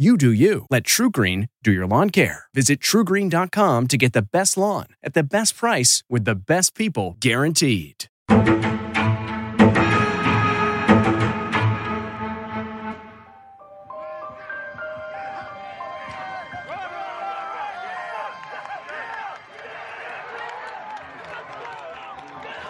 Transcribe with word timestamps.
You 0.00 0.16
do 0.16 0.30
you. 0.30 0.64
Let 0.70 0.84
TruGreen 0.84 1.48
do 1.64 1.72
your 1.72 1.84
lawn 1.84 2.10
care. 2.10 2.44
Visit 2.54 2.78
trugreen.com 2.78 3.88
to 3.88 3.96
get 3.96 4.12
the 4.12 4.22
best 4.22 4.56
lawn 4.56 4.86
at 5.02 5.14
the 5.14 5.24
best 5.24 5.56
price 5.56 6.04
with 6.08 6.24
the 6.24 6.36
best 6.36 6.76
people 6.76 7.16
guaranteed. 7.18 8.04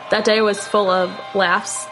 That 0.08 0.24
day 0.24 0.40
was 0.40 0.66
full 0.66 0.88
of 0.88 1.10
laughs. 1.34 1.86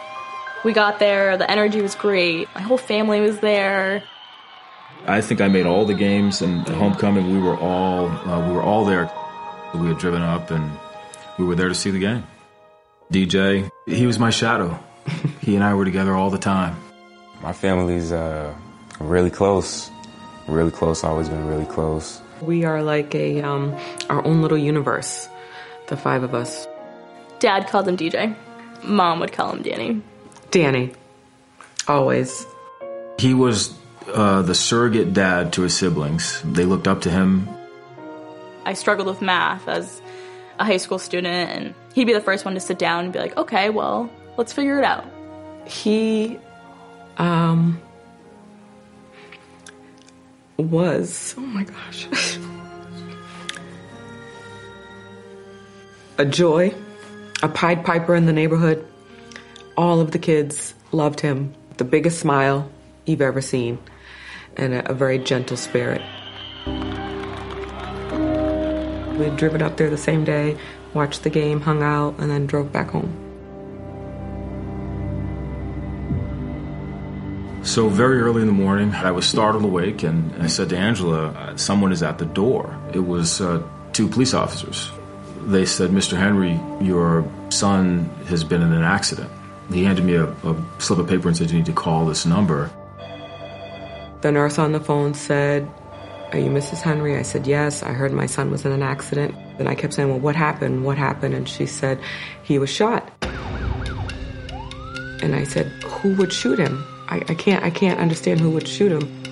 We 0.65 0.73
got 0.73 0.97
there, 0.97 1.37
the 1.37 1.49
energy 1.49 1.83
was 1.83 1.93
great. 1.93 2.47
My 2.55 2.61
whole 2.61 2.79
family 2.79 3.21
was 3.21 3.39
there. 3.41 4.01
I 5.07 5.21
think 5.21 5.39
I 5.39 5.47
made 5.47 5.65
all 5.65 5.85
the 5.85 5.93
games 5.93 6.41
and 6.41 6.67
homecoming. 6.67 7.31
We 7.31 7.39
were 7.39 7.57
all 7.57 8.07
uh, 8.07 8.45
we 8.45 8.53
were 8.53 8.61
all 8.61 8.83
there. 8.83 9.09
We 9.73 9.87
had 9.87 9.97
driven 9.97 10.21
up 10.21 10.51
and 10.51 10.69
we 11.37 11.45
were 11.45 11.55
there 11.55 11.69
to 11.69 11.75
see 11.75 11.91
the 11.91 11.99
game. 11.99 12.23
DJ, 13.11 13.69
he 13.85 14.05
was 14.05 14.19
my 14.19 14.29
shadow. 14.29 14.77
he 15.41 15.55
and 15.55 15.63
I 15.63 15.73
were 15.75 15.85
together 15.85 16.13
all 16.13 16.29
the 16.29 16.37
time. 16.37 16.75
My 17.41 17.53
family's 17.53 18.11
uh, 18.11 18.53
really 18.99 19.29
close, 19.29 19.89
really 20.45 20.71
close. 20.71 21.05
Always 21.05 21.29
been 21.29 21.47
really 21.47 21.65
close. 21.65 22.21
We 22.41 22.65
are 22.65 22.83
like 22.83 23.15
a 23.15 23.41
um, 23.41 23.77
our 24.09 24.23
own 24.25 24.41
little 24.41 24.57
universe, 24.57 25.29
the 25.87 25.95
five 25.95 26.23
of 26.23 26.35
us. 26.35 26.67
Dad 27.39 27.67
called 27.67 27.87
him 27.87 27.95
DJ. 27.95 28.35
Mom 28.83 29.21
would 29.21 29.31
call 29.31 29.53
him 29.53 29.61
Danny. 29.61 30.01
Danny, 30.51 30.91
always. 31.87 32.45
He 33.19 33.33
was 33.33 33.73
uh, 34.13 34.41
the 34.41 34.55
surrogate 34.55 35.13
dad 35.13 35.53
to 35.53 35.63
his 35.63 35.75
siblings. 35.75 36.41
They 36.43 36.65
looked 36.65 36.87
up 36.87 37.01
to 37.01 37.09
him. 37.09 37.47
I 38.65 38.73
struggled 38.73 39.07
with 39.07 39.21
math 39.21 39.67
as 39.67 40.01
a 40.59 40.65
high 40.65 40.77
school 40.77 40.99
student, 40.99 41.49
and 41.49 41.73
he'd 41.93 42.05
be 42.05 42.13
the 42.13 42.21
first 42.21 42.45
one 42.45 42.53
to 42.53 42.59
sit 42.59 42.79
down 42.79 43.05
and 43.05 43.13
be 43.13 43.19
like, 43.19 43.37
okay, 43.37 43.69
well, 43.69 44.09
let's 44.37 44.53
figure 44.53 44.77
it 44.79 44.83
out. 44.83 45.05
He 45.65 46.39
um, 47.17 47.81
was, 50.57 51.35
oh 51.37 51.41
my 51.41 51.63
gosh, 51.63 52.07
a 56.17 56.25
joy, 56.25 56.73
a 57.43 57.49
Pied 57.49 57.85
Piper 57.85 58.15
in 58.15 58.25
the 58.25 58.33
neighborhood. 58.33 58.85
All 59.75 59.99
of 59.99 60.11
the 60.11 60.19
kids 60.19 60.73
loved 60.91 61.19
him. 61.19 61.53
The 61.77 61.83
biggest 61.83 62.19
smile 62.19 62.71
you've 63.05 63.21
ever 63.21 63.41
seen 63.41 63.77
and 64.57 64.73
a, 64.73 64.91
a 64.91 64.93
very 64.93 65.19
gentle 65.19 65.57
spirit. 65.57 66.01
We 69.17 69.25
had 69.25 69.37
driven 69.37 69.61
up 69.61 69.77
there 69.77 69.89
the 69.89 69.97
same 69.97 70.25
day, 70.25 70.57
watched 70.93 71.23
the 71.23 71.29
game, 71.29 71.61
hung 71.61 71.81
out, 71.81 72.15
and 72.19 72.29
then 72.29 72.45
drove 72.45 72.71
back 72.71 72.91
home. 72.91 73.23
So 77.63 77.89
very 77.89 78.21
early 78.21 78.41
in 78.41 78.47
the 78.47 78.53
morning, 78.53 78.93
I 78.93 79.11
was 79.11 79.25
startled 79.25 79.65
awake, 79.65 80.03
and 80.03 80.33
I 80.41 80.47
said 80.47 80.69
to 80.69 80.77
Angela, 80.77 81.27
uh, 81.27 81.57
"Someone 81.57 81.91
is 81.91 82.01
at 82.01 82.17
the 82.17 82.25
door." 82.25 82.73
It 82.93 82.99
was 82.99 83.41
uh, 83.41 83.61
two 83.91 84.07
police 84.07 84.33
officers. 84.33 84.89
They 85.45 85.65
said, 85.65 85.89
"Mr. 85.91 86.15
Henry, 86.17 86.59
your 86.79 87.29
son 87.49 88.09
has 88.27 88.43
been 88.43 88.61
in 88.61 88.71
an 88.71 88.83
accident." 88.83 89.29
He 89.71 89.83
handed 89.83 90.05
me 90.05 90.15
a, 90.15 90.27
a 90.27 90.55
slip 90.79 90.99
of 90.99 91.07
paper 91.09 91.27
and 91.27 91.35
said, 91.35 91.51
"You 91.51 91.57
need 91.57 91.65
to 91.65 91.73
call 91.73 92.05
this 92.05 92.25
number." 92.25 92.71
The 94.21 94.31
nurse 94.31 94.57
on 94.57 94.71
the 94.71 94.79
phone 94.79 95.13
said, 95.13 95.69
Are 96.31 96.39
you 96.39 96.49
Mrs. 96.49 96.81
Henry? 96.81 97.17
I 97.17 97.21
said, 97.21 97.45
Yes. 97.45 97.83
I 97.83 97.91
heard 97.91 98.11
my 98.11 98.25
son 98.25 98.49
was 98.49 98.65
in 98.65 98.71
an 98.71 98.81
accident. 98.81 99.35
And 99.59 99.69
I 99.69 99.75
kept 99.75 99.93
saying, 99.93 100.09
Well, 100.09 100.19
what 100.19 100.35
happened? 100.35 100.83
What 100.83 100.97
happened? 100.97 101.35
And 101.35 101.47
she 101.47 101.65
said, 101.67 101.99
He 102.43 102.57
was 102.57 102.69
shot. 102.69 103.11
And 105.21 105.35
I 105.35 105.43
said, 105.43 105.67
Who 105.83 106.15
would 106.15 106.33
shoot 106.33 106.57
him? 106.57 106.83
I, 107.09 107.17
I 107.29 107.33
can't 107.35 107.63
I 107.63 107.69
can't 107.69 107.99
understand 107.99 108.39
who 108.39 108.49
would 108.51 108.67
shoot 108.67 108.91
him. 108.91 109.23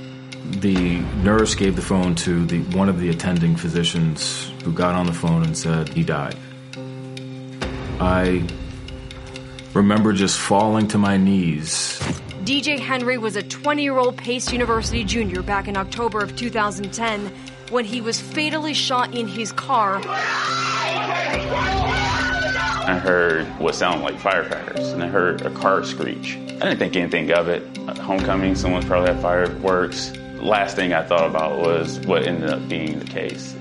The 0.62 1.00
nurse 1.24 1.56
gave 1.56 1.76
the 1.76 1.82
phone 1.82 2.16
to 2.16 2.46
the 2.46 2.62
one 2.78 2.88
of 2.88 3.00
the 3.00 3.10
attending 3.10 3.56
physicians 3.56 4.52
who 4.64 4.72
got 4.72 4.96
on 4.96 5.08
the 5.08 5.14
phone 5.14 5.44
and 5.44 5.58
said 5.58 5.90
he 5.90 6.04
died. 6.04 6.38
I 8.00 8.46
remember 9.74 10.14
just 10.14 10.40
falling 10.40 10.88
to 10.90 10.98
my 10.98 11.18
knees 11.18 12.00
DJ 12.46 12.78
Henry 12.80 13.18
was 13.18 13.36
a 13.36 13.42
20 13.42 13.82
year 13.82 13.98
old 13.98 14.16
Pace 14.18 14.52
University 14.52 15.04
junior 15.04 15.42
back 15.42 15.68
in 15.68 15.76
October 15.76 16.20
of 16.20 16.36
2010 16.36 17.32
when 17.72 17.86
he 17.86 18.02
was 18.02 18.22
fatally 18.22 18.76
shot 18.76 19.16
in 19.16 19.28
his 19.28 19.52
car. 19.52 20.00
I 22.88 23.00
heard 23.02 23.48
what 23.60 23.74
sounded 23.74 24.04
like 24.04 24.20
firecrackers, 24.20 24.90
and 24.90 25.02
I 25.02 25.08
heard 25.08 25.42
a 25.42 25.50
car 25.50 25.84
screech. 25.84 26.36
I 26.36 26.60
didn't 26.60 26.78
think 26.78 26.96
anything 26.96 27.32
of 27.32 27.48
it. 27.48 27.64
Homecoming, 27.98 28.54
someone 28.54 28.84
probably 28.84 29.12
had 29.12 29.24
fireworks. 29.24 30.16
Last 30.36 30.76
thing 30.76 30.94
I 30.94 31.02
thought 31.02 31.28
about 31.28 31.58
was 31.62 32.00
what 32.02 32.28
ended 32.28 32.52
up 32.52 32.70
being 32.70 33.00
the 33.00 33.06
case. 33.06 33.56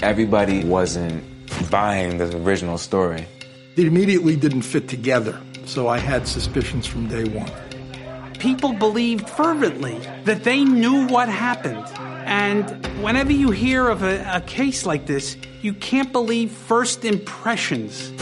Everybody 0.00 0.64
wasn't 0.64 1.24
buying 1.72 2.18
the 2.18 2.36
original 2.36 2.78
story. 2.78 3.26
It 3.74 3.84
immediately 3.88 4.36
didn't 4.36 4.62
fit 4.62 4.88
together, 4.88 5.40
so 5.64 5.88
I 5.88 5.98
had 5.98 6.28
suspicions 6.28 6.86
from 6.86 7.08
day 7.08 7.24
one 7.24 7.50
people 8.40 8.72
believed 8.72 9.28
fervently 9.28 9.98
that 10.24 10.42
they 10.42 10.64
knew 10.64 11.06
what 11.06 11.28
happened. 11.28 11.86
And 12.26 12.64
whenever 13.02 13.32
you 13.32 13.50
hear 13.50 13.88
of 13.88 14.02
a, 14.02 14.24
a 14.34 14.40
case 14.40 14.86
like 14.86 15.06
this, 15.06 15.36
you 15.62 15.74
can't 15.74 16.10
believe 16.10 16.50
first 16.50 17.04
impressions. 17.04 18.12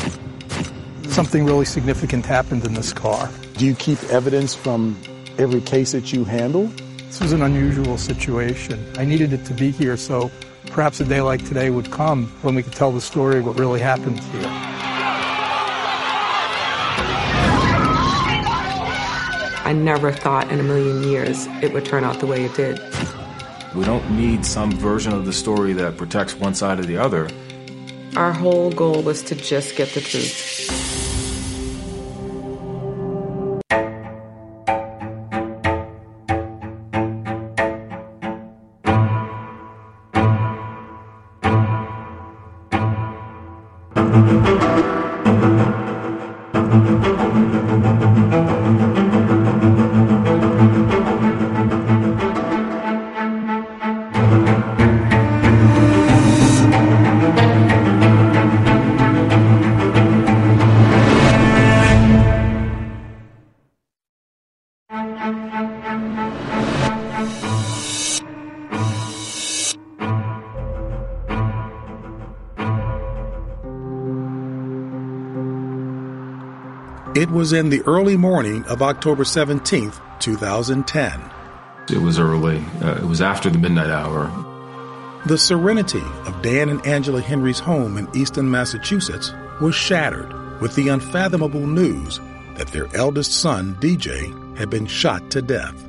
Something 1.04 1.46
really 1.46 1.64
significant 1.64 2.26
happened 2.26 2.64
in 2.64 2.74
this 2.74 2.92
car. 2.92 3.30
Do 3.54 3.64
you 3.64 3.74
keep 3.74 4.02
evidence 4.04 4.54
from 4.54 5.00
every 5.38 5.60
case 5.60 5.92
that 5.92 6.12
you 6.12 6.24
handle? 6.24 6.66
This 7.06 7.20
was 7.20 7.32
an 7.32 7.42
unusual 7.42 7.96
situation. 7.96 8.84
I 8.98 9.04
needed 9.04 9.32
it 9.32 9.44
to 9.46 9.54
be 9.54 9.70
here 9.70 9.96
so 9.96 10.30
perhaps 10.66 11.00
a 11.00 11.04
day 11.04 11.20
like 11.20 11.46
today 11.46 11.70
would 11.70 11.90
come 11.90 12.26
when 12.42 12.54
we 12.54 12.62
could 12.62 12.74
tell 12.74 12.92
the 12.92 13.00
story 13.00 13.38
of 13.38 13.46
what 13.46 13.58
really 13.58 13.80
happened 13.80 14.20
here. 14.20 14.77
I 19.68 19.74
never 19.74 20.12
thought 20.12 20.50
in 20.50 20.60
a 20.60 20.62
million 20.62 21.02
years 21.02 21.46
it 21.62 21.74
would 21.74 21.84
turn 21.84 22.02
out 22.02 22.20
the 22.20 22.26
way 22.26 22.42
it 22.42 22.54
did. 22.54 22.80
We 23.74 23.84
don't 23.84 24.16
need 24.16 24.46
some 24.46 24.72
version 24.72 25.12
of 25.12 25.26
the 25.26 25.32
story 25.34 25.74
that 25.74 25.98
protects 25.98 26.34
one 26.34 26.54
side 26.54 26.80
or 26.80 26.86
the 26.86 26.96
other. 26.96 27.28
Our 28.16 28.32
whole 28.32 28.72
goal 28.72 29.02
was 29.02 29.22
to 29.24 29.34
just 29.34 29.76
get 29.76 29.90
the 29.90 30.00
truth. 30.00 30.87
Was 77.48 77.54
in 77.54 77.70
the 77.70 77.80
early 77.86 78.14
morning 78.14 78.62
of 78.66 78.82
October 78.82 79.24
17th, 79.24 80.02
2010. 80.18 81.30
It 81.88 81.96
was 81.96 82.18
early. 82.18 82.62
Uh, 82.82 82.96
it 82.96 83.06
was 83.06 83.22
after 83.22 83.48
the 83.48 83.56
midnight 83.56 83.88
hour. 83.88 84.30
The 85.24 85.38
serenity 85.38 86.02
of 86.26 86.42
Dan 86.42 86.68
and 86.68 86.86
Angela 86.86 87.22
Henry's 87.22 87.58
home 87.58 87.96
in 87.96 88.06
Easton, 88.14 88.50
Massachusetts 88.50 89.32
was 89.62 89.74
shattered 89.74 90.30
with 90.60 90.74
the 90.74 90.88
unfathomable 90.88 91.66
news 91.66 92.20
that 92.56 92.68
their 92.68 92.94
eldest 92.94 93.40
son, 93.40 93.76
DJ, 93.76 94.58
had 94.58 94.68
been 94.68 94.84
shot 94.84 95.30
to 95.30 95.40
death. 95.40 95.82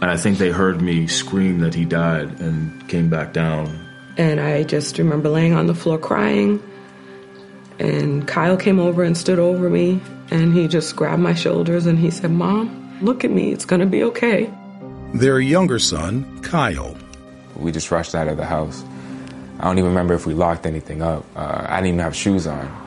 And 0.00 0.04
I 0.04 0.16
think 0.16 0.38
they 0.38 0.50
heard 0.50 0.80
me 0.80 1.08
scream 1.08 1.58
that 1.58 1.74
he 1.74 1.84
died 1.84 2.38
and 2.38 2.88
came 2.88 3.10
back 3.10 3.32
down. 3.32 3.76
And 4.16 4.38
I 4.40 4.62
just 4.62 4.96
remember 4.98 5.28
laying 5.28 5.54
on 5.54 5.66
the 5.66 5.74
floor 5.74 5.98
crying. 5.98 6.62
And 7.78 8.26
Kyle 8.26 8.56
came 8.56 8.78
over 8.78 9.02
and 9.02 9.16
stood 9.16 9.38
over 9.38 9.68
me 9.68 10.00
and 10.30 10.54
he 10.54 10.68
just 10.68 10.96
grabbed 10.96 11.22
my 11.22 11.34
shoulders 11.34 11.86
and 11.86 11.98
he 11.98 12.10
said, 12.10 12.30
Mom, 12.30 12.98
look 13.00 13.24
at 13.24 13.30
me. 13.30 13.52
It's 13.52 13.64
going 13.64 13.80
to 13.80 13.86
be 13.86 14.02
okay. 14.04 14.52
Their 15.12 15.40
younger 15.40 15.78
son, 15.78 16.40
Kyle. 16.42 16.96
We 17.56 17.72
just 17.72 17.90
rushed 17.90 18.14
out 18.14 18.28
of 18.28 18.36
the 18.36 18.46
house. 18.46 18.84
I 19.60 19.64
don't 19.64 19.78
even 19.78 19.90
remember 19.90 20.14
if 20.14 20.26
we 20.26 20.34
locked 20.34 20.66
anything 20.66 21.02
up. 21.02 21.24
Uh, 21.36 21.66
I 21.68 21.76
didn't 21.76 21.88
even 21.88 22.00
have 22.00 22.16
shoes 22.16 22.46
on. 22.46 22.82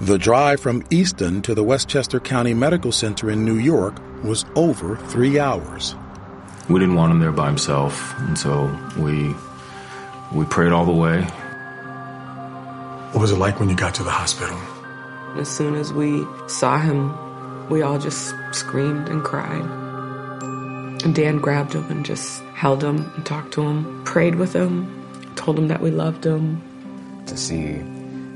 The 0.00 0.18
drive 0.18 0.60
from 0.60 0.84
Easton 0.90 1.42
to 1.42 1.54
the 1.54 1.64
Westchester 1.64 2.20
County 2.20 2.54
Medical 2.54 2.92
Center 2.92 3.30
in 3.30 3.44
New 3.44 3.56
York 3.56 3.96
was 4.22 4.44
over 4.54 4.96
three 4.96 5.40
hours. 5.40 5.96
We 6.68 6.78
didn't 6.78 6.94
want 6.94 7.10
him 7.10 7.18
there 7.18 7.32
by 7.32 7.48
himself, 7.48 8.16
and 8.18 8.38
so 8.38 8.66
we 8.96 9.34
we 10.32 10.44
prayed 10.44 10.70
all 10.70 10.84
the 10.84 10.92
way. 10.92 11.26
What 13.12 13.22
was 13.22 13.32
it 13.32 13.36
like 13.36 13.58
when 13.58 13.70
you 13.70 13.74
got 13.74 13.94
to 13.94 14.02
the 14.02 14.10
hospital? 14.10 14.58
As 15.36 15.48
soon 15.48 15.76
as 15.76 15.94
we 15.94 16.26
saw 16.46 16.78
him, 16.78 17.16
we 17.70 17.80
all 17.80 17.98
just 17.98 18.34
screamed 18.52 19.08
and 19.08 19.24
cried. 19.24 19.64
And 21.02 21.14
Dan 21.14 21.38
grabbed 21.38 21.72
him 21.72 21.90
and 21.90 22.04
just 22.04 22.42
held 22.52 22.84
him 22.84 23.10
and 23.16 23.24
talked 23.24 23.54
to 23.54 23.62
him, 23.62 24.04
prayed 24.04 24.34
with 24.34 24.52
him, 24.52 25.32
told 25.36 25.58
him 25.58 25.68
that 25.68 25.80
we 25.80 25.90
loved 25.90 26.26
him. 26.26 26.62
To 27.26 27.36
see 27.36 27.82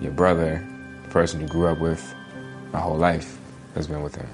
your 0.01 0.13
brother, 0.13 0.67
the 1.03 1.09
person 1.11 1.43
you 1.43 1.49
grew 1.49 1.67
up 1.67 1.79
with 1.79 2.15
my 2.73 2.81
whole 2.81 2.97
life, 2.97 3.39
has 3.75 3.87
been 3.87 4.03
with 4.03 4.15
him. 4.15 4.29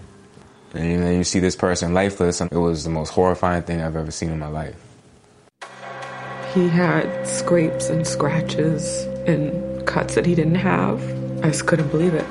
And 0.73 1.03
then 1.03 1.17
you 1.17 1.25
see 1.25 1.41
this 1.41 1.57
person 1.57 1.95
lifeless, 1.95 2.41
and 2.41 2.53
it 2.53 2.59
was 2.59 2.85
the 2.85 2.91
most 2.91 3.11
horrifying 3.11 3.65
thing 3.65 3.81
I've 3.81 3.97
ever 3.97 4.13
seen 4.13 4.31
in 4.31 4.39
my 4.39 4.47
life. 4.47 4.77
He 6.55 6.69
had 6.69 7.27
scrapes 7.27 7.89
and 7.89 8.07
scratches 8.07 9.03
and 9.27 9.78
cuts 9.89 10.15
that 10.15 10.25
he 10.27 10.35
didn't 10.35 10.57
have. 10.57 11.03
I 11.43 11.49
just 11.49 11.67
couldn't 11.67 11.89
believe 11.89 12.15
it. 12.15 12.27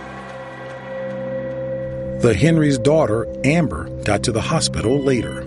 The 2.21 2.33
Henry's 2.33 2.77
daughter, 2.77 3.27
Amber, 3.43 3.89
got 4.03 4.23
to 4.23 4.31
the 4.31 4.41
hospital 4.41 4.99
later. 4.99 5.43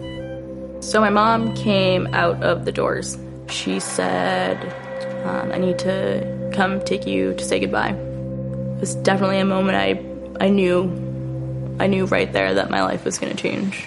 So 0.81 1.01
my 1.01 1.11
mom 1.11 1.55
came 1.55 2.07
out 2.09 2.43
of 2.43 2.65
the 2.65 2.73
doors. 2.73 3.17
She 3.49 3.81
said, 3.81 4.57
um, 5.25 5.53
I 5.53 5.59
need 5.59 5.79
to 5.81 6.51
come 6.53 6.81
take 6.85 7.07
you 7.07 7.35
to 7.35 7.45
say 7.45 7.61
goodbye. 7.61 7.91
It 7.91 8.81
was 8.81 8.95
definitely 8.97 9.39
a 9.39 9.45
moment 9.45 9.77
I, 9.77 10.45
I 10.45 10.49
knew, 10.49 10.85
I 11.79 11.87
knew 11.87 12.07
right 12.07 12.33
there 12.33 12.55
that 12.55 12.71
my 12.71 12.83
life 12.83 13.05
was 13.05 13.19
going 13.19 13.35
to 13.35 13.41
change. 13.41 13.87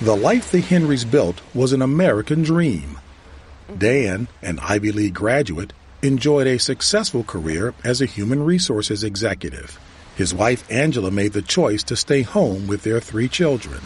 The 0.00 0.16
life 0.16 0.50
the 0.50 0.60
Henrys 0.60 1.04
built 1.04 1.40
was 1.54 1.72
an 1.72 1.82
American 1.82 2.42
dream. 2.42 2.98
Dan, 3.78 4.28
an 4.42 4.58
Ivy 4.60 4.92
League 4.92 5.14
graduate, 5.14 5.72
enjoyed 6.02 6.46
a 6.46 6.58
successful 6.58 7.24
career 7.24 7.74
as 7.84 8.00
a 8.00 8.06
human 8.06 8.44
resources 8.44 9.02
executive. 9.02 9.78
His 10.14 10.32
wife 10.32 10.64
Angela 10.70 11.10
made 11.10 11.32
the 11.32 11.42
choice 11.42 11.82
to 11.84 11.96
stay 11.96 12.22
home 12.22 12.66
with 12.66 12.82
their 12.82 13.00
three 13.00 13.28
children. 13.28 13.80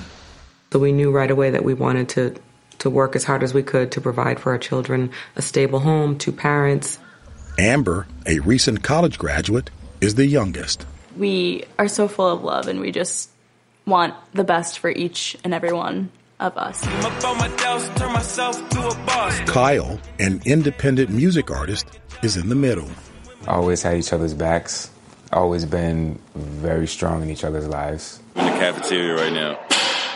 So 0.72 0.78
we 0.78 0.92
knew 0.92 1.10
right 1.10 1.30
away 1.30 1.50
that 1.50 1.64
we 1.64 1.74
wanted 1.74 2.08
to 2.10 2.34
to 2.78 2.88
work 2.88 3.14
as 3.14 3.24
hard 3.24 3.42
as 3.42 3.52
we 3.52 3.62
could 3.62 3.92
to 3.92 4.00
provide 4.00 4.40
for 4.40 4.52
our 4.52 4.58
children 4.58 5.10
a 5.36 5.42
stable 5.42 5.80
home, 5.80 6.16
two 6.16 6.32
parents. 6.32 6.98
Amber, 7.58 8.06
a 8.24 8.38
recent 8.38 8.82
college 8.82 9.18
graduate, 9.18 9.68
is 10.00 10.14
the 10.14 10.24
youngest. 10.26 10.86
We 11.14 11.64
are 11.78 11.88
so 11.88 12.08
full 12.08 12.28
of 12.28 12.42
love 12.42 12.68
and 12.68 12.80
we 12.80 12.90
just 12.90 13.28
want 13.84 14.14
the 14.32 14.44
best 14.44 14.78
for 14.78 14.88
each 14.88 15.36
and 15.44 15.52
every 15.52 15.72
one 15.72 16.10
of 16.40 16.56
us. 16.56 16.80
Kyle, 19.46 20.00
an 20.18 20.40
independent 20.44 21.10
music 21.10 21.50
artist, 21.50 21.86
is 22.22 22.36
in 22.36 22.48
the 22.48 22.54
middle. 22.54 22.90
Always 23.46 23.82
had 23.82 23.96
each 23.96 24.12
other's 24.12 24.34
backs 24.34 24.90
always 25.32 25.64
been 25.64 26.18
very 26.34 26.86
strong 26.86 27.22
in 27.22 27.30
each 27.30 27.44
other's 27.44 27.66
lives. 27.66 28.20
in 28.36 28.46
the 28.46 28.52
cafeteria 28.52 29.14
right 29.14 29.32
now. 29.32 29.58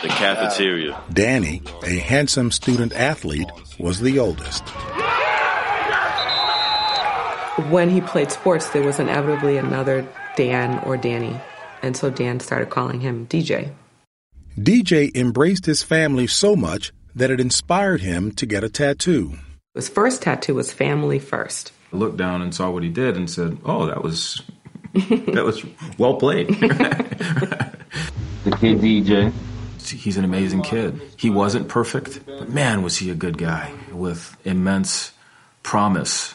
The 0.01 0.09
cafeteria. 0.09 1.01
Danny, 1.11 1.61
a 1.83 1.97
handsome 1.97 2.51
student 2.51 2.93
athlete, 2.93 3.49
was 3.79 4.01
the 4.01 4.19
oldest. 4.19 4.63
When 7.71 7.89
he 7.89 8.01
played 8.01 8.31
sports, 8.31 8.69
there 8.69 8.83
was 8.83 8.99
inevitably 8.99 9.57
another 9.57 10.07
Dan 10.35 10.79
or 10.79 10.97
Danny. 10.97 11.39
And 11.81 11.95
so 11.95 12.09
Dan 12.09 12.39
started 12.39 12.69
calling 12.69 12.99
him 12.99 13.27
DJ. 13.27 13.71
DJ 14.57 15.13
embraced 15.15 15.65
his 15.65 15.83
family 15.83 16.27
so 16.27 16.55
much 16.55 16.93
that 17.13 17.29
it 17.29 17.41
inspired 17.41 18.01
him 18.01 18.31
to 18.33 18.45
get 18.45 18.63
a 18.63 18.69
tattoo. 18.69 19.33
His 19.73 19.89
first 19.89 20.21
tattoo 20.21 20.55
was 20.55 20.71
family 20.71 21.19
first. 21.19 21.73
I 21.91 21.97
looked 21.97 22.17
down 22.17 22.41
and 22.41 22.55
saw 22.55 22.69
what 22.69 22.83
he 22.83 22.89
did 22.89 23.17
and 23.17 23.29
said, 23.29 23.57
Oh, 23.65 23.85
that 23.85 24.01
was 24.01 24.41
that 24.93 25.43
was 25.43 25.65
well 25.97 26.15
played. 26.15 26.47
the 26.47 27.75
kid 28.59 28.79
DJ. 28.79 29.33
He's 29.81 30.15
an 30.17 30.23
amazing 30.23 30.61
kid. 30.63 31.01
He 31.17 31.29
wasn't 31.29 31.67
perfect, 31.67 32.25
but 32.25 32.49
man, 32.49 32.81
was 32.81 32.97
he 32.97 33.11
a 33.11 33.15
good 33.15 33.37
guy 33.37 33.73
with 33.91 34.35
immense 34.45 35.11
promise. 35.63 36.33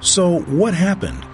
So, 0.00 0.40
what 0.42 0.74
happened? 0.74 1.26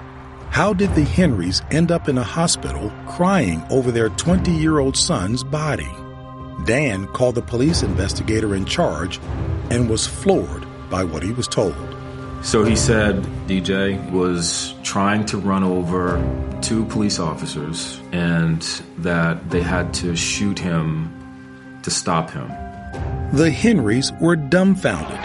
How 0.50 0.73
did 0.73 0.95
the 0.95 1.05
Henrys 1.05 1.62
end 1.71 1.93
up 1.93 2.09
in 2.09 2.19
a 2.19 2.23
hospital 2.23 2.93
crying 3.07 3.62
over 3.71 3.93
their 3.93 4.09
20 4.09 4.50
year 4.50 4.78
old 4.78 4.97
son's 4.97 5.45
body? 5.45 5.88
Dan 6.64 7.07
called 7.09 7.37
the 7.37 7.43
police 7.43 7.83
investigator 7.83 8.55
in 8.55 8.64
charge 8.64 9.21
and 9.71 9.88
was 9.88 10.07
floored 10.07 10.67
by 10.90 11.05
what 11.05 11.23
he 11.23 11.33
was 11.33 11.47
told. 11.47 11.76
So 12.43 12.64
he 12.64 12.76
said 12.76 13.23
DJ 13.47 14.11
was 14.11 14.75
trying 14.83 15.26
to 15.26 15.38
run 15.38 15.62
over 15.62 16.19
two 16.61 16.85
police 16.87 17.19
officers 17.19 18.00
and 18.12 18.62
that 18.99 19.50
they 19.50 19.61
had 19.61 19.93
to 19.95 20.17
shoot 20.17 20.59
him 20.59 21.12
to 21.83 21.90
stop 21.90 22.31
him. 22.31 22.49
The 23.33 23.50
Henrys 23.50 24.12
were 24.21 24.37
dumbfounded. 24.37 25.19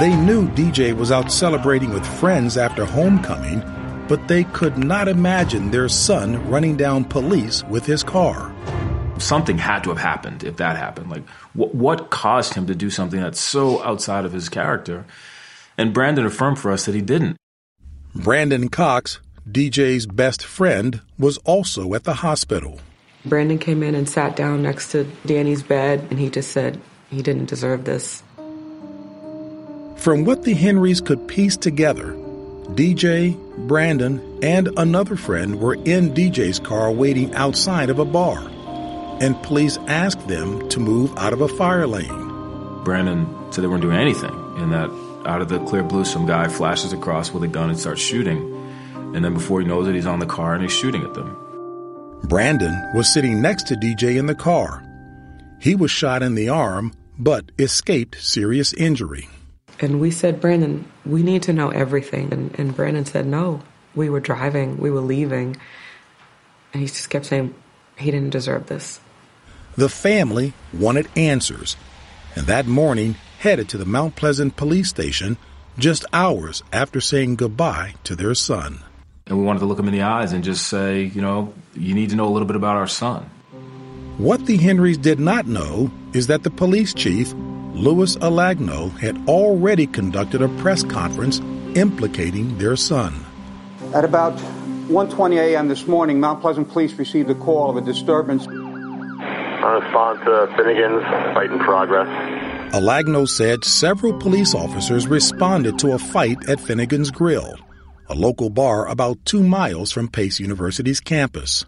They 0.00 0.16
knew 0.16 0.48
DJ 0.48 0.96
was 0.96 1.12
out 1.12 1.30
celebrating 1.30 1.90
with 1.90 2.04
friends 2.04 2.56
after 2.56 2.84
homecoming, 2.84 3.62
but 4.08 4.28
they 4.28 4.44
could 4.44 4.78
not 4.78 5.08
imagine 5.08 5.70
their 5.70 5.88
son 5.88 6.48
running 6.48 6.76
down 6.76 7.04
police 7.04 7.64
with 7.64 7.86
his 7.86 8.02
car. 8.02 8.54
Something 9.18 9.58
had 9.58 9.84
to 9.84 9.90
have 9.90 9.98
happened 9.98 10.44
if 10.44 10.56
that 10.56 10.76
happened. 10.76 11.10
Like, 11.10 11.26
wh- 11.52 11.74
what 11.74 12.10
caused 12.10 12.54
him 12.54 12.66
to 12.66 12.74
do 12.74 12.90
something 12.90 13.20
that's 13.20 13.40
so 13.40 13.82
outside 13.82 14.24
of 14.24 14.32
his 14.32 14.48
character? 14.48 15.04
And 15.78 15.92
Brandon 15.92 16.26
affirmed 16.26 16.58
for 16.58 16.70
us 16.70 16.86
that 16.86 16.94
he 16.94 17.00
didn't. 17.00 17.36
Brandon 18.14 18.68
Cox, 18.68 19.20
DJ's 19.50 20.06
best 20.06 20.44
friend, 20.44 21.00
was 21.18 21.38
also 21.38 21.94
at 21.94 22.04
the 22.04 22.14
hospital. 22.14 22.80
Brandon 23.24 23.58
came 23.58 23.82
in 23.82 23.94
and 23.94 24.08
sat 24.08 24.36
down 24.36 24.62
next 24.62 24.92
to 24.92 25.04
Danny's 25.26 25.62
bed, 25.62 26.06
and 26.10 26.18
he 26.18 26.28
just 26.28 26.50
said 26.50 26.80
he 27.10 27.22
didn't 27.22 27.46
deserve 27.46 27.84
this. 27.84 28.22
From 29.96 30.24
what 30.24 30.42
the 30.42 30.54
Henrys 30.54 31.00
could 31.00 31.26
piece 31.26 31.56
together, 31.56 32.12
DJ, 32.74 33.38
Brandon, 33.56 34.20
and 34.42 34.68
another 34.76 35.16
friend 35.16 35.60
were 35.60 35.74
in 35.74 36.12
DJ's 36.12 36.58
car 36.58 36.90
waiting 36.90 37.34
outside 37.34 37.90
of 37.90 37.98
a 37.98 38.04
bar, 38.04 38.38
and 39.20 39.40
police 39.42 39.78
asked 39.86 40.26
them 40.28 40.68
to 40.70 40.80
move 40.80 41.16
out 41.16 41.32
of 41.32 41.40
a 41.40 41.48
fire 41.48 41.86
lane. 41.86 42.82
Brandon 42.84 43.26
said 43.52 43.62
they 43.62 43.68
weren't 43.68 43.82
doing 43.82 43.96
anything, 43.96 44.34
and 44.58 44.72
that 44.72 44.90
out 45.26 45.40
of 45.40 45.48
the 45.48 45.58
clear 45.64 45.82
blue, 45.82 46.04
some 46.04 46.26
guy 46.26 46.48
flashes 46.48 46.92
across 46.92 47.32
with 47.32 47.42
a 47.44 47.48
gun 47.48 47.70
and 47.70 47.78
starts 47.78 48.00
shooting. 48.00 48.50
And 49.14 49.24
then 49.24 49.34
before 49.34 49.60
he 49.60 49.66
knows 49.66 49.88
it, 49.88 49.94
he's 49.94 50.06
on 50.06 50.18
the 50.18 50.26
car 50.26 50.54
and 50.54 50.62
he's 50.62 50.72
shooting 50.72 51.02
at 51.02 51.14
them. 51.14 52.20
Brandon 52.24 52.90
was 52.94 53.12
sitting 53.12 53.40
next 53.40 53.68
to 53.68 53.74
DJ 53.74 54.18
in 54.18 54.26
the 54.26 54.34
car. 54.34 54.82
He 55.60 55.74
was 55.74 55.90
shot 55.90 56.22
in 56.22 56.34
the 56.34 56.48
arm, 56.48 56.92
but 57.18 57.52
escaped 57.58 58.20
serious 58.20 58.72
injury. 58.74 59.28
And 59.80 60.00
we 60.00 60.10
said, 60.10 60.40
Brandon, 60.40 60.90
we 61.04 61.22
need 61.22 61.42
to 61.44 61.52
know 61.52 61.70
everything. 61.70 62.32
And, 62.32 62.58
and 62.58 62.76
Brandon 62.76 63.04
said, 63.04 63.26
no, 63.26 63.62
we 63.94 64.08
were 64.08 64.20
driving, 64.20 64.78
we 64.78 64.90
were 64.90 65.00
leaving. 65.00 65.56
And 66.72 66.80
he 66.80 66.86
just 66.86 67.10
kept 67.10 67.26
saying, 67.26 67.54
he 67.96 68.10
didn't 68.10 68.30
deserve 68.30 68.66
this. 68.66 69.00
The 69.76 69.88
family 69.88 70.52
wanted 70.72 71.08
answers, 71.16 71.76
and 72.36 72.46
that 72.46 72.66
morning 72.66 73.16
headed 73.40 73.68
to 73.70 73.78
the 73.78 73.84
Mount 73.84 74.14
Pleasant 74.16 74.56
police 74.56 74.88
station 74.88 75.36
just 75.78 76.04
hours 76.12 76.62
after 76.72 77.00
saying 77.00 77.36
goodbye 77.36 77.94
to 78.04 78.14
their 78.14 78.34
son. 78.34 78.78
And 79.26 79.38
we 79.38 79.44
wanted 79.44 79.60
to 79.60 79.66
look 79.66 79.78
him 79.78 79.88
in 79.88 79.94
the 79.94 80.02
eyes 80.02 80.32
and 80.32 80.44
just 80.44 80.66
say, 80.68 81.04
you 81.04 81.20
know, 81.20 81.52
you 81.74 81.94
need 81.94 82.10
to 82.10 82.16
know 82.16 82.28
a 82.28 82.30
little 82.30 82.46
bit 82.46 82.56
about 82.56 82.76
our 82.76 82.86
son. 82.86 83.28
What 84.18 84.46
the 84.46 84.56
Henrys 84.58 84.98
did 84.98 85.18
not 85.18 85.46
know 85.46 85.90
is 86.12 86.28
that 86.28 86.44
the 86.44 86.50
police 86.50 86.94
chief, 86.94 87.34
Louis 87.74 88.16
Alagno, 88.18 88.96
had 88.98 89.28
already 89.28 89.86
conducted 89.86 90.40
a 90.40 90.48
press 90.60 90.84
conference 90.84 91.40
implicating 91.74 92.56
their 92.56 92.76
son. 92.76 93.12
At 93.92 94.04
about 94.04 94.38
1:20 94.88 95.38
a.m. 95.38 95.66
this 95.66 95.88
morning, 95.88 96.20
Mount 96.20 96.40
Pleasant 96.40 96.68
Police 96.68 96.94
received 96.94 97.30
a 97.30 97.34
call 97.34 97.70
of 97.70 97.76
a 97.76 97.80
disturbance. 97.80 98.46
On 98.46 99.82
response 99.82 100.20
to 100.24 100.54
Finnegan's 100.56 101.02
fight 101.34 101.50
in 101.50 101.58
progress. 101.58 102.06
Alagno 102.74 103.26
said 103.26 103.64
several 103.64 104.12
police 104.18 104.54
officers 104.54 105.08
responded 105.08 105.78
to 105.80 105.92
a 105.92 105.98
fight 105.98 106.48
at 106.48 106.60
Finnegan's 106.60 107.10
Grill, 107.10 107.56
a 108.08 108.14
local 108.14 108.50
bar 108.50 108.86
about 108.86 109.24
two 109.24 109.42
miles 109.42 109.90
from 109.90 110.06
Pace 110.06 110.38
University's 110.38 111.00
campus. 111.00 111.64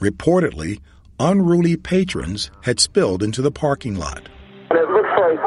Reportedly, 0.00 0.80
unruly 1.18 1.76
patrons 1.76 2.50
had 2.62 2.78
spilled 2.78 3.22
into 3.22 3.40
the 3.40 3.50
parking 3.50 3.96
lot. 3.96 4.28
It 5.18 5.40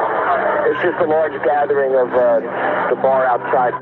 it's 0.70 0.82
just 0.82 1.00
a 1.00 1.06
large 1.06 1.32
gathering 1.44 1.94
of 1.94 2.12
uh, 2.12 2.90
the 2.90 2.96
bar 2.96 3.24
outside. 3.24 3.74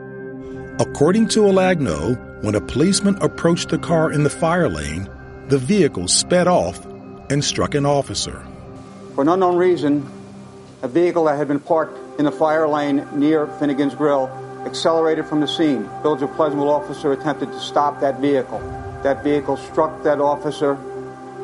According 0.81 1.29
to 1.29 1.41
Alagno, 1.41 2.43
when 2.43 2.55
a 2.55 2.61
policeman 2.61 3.17
approached 3.21 3.71
the 3.71 3.79
car 3.79 4.13
in 4.13 4.23
the 4.23 4.31
fire 4.31 4.69
lane, 4.69 5.09
the 5.49 5.59
vehicle 5.59 6.07
sped 6.09 6.47
off 6.47 6.85
and 7.31 7.43
struck 7.43 7.75
an 7.75 7.87
officer. 7.87 8.45
For 9.15 9.23
an 9.23 9.29
unknown 9.29 9.57
reason, 9.57 10.09
a 10.83 10.89
vehicle 10.89 11.25
that 11.25 11.37
had 11.37 11.49
been 11.49 11.61
parked 11.61 11.99
in 12.19 12.25
the 12.25 12.33
fire 12.33 12.69
lane 12.69 13.07
near 13.19 13.47
Finnegan's 13.59 13.95
Grill 13.95 14.29
accelerated 14.65 15.27
from 15.27 15.41
the 15.41 15.49
scene. 15.49 15.89
Village 16.03 16.23
of 16.23 16.33
Pleasantville 16.35 16.71
officer 16.71 17.13
attempted 17.13 17.51
to 17.51 17.61
stop 17.61 18.01
that 18.01 18.21
vehicle. 18.21 18.61
That 19.03 19.25
vehicle 19.25 19.57
struck 19.57 20.03
that 20.05 20.21
officer. 20.21 20.75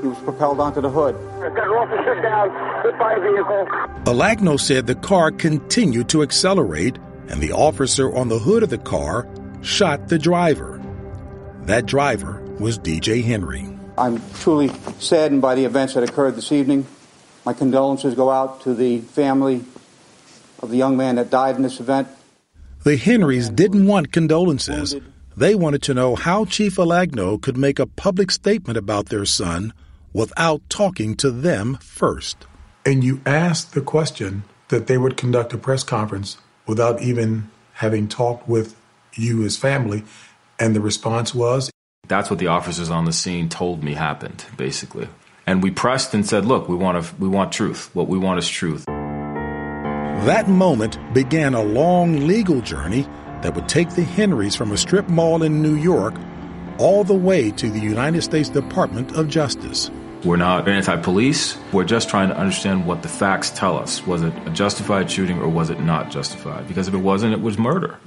He 0.05 0.09
was 0.09 0.19
propelled 0.19 0.61
onto 0.61 0.83
the 0.83 0.91
hood. 0.91 1.15
Got 1.41 1.67
an 1.67 1.73
officer 1.73 2.21
down, 2.21 2.51
hit 2.83 2.99
by 2.99 3.15
a 3.15 3.21
vehicle. 3.21 3.65
Alagno 4.05 4.61
said 4.61 4.87
the 4.87 4.95
car 4.95 5.31
continued 5.31 6.11
to 6.11 6.23
accelerate 6.23 6.99
and 7.29 7.41
the 7.41 7.53
officer 7.53 8.15
on 8.15 8.29
the 8.29 8.39
hood 8.39 8.63
of 8.63 8.69
the 8.69 8.77
car 8.77 9.27
shot 9.63 10.09
the 10.09 10.19
driver. 10.19 10.79
That 11.63 11.87
driver 11.87 12.43
was 12.61 12.79
DJ 12.79 13.25
Henry. 13.25 13.67
I'm 13.97 14.21
truly 14.41 14.71
saddened 14.99 15.41
by 15.41 15.55
the 15.55 15.65
events 15.65 15.95
that 15.95 16.07
occurred 16.07 16.37
this 16.37 16.53
evening. 16.53 16.87
My 17.47 17.55
condolences 17.55 18.15
go 18.15 18.29
out 18.29 18.61
to 18.65 18.75
the 18.75 18.99
family 18.99 19.65
of 20.63 20.69
the 20.69 20.77
young 20.77 20.99
man 20.99 21.15
that 21.15 21.31
died 21.31 21.57
in 21.57 21.63
this 21.63 21.81
event. 21.81 22.09
The 22.85 22.99
Henrys 22.99 23.49
didn't 23.49 23.87
want 23.87 24.13
condolences. 24.13 24.97
They 25.35 25.55
wanted 25.55 25.81
to 25.85 25.95
know 25.95 26.15
how 26.15 26.45
Chief 26.45 26.77
Alagno 26.77 27.41
could 27.41 27.57
make 27.57 27.79
a 27.79 27.87
public 27.87 28.31
statement 28.31 28.77
about 28.77 29.07
their 29.07 29.25
son 29.25 29.73
without 30.15 30.63
talking 30.71 31.15
to 31.17 31.31
them 31.31 31.77
first. 31.83 32.47
And 32.87 33.05
you 33.05 33.21
asked 33.27 33.75
the 33.75 33.83
question 33.83 34.45
that 34.69 34.87
they 34.87 34.97
would 34.97 35.19
conduct 35.19 35.53
a 35.53 35.59
press 35.59 35.83
conference 35.83 36.39
without 36.67 37.03
even 37.03 37.51
having 37.75 38.09
talked 38.09 38.49
with 38.49 38.75
you 39.15 39.45
as 39.45 39.57
family, 39.57 40.05
and 40.59 40.75
the 40.75 40.81
response 40.81 41.35
was 41.35 41.71
That's 42.07 42.31
what 42.31 42.39
the 42.39 42.49
officers 42.49 42.91
on 42.91 43.05
the 43.05 43.13
scene 43.13 43.49
told 43.49 43.83
me 43.83 43.95
happened, 43.95 44.45
basically. 44.57 45.09
And 45.47 45.63
we 45.63 45.71
pressed 45.71 46.15
and 46.15 46.27
said, 46.27 46.45
"Look, 46.45 46.69
we 46.69 46.77
want 46.77 47.03
to, 47.03 47.15
we 47.17 47.29
want 47.29 47.53
truth. 47.53 47.91
What 47.95 48.09
we 48.09 48.19
want 48.19 48.39
is 48.39 48.49
truth." 48.49 48.85
That 48.87 50.49
moment 50.49 50.99
began 51.13 51.55
a 51.55 51.63
long 51.63 52.27
legal 52.27 52.61
journey 52.61 53.07
that 53.43 53.55
would 53.55 53.69
take 53.69 53.91
the 53.91 54.05
Henrys 54.05 54.57
from 54.57 54.73
a 54.73 54.77
strip 54.77 55.09
mall 55.09 55.43
in 55.43 55.61
New 55.61 55.77
York 55.77 56.15
all 56.79 57.05
the 57.05 57.15
way 57.15 57.51
to 57.53 57.71
the 57.71 57.81
United 57.81 58.23
States 58.23 58.49
Department 58.49 59.13
of 59.13 59.29
Justice. 59.29 59.91
We're 60.25 60.37
not 60.37 60.67
anti 60.67 60.97
police. 60.97 61.59
We're 61.71 61.85
just 61.85 62.09
trying 62.09 62.31
to 62.31 62.37
understand 62.37 62.87
what 62.87 63.03
the 63.03 63.09
facts 63.09 63.51
tell 63.51 63.77
us. 63.77 64.07
Was 64.07 64.23
it 64.23 64.33
a 64.47 64.51
justified 64.51 65.11
shooting 65.11 65.39
or 65.39 65.49
was 65.49 65.69
it 65.69 65.81
not 65.81 66.11
justified? 66.11 66.67
Because 66.67 66.89
if 66.89 66.95
it 66.95 66.99
wasn't, 66.99 67.35
it 67.35 67.43
was 67.43 67.59
murder. 67.59 67.99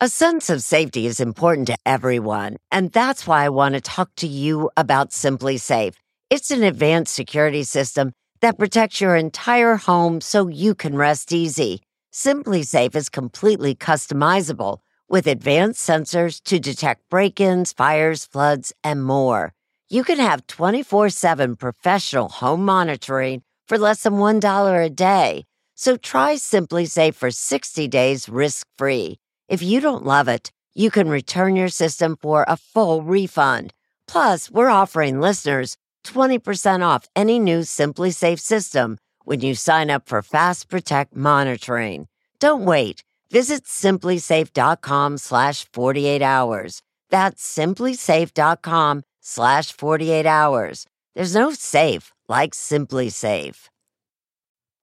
A 0.00 0.08
sense 0.08 0.50
of 0.50 0.62
safety 0.62 1.06
is 1.06 1.20
important 1.20 1.68
to 1.68 1.76
everyone, 1.86 2.56
and 2.72 2.90
that's 2.90 3.26
why 3.26 3.44
I 3.44 3.50
want 3.50 3.74
to 3.74 3.80
talk 3.80 4.10
to 4.16 4.26
you 4.26 4.70
about 4.76 5.10
SimpliSafe. 5.10 5.94
It's 6.28 6.50
an 6.50 6.64
advanced 6.64 7.14
security 7.14 7.62
system 7.62 8.12
that 8.40 8.58
protects 8.58 9.00
your 9.00 9.14
entire 9.14 9.76
home 9.76 10.20
so 10.20 10.48
you 10.48 10.74
can 10.74 10.96
rest 10.96 11.32
easy. 11.32 11.82
SimpliSafe 12.12 12.96
is 12.96 13.08
completely 13.08 13.76
customizable 13.76 14.78
with 15.08 15.26
advanced 15.26 15.88
sensors 15.88 16.42
to 16.44 16.58
detect 16.58 17.08
break 17.08 17.40
ins, 17.40 17.72
fires, 17.72 18.24
floods, 18.24 18.72
and 18.84 19.02
more. 19.02 19.52
You 19.88 20.04
can 20.04 20.18
have 20.18 20.46
24 20.46 21.10
7 21.10 21.56
professional 21.56 22.28
home 22.28 22.64
monitoring 22.64 23.42
for 23.66 23.78
less 23.78 24.02
than 24.02 24.14
$1 24.14 24.84
a 24.84 24.90
day. 24.90 25.44
So 25.74 25.96
try 25.96 26.34
SimpliSafe 26.34 27.14
for 27.14 27.30
60 27.30 27.88
days 27.88 28.28
risk 28.28 28.66
free. 28.76 29.18
If 29.48 29.62
you 29.62 29.80
don't 29.80 30.04
love 30.04 30.28
it, 30.28 30.50
you 30.74 30.90
can 30.90 31.08
return 31.08 31.56
your 31.56 31.68
system 31.68 32.16
for 32.20 32.44
a 32.48 32.56
full 32.56 33.02
refund. 33.02 33.72
Plus, 34.06 34.50
we're 34.50 34.68
offering 34.68 35.20
listeners 35.20 35.76
20% 36.04 36.84
off 36.84 37.06
any 37.14 37.38
new 37.38 37.60
SimpliSafe 37.60 38.40
system 38.40 38.98
when 39.24 39.40
you 39.40 39.54
sign 39.54 39.90
up 39.90 40.08
for 40.08 40.22
Fast 40.22 40.68
Protect 40.68 41.14
monitoring. 41.14 42.08
Don't 42.40 42.64
wait. 42.64 43.04
Visit 43.30 43.64
simplisafe.com 43.64 45.18
slash 45.18 45.66
48 45.72 46.22
hours. 46.22 46.82
That's 47.10 47.42
simplisafe.com 47.58 49.02
slash 49.20 49.72
48 49.72 50.26
hours. 50.26 50.86
There's 51.14 51.34
no 51.34 51.52
safe 51.52 52.12
like 52.28 52.52
SimpliSafe. 52.54 53.68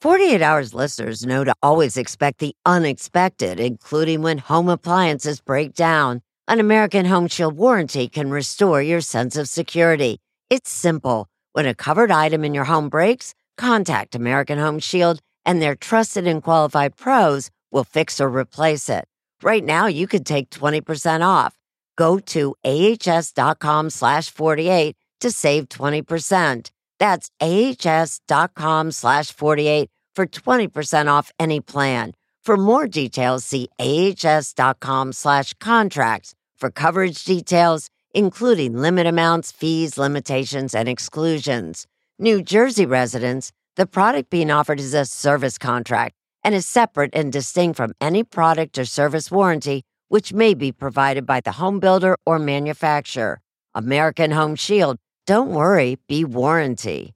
48 0.01 0.41
Hours 0.41 0.73
listeners 0.75 1.25
know 1.25 1.43
to 1.43 1.55
always 1.63 1.97
expect 1.97 2.37
the 2.37 2.55
unexpected, 2.65 3.59
including 3.59 4.21
when 4.21 4.37
home 4.37 4.69
appliances 4.69 5.41
break 5.41 5.73
down. 5.73 6.21
An 6.47 6.59
American 6.59 7.05
Home 7.05 7.27
Shield 7.27 7.57
warranty 7.57 8.07
can 8.07 8.29
restore 8.29 8.83
your 8.83 9.01
sense 9.01 9.35
of 9.35 9.49
security. 9.49 10.19
It's 10.51 10.69
simple. 10.69 11.27
When 11.53 11.65
a 11.65 11.73
covered 11.73 12.11
item 12.11 12.43
in 12.43 12.53
your 12.53 12.65
home 12.65 12.89
breaks, 12.89 13.33
contact 13.57 14.13
American 14.13 14.59
Home 14.59 14.77
Shield 14.77 15.21
and 15.43 15.59
their 15.59 15.75
trusted 15.75 16.27
and 16.27 16.43
qualified 16.43 16.97
pros 16.97 17.49
will 17.71 17.83
fix 17.83 18.19
or 18.21 18.29
replace 18.29 18.89
it. 18.89 19.05
Right 19.41 19.63
now, 19.63 19.87
you 19.87 20.07
could 20.07 20.25
take 20.25 20.49
20% 20.49 21.25
off. 21.25 21.57
Go 21.97 22.19
to 22.19 22.55
ahs.com 22.63 23.89
slash 23.89 24.29
48 24.29 24.95
to 25.21 25.31
save 25.31 25.69
20%. 25.69 26.71
That's 26.99 27.29
ahs.com 27.41 28.91
slash 28.91 29.31
48 29.31 29.89
for 30.15 30.25
20% 30.25 31.07
off 31.07 31.31
any 31.39 31.59
plan. 31.59 32.13
For 32.43 32.57
more 32.57 32.87
details, 32.87 33.43
see 33.43 33.69
ahs.com 33.79 35.13
slash 35.13 35.53
contracts 35.55 36.33
for 36.57 36.69
coverage 36.69 37.23
details, 37.23 37.89
including 38.13 38.75
limit 38.75 39.07
amounts, 39.07 39.51
fees, 39.51 39.97
limitations, 39.97 40.75
and 40.75 40.87
exclusions. 40.87 41.87
New 42.17 42.41
Jersey 42.41 42.85
residents, 42.85 43.51
the 43.75 43.85
product 43.85 44.29
being 44.29 44.51
offered 44.51 44.79
is 44.79 44.93
a 44.93 45.05
service 45.05 45.57
contract 45.57 46.15
and 46.45 46.55
is 46.55 46.65
separate 46.65 47.09
and 47.13 47.33
distinct 47.33 47.75
from 47.75 47.93
any 47.99 48.23
product 48.23 48.77
or 48.77 48.85
service 48.85 49.29
warranty 49.29 49.83
which 50.07 50.33
may 50.33 50.53
be 50.53 50.71
provided 50.71 51.25
by 51.25 51.41
the 51.41 51.51
home 51.51 51.79
builder 51.79 52.15
or 52.25 52.39
manufacturer. 52.39 53.41
American 53.73 54.31
Home 54.31 54.55
Shield. 54.55 54.97
Don't 55.27 55.49
worry, 55.49 55.97
be 56.07 56.23
warranty. 56.23 57.13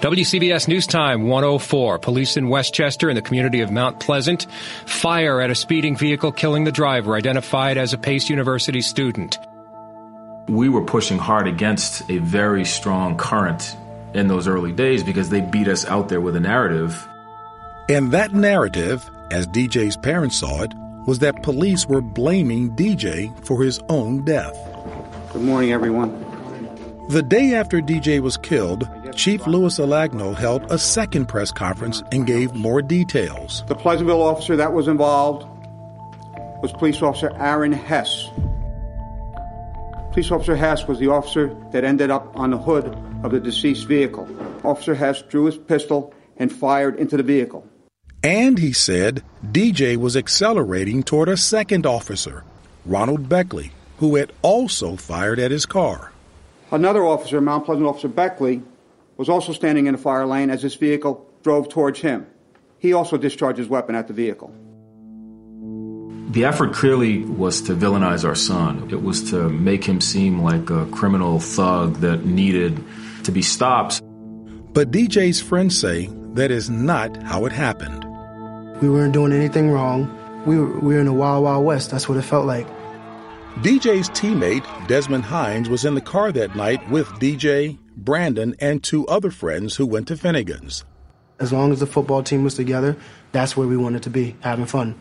WCBS 0.00 0.66
News 0.66 0.88
Time 0.88 1.28
104. 1.28 2.00
Police 2.00 2.36
in 2.36 2.48
Westchester 2.48 3.08
in 3.08 3.14
the 3.14 3.22
community 3.22 3.60
of 3.60 3.70
Mount 3.70 4.00
Pleasant 4.00 4.48
fire 4.84 5.40
at 5.40 5.50
a 5.50 5.54
speeding 5.54 5.96
vehicle 5.96 6.32
killing 6.32 6.64
the 6.64 6.72
driver 6.72 7.14
identified 7.14 7.76
as 7.78 7.92
a 7.92 7.98
Pace 7.98 8.28
University 8.28 8.80
student. 8.80 9.38
We 10.48 10.68
were 10.68 10.84
pushing 10.84 11.18
hard 11.18 11.46
against 11.46 12.10
a 12.10 12.18
very 12.18 12.64
strong 12.64 13.16
current 13.16 13.76
in 14.14 14.28
those 14.28 14.46
early 14.46 14.72
days 14.72 15.02
because 15.02 15.30
they 15.30 15.40
beat 15.40 15.68
us 15.68 15.84
out 15.86 16.08
there 16.08 16.20
with 16.20 16.36
a 16.36 16.40
narrative. 16.40 17.08
And 17.88 18.12
that 18.12 18.32
narrative, 18.32 19.08
as 19.30 19.46
DJ's 19.46 19.96
parents 19.96 20.36
saw 20.36 20.62
it, 20.62 20.72
was 21.06 21.18
that 21.18 21.42
police 21.42 21.86
were 21.86 22.00
blaming 22.00 22.74
DJ 22.76 23.32
for 23.44 23.62
his 23.62 23.80
own 23.88 24.24
death. 24.24 24.56
Good 25.32 25.42
morning, 25.42 25.72
everyone. 25.72 26.10
The 27.08 27.22
day 27.22 27.54
after 27.54 27.80
DJ 27.80 28.20
was 28.20 28.36
killed, 28.36 28.88
Chief 29.14 29.46
Louis 29.46 29.78
Alagno 29.78 30.34
held 30.34 30.70
a 30.70 30.78
second 30.78 31.26
press 31.26 31.50
conference 31.50 32.02
and 32.12 32.26
gave 32.26 32.54
more 32.54 32.80
details. 32.80 33.64
The 33.66 33.74
Pleasantville 33.74 34.22
officer 34.22 34.56
that 34.56 34.72
was 34.72 34.88
involved 34.88 35.46
was 36.62 36.72
police 36.72 37.02
officer 37.02 37.32
Aaron 37.38 37.72
Hess. 37.72 38.30
Police 40.12 40.30
officer 40.30 40.54
Hess 40.54 40.86
was 40.86 40.98
the 40.98 41.08
officer 41.08 41.56
that 41.72 41.84
ended 41.84 42.10
up 42.10 42.36
on 42.36 42.50
the 42.50 42.58
hood 42.58 42.84
of 43.24 43.32
the 43.32 43.40
deceased 43.40 43.86
vehicle. 43.86 44.28
Officer 44.62 44.94
Hess 44.94 45.22
drew 45.22 45.46
his 45.46 45.56
pistol 45.56 46.12
and 46.36 46.52
fired 46.52 46.96
into 46.96 47.16
the 47.16 47.22
vehicle. 47.22 47.66
And 48.22 48.58
he 48.58 48.74
said 48.74 49.22
DJ 49.42 49.96
was 49.96 50.14
accelerating 50.14 51.02
toward 51.02 51.30
a 51.30 51.38
second 51.38 51.86
officer, 51.86 52.44
Ronald 52.84 53.26
Beckley, 53.26 53.72
who 54.00 54.16
had 54.16 54.32
also 54.42 54.96
fired 54.96 55.38
at 55.38 55.50
his 55.50 55.64
car. 55.64 56.12
Another 56.70 57.02
officer, 57.02 57.40
Mount 57.40 57.64
Pleasant 57.64 57.86
Officer 57.86 58.08
Beckley, 58.08 58.60
was 59.16 59.30
also 59.30 59.54
standing 59.54 59.86
in 59.86 59.92
the 59.92 59.98
fire 59.98 60.26
lane 60.26 60.50
as 60.50 60.60
this 60.60 60.74
vehicle 60.74 61.26
drove 61.42 61.70
towards 61.70 62.00
him. 62.00 62.26
He 62.78 62.92
also 62.92 63.16
discharged 63.16 63.58
his 63.58 63.68
weapon 63.68 63.94
at 63.94 64.08
the 64.08 64.12
vehicle. 64.12 64.54
The 66.32 66.46
effort 66.46 66.72
clearly 66.72 67.24
was 67.24 67.60
to 67.62 67.74
villainize 67.74 68.26
our 68.26 68.34
son. 68.34 68.88
It 68.90 69.02
was 69.02 69.30
to 69.32 69.50
make 69.50 69.84
him 69.84 70.00
seem 70.00 70.40
like 70.40 70.70
a 70.70 70.86
criminal 70.86 71.38
thug 71.40 71.96
that 71.96 72.24
needed 72.24 72.82
to 73.24 73.32
be 73.32 73.42
stopped. 73.42 74.00
But 74.72 74.90
DJ's 74.90 75.42
friends 75.42 75.78
say 75.78 76.08
that 76.32 76.50
is 76.50 76.70
not 76.70 77.22
how 77.22 77.44
it 77.44 77.52
happened. 77.52 78.04
We 78.80 78.88
weren't 78.88 79.12
doing 79.12 79.34
anything 79.34 79.70
wrong. 79.72 80.08
We 80.46 80.58
were, 80.58 80.80
we 80.80 80.94
were 80.94 81.00
in 81.00 81.04
the 81.04 81.12
wild, 81.12 81.44
wild 81.44 81.66
west. 81.66 81.90
That's 81.90 82.08
what 82.08 82.16
it 82.16 82.22
felt 82.22 82.46
like. 82.46 82.66
DJ's 83.56 84.08
teammate, 84.08 84.64
Desmond 84.88 85.24
Hines, 85.24 85.68
was 85.68 85.84
in 85.84 85.94
the 85.94 86.00
car 86.00 86.32
that 86.32 86.56
night 86.56 86.88
with 86.88 87.08
DJ, 87.20 87.78
Brandon, 87.94 88.56
and 88.58 88.82
two 88.82 89.06
other 89.06 89.30
friends 89.30 89.76
who 89.76 89.84
went 89.84 90.08
to 90.08 90.16
Finnegan's. 90.16 90.86
As 91.38 91.52
long 91.52 91.72
as 91.72 91.80
the 91.80 91.86
football 91.86 92.22
team 92.22 92.42
was 92.42 92.54
together, 92.54 92.96
that's 93.32 93.54
where 93.54 93.68
we 93.68 93.76
wanted 93.76 94.04
to 94.04 94.10
be, 94.10 94.34
having 94.40 94.64
fun. 94.64 94.98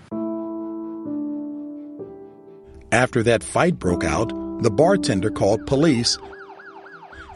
After 2.91 3.23
that 3.23 3.41
fight 3.41 3.79
broke 3.79 4.03
out, 4.03 4.33
the 4.61 4.69
bartender 4.69 5.31
called 5.31 5.65
police, 5.65 6.17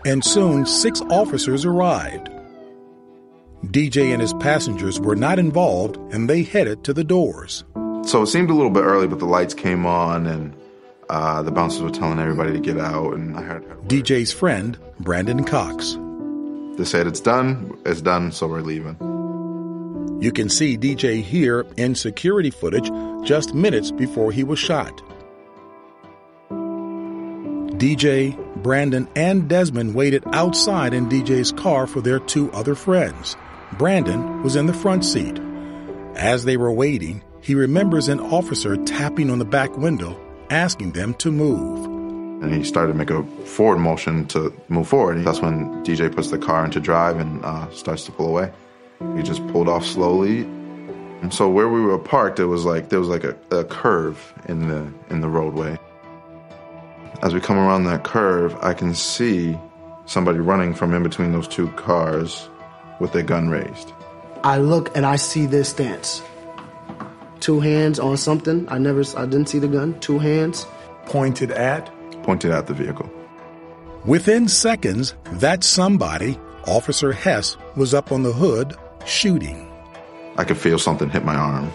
and 0.05 0.23
soon 0.23 0.65
six 0.65 1.01
officers 1.09 1.63
arrived. 1.63 2.29
DJ 3.67 4.11
and 4.11 4.21
his 4.21 4.33
passengers 4.33 4.99
were 4.99 5.15
not 5.15 5.39
involved, 5.39 5.95
and 6.13 6.29
they 6.29 6.43
headed 6.43 6.83
to 6.83 6.93
the 6.93 7.05
doors. 7.05 7.63
So 8.03 8.21
it 8.21 8.27
seemed 8.27 8.49
a 8.49 8.53
little 8.53 8.69
bit 8.69 8.83
early, 8.83 9.07
but 9.07 9.19
the 9.19 9.25
lights 9.25 9.53
came 9.53 9.85
on, 9.85 10.27
and 10.27 10.53
uh, 11.09 11.41
the 11.41 11.51
bouncers 11.51 11.81
were 11.81 11.89
telling 11.89 12.19
everybody 12.19 12.51
to 12.51 12.59
get 12.59 12.77
out, 12.77 13.13
and 13.13 13.37
I 13.37 13.41
heard 13.41 13.63
DJ's 13.87 14.33
friend, 14.33 14.77
Brandon 14.99 15.45
Cox. 15.45 15.97
They 16.77 16.83
said 16.83 17.07
it's 17.07 17.21
done, 17.21 17.79
it's 17.85 18.01
done, 18.01 18.33
so 18.33 18.47
we're 18.47 18.59
leaving. 18.59 18.97
You 20.21 20.33
can 20.33 20.49
see 20.49 20.77
DJ 20.77 21.23
here 21.23 21.65
in 21.77 21.95
security 21.95 22.51
footage 22.51 22.91
just 23.25 23.53
minutes 23.53 23.91
before 23.91 24.33
he 24.33 24.43
was 24.43 24.59
shot. 24.59 25.01
DJ, 27.85 28.35
Brandon, 28.63 29.07
and 29.15 29.47
Desmond 29.47 29.93
waited 29.93 30.23
outside 30.33 30.91
in 30.91 31.07
DJ's 31.07 31.51
car 31.51 31.85
for 31.85 32.01
their 32.01 32.17
two 32.17 32.51
other 32.51 32.73
friends. 32.73 33.37
Brandon 33.73 34.41
was 34.41 34.55
in 34.55 34.65
the 34.65 34.73
front 34.73 35.05
seat. 35.05 35.39
As 36.15 36.45
they 36.45 36.57
were 36.57 36.71
waiting, 36.71 37.23
he 37.41 37.53
remembers 37.53 38.07
an 38.07 38.19
officer 38.19 38.75
tapping 38.75 39.29
on 39.29 39.37
the 39.37 39.45
back 39.45 39.77
window, 39.77 40.19
asking 40.49 40.93
them 40.93 41.13
to 41.13 41.29
move. 41.29 41.85
And 42.41 42.51
he 42.51 42.63
started 42.63 42.93
to 42.93 42.97
make 42.97 43.11
a 43.11 43.23
forward 43.45 43.77
motion 43.77 44.25
to 44.29 44.51
move 44.67 44.87
forward. 44.87 45.23
That's 45.23 45.41
when 45.41 45.85
DJ 45.85 46.11
puts 46.11 46.31
the 46.31 46.39
car 46.39 46.65
into 46.65 46.79
drive 46.79 47.19
and 47.19 47.45
uh, 47.45 47.69
starts 47.69 48.03
to 48.05 48.11
pull 48.11 48.29
away. 48.29 48.51
He 49.15 49.21
just 49.21 49.45
pulled 49.49 49.69
off 49.69 49.85
slowly. 49.85 50.39
And 51.21 51.31
so 51.31 51.47
where 51.47 51.69
we 51.69 51.81
were 51.81 51.99
parked, 51.99 52.39
it 52.39 52.45
was 52.45 52.65
like 52.65 52.89
there 52.89 52.99
was 52.99 53.09
like 53.09 53.23
a, 53.23 53.37
a 53.51 53.63
curve 53.63 54.33
in 54.47 54.69
the 54.69 54.91
in 55.11 55.21
the 55.21 55.29
roadway. 55.29 55.77
As 57.23 57.33
we 57.33 57.39
come 57.39 57.57
around 57.57 57.85
that 57.85 58.03
curve, 58.03 58.55
I 58.61 58.73
can 58.73 58.93
see 58.93 59.57
somebody 60.05 60.39
running 60.39 60.73
from 60.73 60.93
in 60.93 61.03
between 61.03 61.31
those 61.31 61.47
two 61.47 61.67
cars 61.71 62.49
with 62.99 63.13
their 63.13 63.23
gun 63.23 63.49
raised. 63.49 63.91
I 64.43 64.57
look 64.57 64.95
and 64.95 65.05
I 65.05 65.15
see 65.15 65.45
this 65.45 65.69
stance. 65.69 66.21
Two 67.39 67.59
hands 67.59 67.99
on 67.99 68.17
something. 68.17 68.67
I 68.69 68.77
never, 68.77 69.03
I 69.17 69.25
didn't 69.25 69.47
see 69.47 69.59
the 69.59 69.67
gun. 69.67 69.99
Two 69.99 70.19
hands. 70.19 70.65
Pointed 71.05 71.51
at? 71.51 71.91
Pointed 72.23 72.51
at 72.51 72.67
the 72.67 72.73
vehicle. 72.73 73.09
Within 74.05 74.47
seconds, 74.47 75.15
that 75.33 75.63
somebody, 75.63 76.39
Officer 76.67 77.11
Hess, 77.11 77.57
was 77.75 77.93
up 77.93 78.11
on 78.11 78.23
the 78.23 78.33
hood 78.33 78.75
shooting. 79.05 79.71
I 80.37 80.43
could 80.43 80.57
feel 80.57 80.77
something 80.77 81.09
hit 81.09 81.23
my 81.23 81.35
arm. 81.35 81.71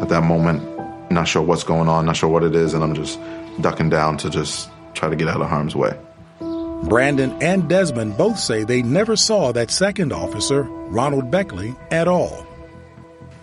At 0.00 0.08
that 0.08 0.24
moment, 0.24 0.62
not 1.10 1.26
sure 1.26 1.42
what's 1.42 1.64
going 1.64 1.88
on, 1.88 2.06
not 2.06 2.16
sure 2.16 2.28
what 2.28 2.44
it 2.44 2.54
is, 2.54 2.72
and 2.72 2.82
I'm 2.84 2.94
just 2.94 3.18
ducking 3.60 3.90
down 3.90 4.16
to 4.18 4.30
just 4.30 4.70
try 4.94 5.08
to 5.08 5.16
get 5.16 5.28
out 5.28 5.40
of 5.40 5.48
harm's 5.48 5.74
way. 5.74 5.96
Brandon 6.84 7.36
and 7.42 7.68
Desmond 7.68 8.16
both 8.16 8.38
say 8.38 8.64
they 8.64 8.82
never 8.82 9.16
saw 9.16 9.52
that 9.52 9.70
second 9.70 10.12
officer, 10.12 10.62
Ronald 10.62 11.30
Beckley, 11.30 11.74
at 11.90 12.08
all. 12.08 12.46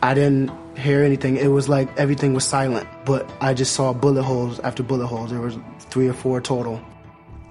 I 0.01 0.13
didn't 0.13 0.51
hear 0.77 1.03
anything. 1.03 1.38
It 1.38 1.47
was 1.47 1.69
like 1.69 1.89
everything 1.97 2.34
was 2.34 2.45
silent, 2.45 2.88
but 3.06 3.30
I 3.41 3.53
just 3.53 3.73
saw 3.73 3.93
bullet 3.93 4.23
holes 4.23 4.60
after 4.62 4.82
bullet 4.82 5.08
holes. 5.08 5.30
There 5.30 5.41
was 5.41 5.58
three 5.80 6.08
or 6.08 6.13
four 6.13 6.41
total. 6.41 6.82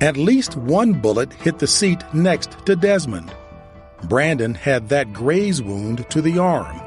At 0.01 0.17
least 0.17 0.57
one 0.57 0.95
bullet 0.95 1.33
hit 1.33 1.59
the 1.59 1.67
seat 1.67 2.03
next 2.13 2.57
to 2.67 2.75
Desmond. 2.75 3.33
Brandon 4.05 4.55
had 4.55 4.89
that 4.89 5.13
graze 5.13 5.63
wound 5.63 6.09
to 6.11 6.21
the 6.21 6.39
arm, 6.39 6.81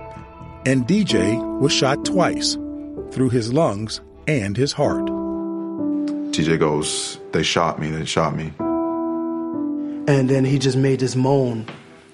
and 0.66 0.88
DJ 0.88 1.60
was 1.60 1.72
shot 1.72 2.06
twice 2.06 2.58
through 3.12 3.30
his 3.30 3.54
lungs 3.54 4.02
and 4.28 4.56
his 4.56 4.74
heart. 4.74 5.06
DJ 6.32 6.60
goes, 6.60 7.20
They 7.32 7.44
shot 7.44 7.80
me, 7.80 7.90
they 7.90 8.06
shot 8.06 8.36
me. 8.36 8.54
And 10.08 10.30
then 10.30 10.46
he 10.46 10.58
just 10.58 10.78
made 10.78 11.00
this 11.00 11.16
moan, 11.16 11.68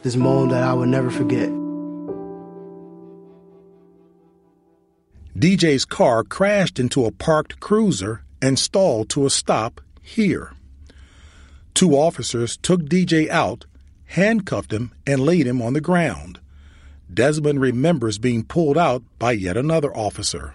this 0.04 0.16
moan 0.16 0.50
that 0.50 0.64
I 0.64 0.74
would 0.74 0.90
never 0.90 1.10
forget. 1.10 1.50
DJ's 5.38 5.86
car 5.86 6.24
crashed 6.24 6.80
into 6.80 7.06
a 7.06 7.12
parked 7.12 7.60
cruiser 7.60 8.24
and 8.42 8.58
stalled 8.58 9.10
to 9.10 9.26
a 9.26 9.30
stop 9.30 9.82
here. 10.02 10.54
Two 11.74 11.92
officers 11.92 12.56
took 12.58 12.82
DJ 12.84 13.30
out, 13.30 13.66
handcuffed 14.06 14.72
him, 14.72 14.94
and 15.06 15.20
laid 15.20 15.46
him 15.46 15.62
on 15.62 15.74
the 15.74 15.82
ground. 15.82 16.40
Desmond 17.14 17.60
remembers 17.60 18.18
being 18.18 18.44
pulled 18.44 18.78
out 18.78 19.04
by 19.20 19.34
yet 19.34 19.58
another 19.58 19.96
officer. 19.96 20.54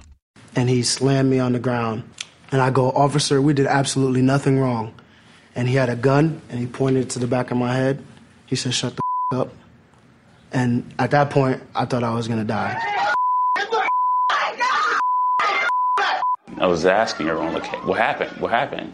And 0.57 0.69
he 0.69 0.83
slammed 0.83 1.31
me 1.31 1.39
on 1.39 1.53
the 1.53 1.59
ground. 1.59 2.05
And 2.53 2.61
I 2.61 2.71
go, 2.71 2.91
Officer, 2.91 3.41
we 3.41 3.55
did 3.55 3.67
absolutely 3.67 4.23
nothing 4.23 4.59
wrong. 4.59 4.93
And 5.55 5.69
he 5.69 5.75
had 5.75 5.89
a 5.89 5.97
gun 5.97 6.43
and 6.49 6.59
he 6.59 6.67
pointed 6.67 7.05
it 7.05 7.11
to 7.11 7.19
the 7.19 7.27
back 7.27 7.51
of 7.51 7.57
my 7.57 7.75
head. 7.75 8.05
He 8.47 8.57
said, 8.57 8.75
Shut 8.75 8.97
the 8.97 9.03
f- 9.33 9.39
up. 9.41 9.55
And 10.53 10.93
at 10.99 11.13
that 11.13 11.31
point, 11.31 11.63
I 11.75 11.85
thought 11.85 12.03
I 12.03 12.13
was 12.13 12.27
going 12.27 12.41
to 12.41 12.45
die. 12.45 12.77
I 16.59 16.67
was 16.67 16.85
asking 16.85 17.29
everyone, 17.29 17.55
like, 17.55 17.87
what 17.87 17.99
happened? 17.99 18.39
What 18.41 18.51
happened? 18.51 18.93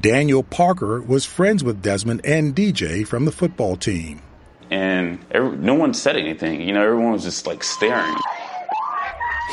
Daniel 0.00 0.42
Parker 0.42 1.00
was 1.00 1.24
friends 1.24 1.64
with 1.64 1.82
Desmond 1.82 2.20
and 2.24 2.54
DJ 2.54 3.06
from 3.06 3.24
the 3.24 3.32
football 3.32 3.76
team. 3.76 4.22
And 4.70 5.18
every, 5.30 5.56
no 5.56 5.74
one 5.74 5.94
said 5.94 6.16
anything. 6.16 6.60
You 6.60 6.72
know, 6.72 6.82
everyone 6.82 7.12
was 7.12 7.22
just 7.24 7.46
like 7.46 7.62
staring. 7.62 8.16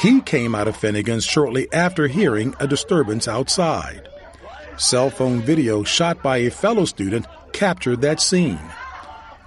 He 0.01 0.21
came 0.21 0.55
out 0.55 0.67
of 0.67 0.75
Finnegan's 0.75 1.25
shortly 1.25 1.71
after 1.71 2.07
hearing 2.07 2.55
a 2.59 2.67
disturbance 2.67 3.27
outside. 3.27 4.09
Cell 4.77 5.09
phone 5.09 5.41
video 5.41 5.83
shot 5.83 6.23
by 6.23 6.37
a 6.37 6.49
fellow 6.49 6.85
student 6.85 7.27
captured 7.51 8.01
that 8.01 8.19
scene. 8.19 8.59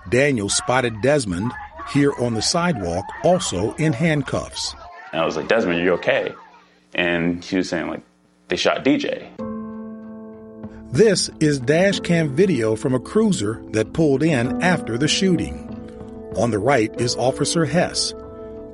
Daniel 0.08 0.48
spotted 0.48 1.00
Desmond, 1.02 1.52
here 1.92 2.12
on 2.18 2.34
the 2.34 2.42
sidewalk, 2.42 3.04
also 3.22 3.74
in 3.74 3.92
handcuffs. 3.92 4.74
And 5.12 5.20
I 5.20 5.24
was 5.24 5.36
like, 5.36 5.48
Desmond, 5.48 5.80
are 5.80 5.82
you 5.82 5.92
okay? 5.94 6.34
And 6.94 7.44
he 7.44 7.56
was 7.56 7.68
saying, 7.68 7.88
like, 7.88 8.02
they 8.48 8.56
shot 8.56 8.84
DJ. 8.84 9.28
This 10.92 11.28
is 11.40 11.60
dash 11.60 12.00
cam 12.00 12.34
video 12.34 12.76
from 12.76 12.94
a 12.94 13.00
cruiser 13.00 13.62
that 13.70 13.92
pulled 13.92 14.22
in 14.22 14.62
after 14.62 14.96
the 14.96 15.08
shooting. 15.08 15.72
On 16.36 16.50
the 16.50 16.58
right 16.58 16.90
is 17.00 17.16
Officer 17.16 17.64
Hess. 17.64 18.14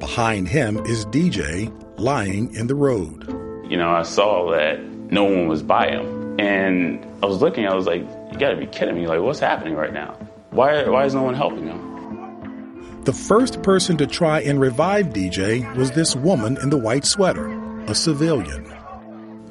Behind 0.02 0.48
him 0.48 0.78
is 0.78 1.06
DJ 1.06 1.72
lying 1.96 2.52
in 2.56 2.66
the 2.66 2.74
road. 2.74 3.24
You 3.70 3.76
know, 3.76 3.90
I 3.90 4.02
saw 4.02 4.50
that 4.50 4.82
no 4.82 5.22
one 5.22 5.46
was 5.46 5.62
by 5.62 5.90
him. 5.90 6.40
And 6.40 7.06
I 7.22 7.26
was 7.26 7.40
looking, 7.40 7.68
I 7.68 7.74
was 7.76 7.86
like, 7.86 8.00
you 8.32 8.36
gotta 8.36 8.56
be 8.56 8.66
kidding 8.66 8.96
me. 8.96 9.06
Like, 9.06 9.20
what's 9.20 9.38
happening 9.38 9.76
right 9.76 9.92
now? 9.92 10.14
Why, 10.50 10.88
why 10.88 11.04
is 11.04 11.14
no 11.14 11.22
one 11.22 11.34
helping 11.34 11.68
him? 11.68 13.04
The 13.04 13.12
first 13.12 13.62
person 13.62 13.96
to 13.98 14.08
try 14.08 14.40
and 14.40 14.60
revive 14.60 15.10
DJ 15.10 15.72
was 15.76 15.92
this 15.92 16.16
woman 16.16 16.58
in 16.60 16.70
the 16.70 16.78
white 16.78 17.04
sweater, 17.04 17.46
a 17.86 17.94
civilian. 17.94 18.66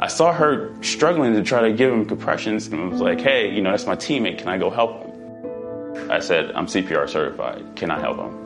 I 0.02 0.08
saw 0.08 0.34
her 0.34 0.76
struggling 0.84 1.34
to 1.36 1.44
try 1.44 1.62
to 1.62 1.72
give 1.72 1.94
him 1.94 2.06
compressions 2.06 2.68
and 2.68 2.82
I 2.82 2.88
was 2.88 3.00
like, 3.00 3.22
hey, 3.22 3.50
you 3.50 3.62
know, 3.62 3.72
that's 3.72 3.86
my 3.86 3.96
teammate. 3.96 4.40
Can 4.40 4.50
I 4.50 4.58
go 4.58 4.70
help 4.70 5.06
him? 5.06 6.12
I 6.12 6.20
said, 6.20 6.52
I'm 6.56 6.66
CPR 6.66 7.08
certified. 7.08 7.78
Can 7.78 7.90
I 7.90 8.02
help 8.02 8.18
him? 8.18 8.41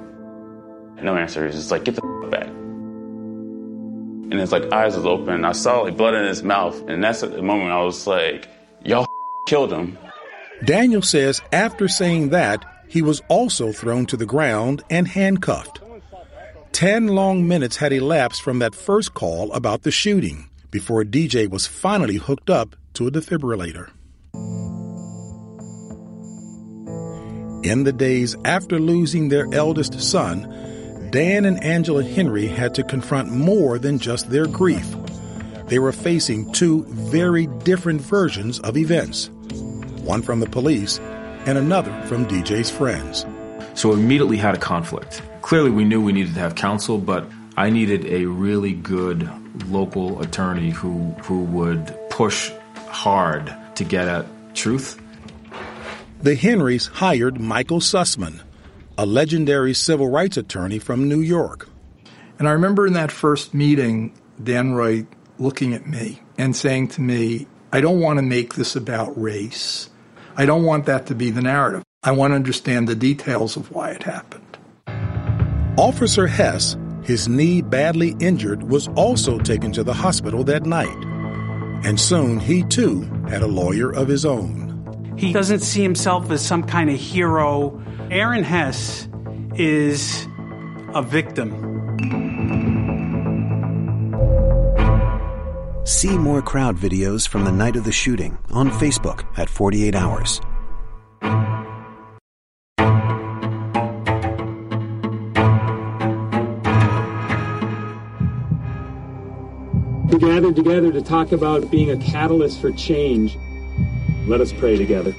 No 1.02 1.16
answer. 1.16 1.46
He's 1.46 1.56
just 1.56 1.72
like, 1.72 1.84
get 1.84 1.96
the 1.96 2.04
f- 2.04 2.32
back. 2.32 2.48
And 2.48 4.34
his 4.34 4.52
like 4.52 4.72
eyes 4.72 4.96
was 4.96 5.06
open. 5.06 5.46
I 5.46 5.52
saw 5.52 5.82
like 5.82 5.98
blood 5.98 6.16
in 6.16 6.26
his 6.26 6.44
mouth. 6.44 6.88
And 6.88 7.04
that's 7.04 7.24
at 7.24 7.32
the 7.32 7.42
moment 7.42 7.72
I 7.72 7.84
was 7.84 8.08
like, 8.08 8.48
y'all 8.84 9.04
f- 9.04 9.08
killed 9.48 9.72
him. 9.72 9.98
Daniel 10.64 11.02
says 11.02 11.42
after 11.52 11.88
saying 11.88 12.30
that, 12.30 12.66
he 12.88 13.02
was 13.02 13.22
also 13.28 13.72
thrown 13.72 14.06
to 14.08 14.18
the 14.18 14.26
ground 14.26 14.84
and 14.90 15.08
handcuffed. 15.08 15.82
Ten 16.72 17.08
long 17.08 17.48
minutes 17.48 17.78
had 17.78 17.94
elapsed 17.94 18.42
from 18.42 18.60
that 18.60 18.76
first 18.76 19.14
call 19.14 19.52
about 19.54 19.84
the 19.84 19.92
shooting 19.92 20.50
before 20.72 21.04
DJ 21.04 21.50
was 21.50 21.68
finally 21.68 22.18
hooked 22.18 22.50
up 22.50 22.76
to 22.94 23.08
a 23.08 23.12
defibrillator. 23.12 23.90
In 27.64 27.84
the 27.84 27.94
days 27.94 28.36
after 28.46 28.78
losing 28.78 29.30
their 29.30 29.48
eldest 29.52 30.00
son, 30.00 30.52
Dan 31.12 31.46
and 31.46 31.64
Angela 31.64 32.04
Henry 32.04 32.48
had 32.48 32.76
to 32.76 32.84
confront 32.84 33.32
more 33.32 33.78
than 33.80 34.00
just 34.00 34.30
their 34.30 34.48
grief. 34.48 34.86
They 35.68 35.80
were 35.80 35.92
facing 35.92 36.52
two 36.52 36.86
very 36.86 37.48
different 37.64 38.02
versions 38.02 38.60
of 38.60 38.78
events 38.78 39.30
one 40.04 40.22
from 40.22 40.40
the 40.40 40.48
police 40.48 41.00
and 41.46 41.58
another 41.58 41.92
from 42.04 42.28
DJ's 42.28 42.70
friends. 42.70 43.26
So 43.74 43.90
we 43.90 43.96
immediately 43.96 44.38
had 44.38 44.56
a 44.56 44.60
conflict. 44.60 45.22
Clearly, 45.42 45.72
we 45.72 45.84
knew 45.84 46.02
we 46.02 46.14
needed 46.14 46.34
to 46.36 46.40
have 46.40 46.56
counsel, 46.56 46.98
but 46.98 47.28
I 47.58 47.70
needed 47.70 48.06
a 48.06 48.26
really 48.26 48.74
good 48.74 49.30
local 49.68 50.22
attorney 50.22 50.70
who 50.70 51.12
who 51.24 51.44
would 51.46 51.96
push 52.10 52.52
hard 52.88 53.56
to 53.76 53.84
get 53.84 54.08
at 54.08 54.26
truth. 54.56 55.02
The 56.22 56.36
Henrys 56.36 56.88
hired 56.88 57.40
Michael 57.40 57.80
Sussman, 57.80 58.42
a 58.98 59.06
legendary 59.06 59.74
civil 59.74 60.10
rights 60.10 60.38
attorney 60.38 60.80
from 60.80 61.10
New 61.10 61.20
York. 61.20 61.68
And 62.40 62.48
I 62.48 62.52
remember 62.52 62.88
in 62.88 62.94
that 62.94 63.12
first 63.12 63.54
meeting, 63.54 64.14
Danroy 64.42 65.08
looking 65.38 65.74
at 65.74 65.86
me 65.86 66.22
and 66.38 66.56
saying 66.56 66.90
to 66.90 67.02
me, 67.02 67.48
I 67.72 67.82
don't 67.82 68.00
want 68.00 68.20
to 68.20 68.24
make 68.24 68.56
this 68.56 68.76
about 68.76 69.20
race. 69.22 69.90
I 70.38 70.46
don't 70.46 70.64
want 70.64 70.86
that 70.86 71.08
to 71.08 71.16
be 71.16 71.30
the 71.30 71.42
narrative. 71.42 71.84
I 72.04 72.12
want 72.12 72.32
to 72.32 72.36
understand 72.36 72.88
the 72.88 72.96
details 72.96 73.58
of 73.58 73.72
why 73.72 73.92
it 73.92 74.04
happened. 74.04 74.58
Officer 75.78 76.28
Hess, 76.28 76.78
his 77.04 77.28
knee 77.28 77.62
badly 77.62 78.16
injured, 78.20 78.70
was 78.70 78.88
also 78.90 79.40
taken 79.40 79.72
to 79.74 79.84
the 79.84 79.94
hospital 79.94 80.44
that 80.46 80.66
night. 80.66 80.96
And 81.86 82.00
soon 82.00 82.40
he 82.40 82.64
too 82.64 83.02
had 83.28 83.42
a 83.42 83.48
lawyer 83.48 83.94
of 83.94 84.08
his 84.08 84.26
own. 84.26 85.16
He 85.18 85.34
doesn't 85.34 85.60
see 85.60 85.82
himself 85.82 86.30
as 86.32 86.46
some 86.46 86.64
kind 86.64 86.90
of 86.90 86.98
hero. 86.98 87.82
Aaron 88.12 88.44
Hess 88.44 89.10
is 89.56 90.28
a 90.94 91.02
victim. 91.02 91.52
See 95.86 96.16
more 96.16 96.44
crowd 96.44 96.78
videos 96.78 97.28
from 97.28 97.46
the 97.46 97.52
night 97.52 97.76
of 97.76 97.84
the 97.84 97.92
shooting 97.92 98.38
on 98.52 98.70
Facebook 98.70 99.26
at 99.40 99.50
48 99.50 99.96
Hours. 99.96 100.40
We 110.12 110.20
gathered 110.20 110.56
together 110.56 110.92
to 110.92 111.02
talk 111.02 111.32
about 111.32 111.72
being 111.72 111.90
a 111.90 111.98
catalyst 111.98 112.62
for 112.62 112.72
change. 112.72 113.36
Let 114.28 114.42
us 114.42 114.54
pray 114.54 114.78
together. 114.78 115.16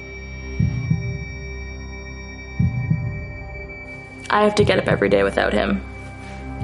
I 4.29 4.43
have 4.43 4.55
to 4.55 4.63
get 4.63 4.77
up 4.77 4.87
every 4.87 5.09
day 5.09 5.23
without 5.23 5.53
him. 5.53 5.81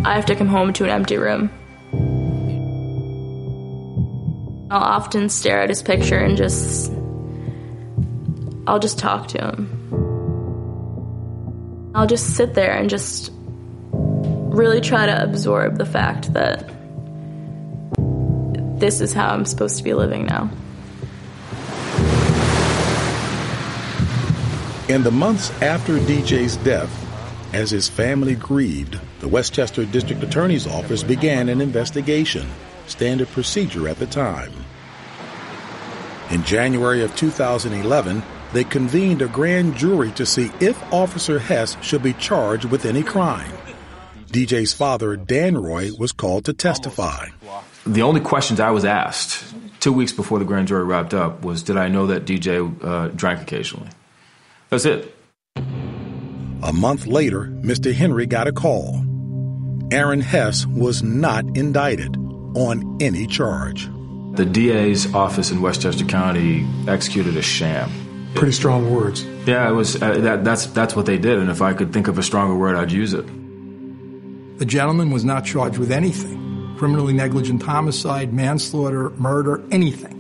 I 0.03 0.15
have 0.15 0.25
to 0.25 0.35
come 0.35 0.47
home 0.47 0.73
to 0.73 0.83
an 0.83 0.89
empty 0.89 1.17
room. 1.17 1.49
I'll 4.69 4.81
often 4.81 5.29
stare 5.29 5.61
at 5.61 5.69
his 5.69 5.81
picture 5.81 6.17
and 6.17 6.35
just. 6.35 6.91
I'll 8.65 8.79
just 8.79 8.97
talk 8.97 9.27
to 9.29 9.37
him. 9.37 9.69
I'll 11.95 12.07
just 12.07 12.35
sit 12.35 12.53
there 12.53 12.73
and 12.73 12.89
just 12.89 13.31
really 13.35 14.81
try 14.81 15.05
to 15.05 15.23
absorb 15.23 15.77
the 15.77 15.85
fact 15.85 16.33
that 16.33 16.69
this 18.79 18.99
is 18.99 19.13
how 19.13 19.29
I'm 19.29 19.45
supposed 19.45 19.77
to 19.77 19.83
be 19.83 19.93
living 19.93 20.25
now. 20.25 20.49
In 24.89 25.03
the 25.03 25.11
months 25.11 25.49
after 25.61 25.97
DJ's 25.99 26.57
death, 26.57 27.02
as 27.53 27.71
his 27.71 27.87
family 27.87 28.35
grieved, 28.35 28.99
the 29.19 29.27
Westchester 29.27 29.85
District 29.85 30.23
Attorney's 30.23 30.67
Office 30.67 31.03
began 31.03 31.49
an 31.49 31.61
investigation, 31.61 32.47
standard 32.87 33.27
procedure 33.29 33.87
at 33.87 33.97
the 33.97 34.07
time. 34.07 34.51
In 36.31 36.43
January 36.43 37.03
of 37.03 37.15
2011, 37.15 38.23
they 38.53 38.63
convened 38.63 39.21
a 39.21 39.27
grand 39.27 39.75
jury 39.75 40.11
to 40.11 40.25
see 40.25 40.51
if 40.59 40.81
Officer 40.91 41.39
Hess 41.39 41.77
should 41.81 42.03
be 42.03 42.13
charged 42.13 42.65
with 42.65 42.85
any 42.85 43.03
crime. 43.03 43.51
DJ's 44.27 44.73
father, 44.73 45.15
Danroy, 45.15 45.97
was 45.99 46.11
called 46.11 46.45
to 46.45 46.53
testify. 46.53 47.27
The 47.85 48.01
only 48.01 48.21
questions 48.21 48.59
I 48.59 48.71
was 48.71 48.85
asked 48.85 49.53
two 49.79 49.93
weeks 49.93 50.13
before 50.13 50.39
the 50.39 50.45
grand 50.45 50.69
jury 50.69 50.85
wrapped 50.85 51.13
up 51.13 51.43
was 51.43 51.61
Did 51.61 51.77
I 51.77 51.89
know 51.89 52.07
that 52.07 52.25
DJ 52.25 52.83
uh, 52.83 53.09
drank 53.09 53.41
occasionally? 53.41 53.89
That's 54.69 54.85
it. 54.85 55.13
A 56.63 56.71
month 56.71 57.05
later, 57.05 57.45
Mr. 57.61 57.93
Henry 57.93 58.25
got 58.25 58.47
a 58.47 58.53
call. 58.53 59.03
Aaron 59.91 60.21
Hess 60.21 60.65
was 60.65 61.03
not 61.03 61.45
indicted 61.57 62.15
on 62.55 62.97
any 63.01 63.27
charge. 63.27 63.89
The 64.35 64.45
DA's 64.45 65.13
office 65.13 65.51
in 65.51 65.61
Westchester 65.61 66.05
County 66.05 66.65
executed 66.87 67.35
a 67.37 67.41
sham. 67.41 67.91
Pretty 68.33 68.53
strong 68.53 68.95
words. 68.95 69.23
Yeah, 69.45 69.69
it 69.69 69.73
was. 69.73 70.01
Uh, 70.01 70.19
that, 70.19 70.43
that's 70.43 70.65
that's 70.67 70.95
what 70.95 71.05
they 71.05 71.17
did, 71.17 71.37
and 71.37 71.51
if 71.51 71.61
I 71.61 71.73
could 71.73 71.93
think 71.93 72.07
of 72.07 72.17
a 72.17 72.23
stronger 72.23 72.55
word, 72.55 72.75
I'd 72.75 72.91
use 72.91 73.13
it. 73.13 73.25
The 74.57 74.65
gentleman 74.65 75.11
was 75.11 75.23
not 75.23 75.45
charged 75.45 75.77
with 75.77 75.91
anything 75.91 76.43
criminally 76.77 77.13
negligent 77.13 77.63
homicide, 77.63 78.33
manslaughter, 78.33 79.11
murder, 79.11 79.63
anything. 79.71 80.19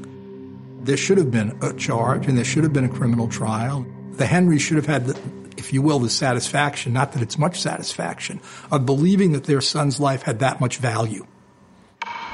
There 0.83 0.97
should 0.97 1.17
have 1.17 1.31
been 1.31 1.57
a 1.61 1.73
charge 1.73 2.27
and 2.27 2.37
there 2.37 2.45
should 2.45 2.63
have 2.63 2.73
been 2.73 2.85
a 2.85 2.89
criminal 2.89 3.27
trial. 3.27 3.85
The 4.13 4.25
Henry 4.25 4.59
should 4.59 4.77
have 4.77 4.85
had, 4.85 5.07
the, 5.07 5.19
if 5.63 5.71
you 5.71 5.81
will, 5.81 5.99
the 5.99 6.09
satisfaction, 6.09 6.91
not 6.91 7.13
that 7.13 7.21
it's 7.21 7.37
much 7.37 7.61
satisfaction, 7.61 8.41
of 8.69 8.85
believing 8.85 9.31
that 9.31 9.45
their 9.45 9.61
son's 9.61 9.97
life 9.97 10.23
had 10.23 10.39
that 10.39 10.59
much 10.59 10.77
value. 10.77 11.25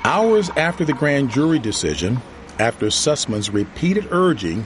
Hours 0.03 0.49
after 0.57 0.83
the 0.83 0.93
grand 0.93 1.29
jury 1.29 1.59
decision, 1.59 2.19
after 2.57 2.87
Sussman's 2.87 3.51
repeated 3.51 4.07
urging, 4.09 4.65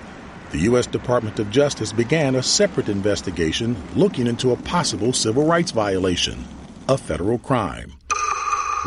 the 0.51 0.59
U.S. 0.59 0.87
Department 0.87 1.39
of 1.39 1.51
Justice 1.51 1.91
began 1.91 2.35
a 2.35 2.43
separate 2.43 2.87
investigation 2.87 3.75
looking 3.95 4.27
into 4.27 4.51
a 4.51 4.57
possible 4.57 5.11
civil 5.11 5.45
rights 5.45 5.71
violation, 5.71 6.45
a 6.87 6.97
federal 6.97 7.39
crime. 7.39 7.91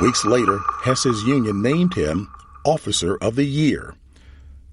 Weeks 0.00 0.24
later, 0.24 0.58
Hess's 0.84 1.22
union 1.24 1.60
named 1.60 1.92
him 1.92 2.28
Officer 2.64 3.18
of 3.18 3.36
the 3.36 3.44
Year. 3.44 3.94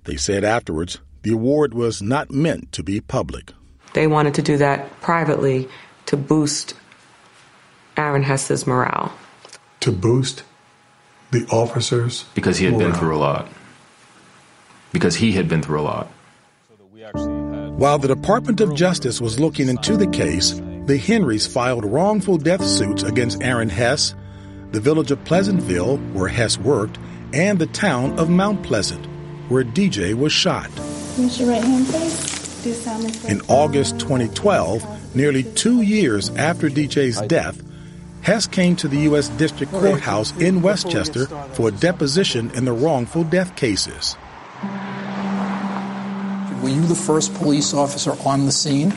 They 0.05 0.15
said 0.15 0.45
afterwards 0.45 0.99
the 1.23 1.33
award 1.33 1.73
was 1.73 2.01
not 2.01 2.31
meant 2.31 2.71
to 2.71 2.83
be 2.83 3.01
public. 3.01 3.51
They 3.93 4.07
wanted 4.07 4.33
to 4.35 4.41
do 4.41 4.57
that 4.57 5.01
privately 5.01 5.69
to 6.07 6.17
boost 6.17 6.73
Aaron 7.95 8.23
Hess's 8.23 8.65
morale. 8.65 9.13
To 9.81 9.91
boost 9.91 10.43
the 11.31 11.45
officers? 11.47 12.25
Because 12.33 12.57
he 12.57 12.65
had 12.65 12.73
morale. 12.73 12.89
been 12.89 12.99
through 12.99 13.15
a 13.15 13.19
lot. 13.19 13.49
Because 14.91 15.15
he 15.15 15.31
had 15.31 15.47
been 15.47 15.61
through 15.61 15.81
a 15.81 15.83
lot. 15.83 16.07
While 17.75 17.97
the 17.97 18.07
Department 18.07 18.61
of 18.61 18.75
Justice 18.75 19.19
was 19.19 19.39
looking 19.39 19.67
into 19.67 19.97
the 19.97 20.07
case, 20.07 20.61
the 20.85 20.97
Henrys 20.97 21.47
filed 21.47 21.85
wrongful 21.85 22.37
death 22.37 22.65
suits 22.65 23.03
against 23.03 23.41
Aaron 23.43 23.69
Hess, 23.69 24.15
the 24.71 24.79
village 24.79 25.11
of 25.11 25.23
Pleasantville, 25.25 25.97
where 26.13 26.27
Hess 26.27 26.57
worked, 26.57 26.97
and 27.33 27.59
the 27.59 27.67
town 27.67 28.17
of 28.19 28.29
Mount 28.29 28.63
Pleasant, 28.63 29.05
where 29.49 29.63
DJ 29.63 30.13
was 30.13 30.31
shot. 30.31 30.69
Raise 31.17 31.39
your 31.39 31.49
right 31.49 31.63
hand, 31.63 31.87
please. 31.87 32.32
Do 32.63 32.73
solemnly 32.73 33.11
swear. 33.11 33.31
In 33.33 33.41
August 33.49 33.99
2012, 33.99 35.15
nearly 35.15 35.43
two 35.43 35.81
years 35.81 36.29
after 36.29 36.69
DJ's 36.69 37.19
death, 37.27 37.61
Hess 38.21 38.47
came 38.47 38.77
to 38.77 38.87
the 38.87 38.99
U.S. 38.99 39.27
District 39.27 39.69
Courthouse 39.73 40.31
in 40.37 40.61
Westchester 40.61 41.25
for 41.25 41.67
a 41.67 41.71
deposition 41.71 42.51
in 42.51 42.63
the 42.63 42.71
wrongful 42.71 43.25
death 43.25 43.57
cases. 43.57 44.15
Were 46.61 46.69
you 46.69 46.85
the 46.87 46.95
first 46.95 47.33
police 47.33 47.73
officer 47.73 48.15
on 48.25 48.45
the 48.45 48.53
scene? 48.53 48.93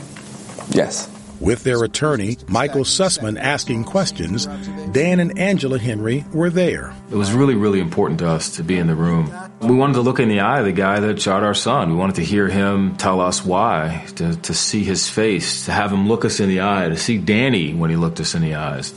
Yes. 0.69 1.09
With 1.41 1.65
their 1.65 1.83
attorney, 1.83 2.37
Michael 2.47 2.85
Sussman, 2.85 3.37
asking 3.37 3.83
questions, 3.83 4.45
Dan 4.93 5.19
and 5.19 5.37
Angela 5.37 5.77
Henry 5.77 6.23
were 6.33 6.49
there. 6.49 6.95
It 7.11 7.15
was 7.15 7.33
really, 7.33 7.55
really 7.55 7.81
important 7.81 8.19
to 8.21 8.29
us 8.29 8.55
to 8.55 8.63
be 8.63 8.77
in 8.77 8.87
the 8.87 8.95
room. 8.95 9.29
We 9.59 9.73
wanted 9.73 9.93
to 9.93 10.01
look 10.01 10.19
in 10.19 10.29
the 10.29 10.41
eye 10.41 10.59
of 10.59 10.65
the 10.65 10.71
guy 10.71 10.99
that 10.99 11.19
shot 11.19 11.43
our 11.43 11.55
son. 11.55 11.89
We 11.89 11.95
wanted 11.95 12.17
to 12.17 12.23
hear 12.23 12.47
him 12.47 12.95
tell 12.95 13.19
us 13.19 13.43
why, 13.43 14.05
to, 14.17 14.35
to 14.35 14.53
see 14.53 14.83
his 14.83 15.09
face, 15.09 15.65
to 15.65 15.71
have 15.71 15.91
him 15.91 16.07
look 16.07 16.25
us 16.25 16.39
in 16.39 16.47
the 16.47 16.61
eye, 16.61 16.89
to 16.89 16.95
see 16.95 17.17
Danny 17.17 17.73
when 17.73 17.89
he 17.89 17.95
looked 17.95 18.19
us 18.19 18.35
in 18.35 18.43
the 18.43 18.53
eyes. 18.53 18.93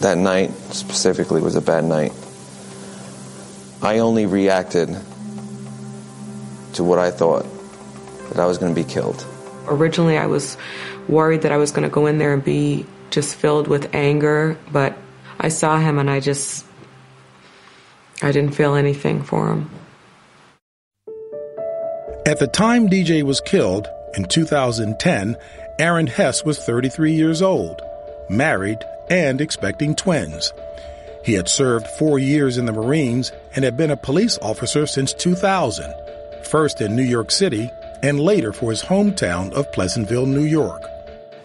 That 0.00 0.18
night 0.18 0.50
specifically 0.72 1.40
was 1.40 1.54
a 1.54 1.60
bad 1.60 1.84
night. 1.84 2.12
I 3.82 3.98
only 3.98 4.26
reacted 4.26 4.88
to 6.74 6.84
what 6.84 6.98
I 6.98 7.12
thought 7.12 7.46
that 8.30 8.40
I 8.40 8.46
was 8.46 8.58
going 8.58 8.74
to 8.74 8.82
be 8.82 8.88
killed. 8.88 9.24
Originally, 9.66 10.18
I 10.18 10.26
was 10.26 10.56
worried 11.08 11.42
that 11.42 11.52
I 11.52 11.56
was 11.56 11.70
going 11.70 11.84
to 11.84 11.88
go 11.88 12.06
in 12.06 12.18
there 12.18 12.34
and 12.34 12.44
be 12.44 12.84
just 13.10 13.36
filled 13.36 13.68
with 13.68 13.94
anger, 13.94 14.58
but 14.72 14.96
I 15.38 15.50
saw 15.50 15.78
him 15.78 15.98
and 15.98 16.10
I 16.10 16.18
just, 16.18 16.66
I 18.22 18.32
didn't 18.32 18.56
feel 18.56 18.74
anything 18.74 19.22
for 19.22 19.48
him. 19.48 19.70
At 22.26 22.38
the 22.38 22.46
time 22.46 22.88
DJ 22.88 23.22
was 23.22 23.40
killed, 23.40 23.88
in 24.14 24.24
2010, 24.24 25.36
Aaron 25.78 26.06
Hess 26.06 26.44
was 26.44 26.58
33 26.58 27.12
years 27.12 27.40
old, 27.40 27.80
married, 28.28 28.84
and 29.08 29.40
expecting 29.40 29.94
twins. 29.94 30.52
He 31.24 31.32
had 31.32 31.48
served 31.48 31.86
four 31.86 32.18
years 32.18 32.58
in 32.58 32.66
the 32.66 32.72
Marines 32.72 33.32
and 33.54 33.64
had 33.64 33.76
been 33.76 33.90
a 33.90 33.96
police 33.96 34.38
officer 34.42 34.86
since 34.86 35.14
2000, 35.14 35.94
first 36.44 36.82
in 36.82 36.94
New 36.94 37.04
York 37.04 37.30
City 37.30 37.70
and 38.02 38.20
later 38.20 38.52
for 38.52 38.70
his 38.70 38.82
hometown 38.82 39.52
of 39.52 39.72
Pleasantville, 39.72 40.26
New 40.26 40.44
York. 40.44 40.82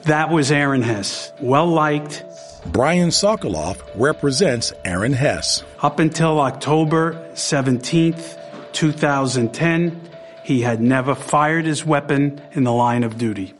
That 0.03 0.29
was 0.29 0.51
Aaron 0.51 0.81
Hess. 0.81 1.31
Well 1.39 1.67
liked. 1.67 2.23
Brian 2.67 3.09
Sokoloff 3.09 3.81
represents 3.95 4.73
Aaron 4.83 5.13
Hess. 5.13 5.63
Up 5.81 5.99
until 5.99 6.39
October 6.41 7.13
17th, 7.33 8.37
2010, 8.73 10.04
he 10.45 10.61
had 10.61 10.79
never 10.79 11.15
fired 11.15 11.65
his 11.65 11.83
weapon 11.83 12.39
in 12.51 12.63
the 12.65 12.71
line 12.71 13.03
of 13.03 13.17
duty. 13.17 13.51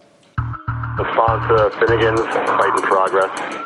Response 0.99 1.47
to 1.49 1.71
Finnegan's, 1.79 2.19
fight 2.21 2.77
in 2.77 2.83
progress. 2.83 3.65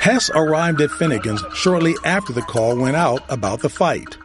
Hess 0.00 0.30
arrived 0.34 0.80
at 0.80 0.90
Finnegan's 0.90 1.44
shortly 1.52 1.94
after 2.06 2.32
the 2.32 2.40
call 2.40 2.74
went 2.78 2.96
out 2.96 3.22
about 3.28 3.60
the 3.60 3.68
fight. 3.68 4.16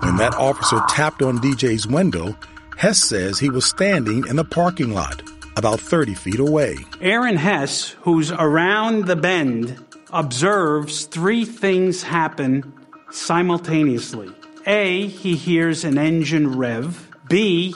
When 0.00 0.16
that 0.16 0.34
officer 0.38 0.80
tapped 0.88 1.20
on 1.20 1.36
DJ's 1.36 1.86
window, 1.86 2.34
Hess 2.78 2.98
says 2.98 3.38
he 3.38 3.50
was 3.50 3.66
standing 3.66 4.26
in 4.26 4.36
the 4.36 4.44
parking 4.44 4.94
lot, 4.94 5.22
about 5.58 5.80
30 5.80 6.14
feet 6.14 6.40
away. 6.40 6.78
Aaron 7.02 7.36
Hess, 7.36 7.90
who's 8.00 8.32
around 8.32 9.04
the 9.04 9.16
bend, 9.16 9.78
observes 10.14 11.04
three 11.04 11.44
things 11.44 12.02
happen 12.02 12.72
simultaneously. 13.10 14.32
A, 14.66 15.06
he 15.06 15.36
hears 15.36 15.84
an 15.84 15.98
engine 15.98 16.56
rev. 16.56 17.10
B, 17.28 17.74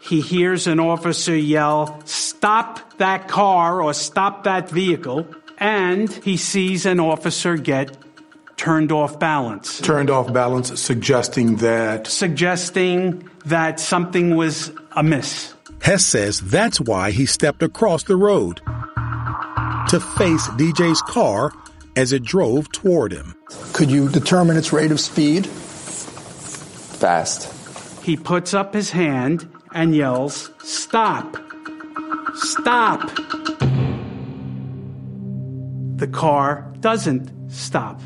he 0.00 0.20
hears 0.20 0.66
an 0.66 0.80
officer 0.80 1.36
yell, 1.36 2.00
Stop 2.04 2.98
that 2.98 3.28
car 3.28 3.80
or 3.80 3.94
stop 3.94 4.44
that 4.44 4.68
vehicle. 4.68 5.26
And 5.58 6.12
he 6.12 6.36
sees 6.36 6.84
an 6.84 7.00
officer 7.00 7.56
get 7.56 7.96
turned 8.56 8.92
off 8.92 9.18
balance. 9.18 9.80
Turned 9.80 10.10
off 10.10 10.32
balance, 10.32 10.78
suggesting 10.80 11.56
that. 11.56 12.06
Suggesting 12.06 13.28
that 13.46 13.80
something 13.80 14.36
was 14.36 14.72
amiss. 14.92 15.54
Hess 15.80 16.04
says 16.04 16.40
that's 16.40 16.80
why 16.80 17.10
he 17.10 17.26
stepped 17.26 17.62
across 17.62 18.04
the 18.04 18.16
road 18.16 18.60
to 19.88 20.00
face 20.00 20.48
DJ's 20.48 21.02
car 21.02 21.52
as 21.96 22.12
it 22.12 22.22
drove 22.22 22.70
toward 22.72 23.12
him. 23.12 23.34
Could 23.72 23.90
you 23.90 24.08
determine 24.08 24.56
its 24.56 24.72
rate 24.72 24.90
of 24.90 25.00
speed? 25.00 25.48
Fast. 27.04 27.52
He 28.02 28.16
puts 28.16 28.54
up 28.54 28.72
his 28.72 28.90
hand 28.90 29.46
and 29.74 29.94
yells, 29.94 30.50
Stop! 30.62 31.36
Stop! 32.36 33.14
The 35.96 36.08
car 36.10 36.72
doesn't 36.80 37.30
stop. 37.50 38.00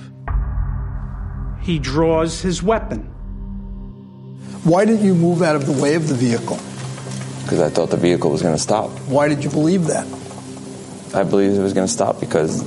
He 1.61 1.79
draws 1.79 2.41
his 2.41 2.61
weapon. 2.61 3.03
Why 4.65 4.85
didn't 4.85 5.07
you 5.07 5.15
move 5.15 5.43
out 5.43 5.55
of 5.55 5.67
the 5.67 5.81
way 5.81 5.95
of 5.95 6.09
the 6.09 6.17
vehicle? 6.17 6.59
Because 7.45 7.61
I 7.61 7.69
thought 7.69 7.91
the 7.91 7.97
vehicle 7.97 8.33
was 8.33 8.43
going 8.43 8.57
to 8.57 8.61
stop. 8.61 8.91
Why 9.07 9.29
did 9.29 9.45
you 9.45 9.51
believe 9.51 9.87
that? 9.87 10.09
I 11.15 11.23
believed 11.23 11.55
it 11.55 11.63
was 11.63 11.73
going 11.73 11.87
to 11.87 11.93
stop 11.93 12.19
because 12.19 12.63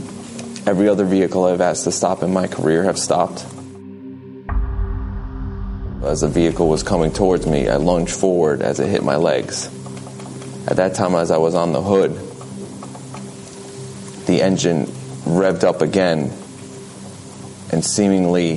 every 0.66 0.88
other 0.88 1.04
vehicle 1.04 1.44
I've 1.44 1.60
asked 1.60 1.84
to 1.84 1.92
stop 1.92 2.24
in 2.24 2.32
my 2.32 2.48
career 2.48 2.84
have 2.84 2.98
stopped. 2.98 3.46
As 6.04 6.22
the 6.22 6.28
vehicle 6.28 6.68
was 6.68 6.82
coming 6.82 7.12
towards 7.12 7.46
me, 7.46 7.70
I 7.70 7.76
lunged 7.76 8.16
forward 8.16 8.64
as 8.64 8.80
it 8.80 8.90
hit 8.90 9.04
my 9.04 9.18
legs. 9.18 9.68
At 10.68 10.78
that 10.78 10.96
time, 10.96 11.14
as 11.14 11.30
I 11.30 11.38
was 11.38 11.54
on 11.54 11.74
the 11.74 11.82
hood, 11.82 12.14
the 14.26 14.42
engine 14.42 14.88
revved 15.26 15.64
up 15.64 15.82
again, 15.82 16.32
and 17.72 17.86
seemingly, 17.86 18.54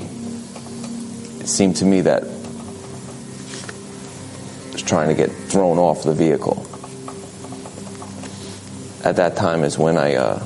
it 1.40 1.46
seemed 1.46 1.76
to 1.76 1.84
me 1.84 2.00
that 2.00 2.22
it 2.22 2.28
was 4.72 4.82
trying 4.82 5.08
to 5.08 5.14
get 5.14 5.30
thrown 5.30 5.78
off 5.78 6.02
the 6.02 6.14
vehicle. 6.14 6.66
At 9.04 9.16
that 9.16 9.36
time 9.36 9.64
is 9.64 9.78
when 9.78 9.98
I, 9.98 10.14
uh, 10.14 10.36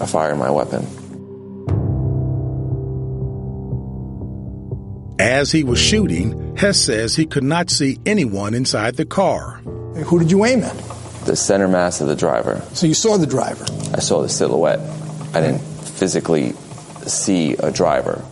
I 0.00 0.06
fired 0.06 0.36
my 0.38 0.50
weapon. 0.50 0.95
As 5.18 5.50
he 5.50 5.64
was 5.64 5.78
shooting, 5.78 6.56
Hess 6.56 6.78
says 6.78 7.16
he 7.16 7.24
could 7.24 7.42
not 7.42 7.70
see 7.70 7.98
anyone 8.04 8.52
inside 8.52 8.96
the 8.96 9.06
car. 9.06 9.60
Who 10.04 10.18
did 10.18 10.30
you 10.30 10.44
aim 10.44 10.62
at? 10.62 10.76
The 11.24 11.36
center 11.36 11.68
mass 11.68 12.02
of 12.02 12.08
the 12.08 12.16
driver. 12.16 12.62
So 12.74 12.86
you 12.86 12.92
saw 12.92 13.16
the 13.16 13.26
driver? 13.26 13.64
I 13.94 14.00
saw 14.00 14.20
the 14.20 14.28
silhouette. 14.28 14.80
I 15.34 15.40
didn't 15.40 15.60
physically 15.60 16.52
see 17.06 17.54
a 17.54 17.70
driver. 17.70 18.22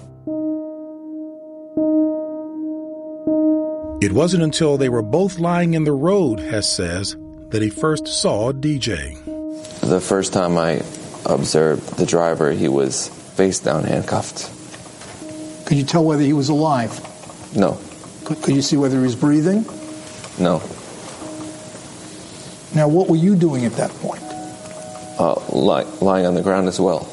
It 4.03 4.13
wasn't 4.13 4.43
until 4.43 4.77
they 4.77 4.91
were 4.91 5.03
both 5.03 5.39
lying 5.39 5.73
in 5.73 5.85
the 5.85 5.93
road, 5.93 6.39
Hess 6.39 6.71
says, 6.71 7.17
that 7.49 7.63
he 7.63 7.71
first 7.71 8.07
saw 8.07 8.53
DJ. 8.53 9.19
The 9.81 10.01
first 10.01 10.35
time 10.35 10.59
I 10.59 10.83
observed 11.25 11.97
the 11.97 12.05
driver, 12.05 12.53
he 12.53 12.69
was 12.69 13.09
face 13.09 13.59
down 13.59 13.85
handcuffed. 13.85 14.51
Could 15.67 15.77
you 15.79 15.85
tell 15.85 16.05
whether 16.05 16.23
he 16.23 16.33
was 16.33 16.49
alive? 16.49 16.93
No, 17.57 17.79
Could, 18.25 18.43
could 18.43 18.55
you 18.55 18.63
see 18.63 18.77
whether 18.77 18.97
he 18.99 19.03
was 19.03 19.17
breathing? 19.17 19.65
no. 20.39 20.63
Now, 22.75 22.89
what 22.89 23.09
were 23.09 23.15
you 23.17 23.37
doing 23.37 23.65
at 23.65 23.73
that 23.77 23.91
point? 23.93 24.21
Uh, 25.17 25.35
li- 25.53 25.87
lying 26.01 26.27
on 26.27 26.35
the 26.35 26.43
ground 26.43 26.67
as 26.67 26.81
well. 26.81 27.09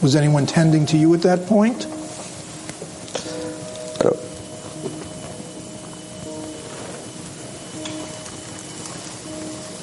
Was 0.00 0.14
anyone 0.14 0.46
tending 0.46 0.86
to 0.86 0.96
you 0.96 1.12
at 1.14 1.22
that 1.22 1.46
point? 1.46 1.86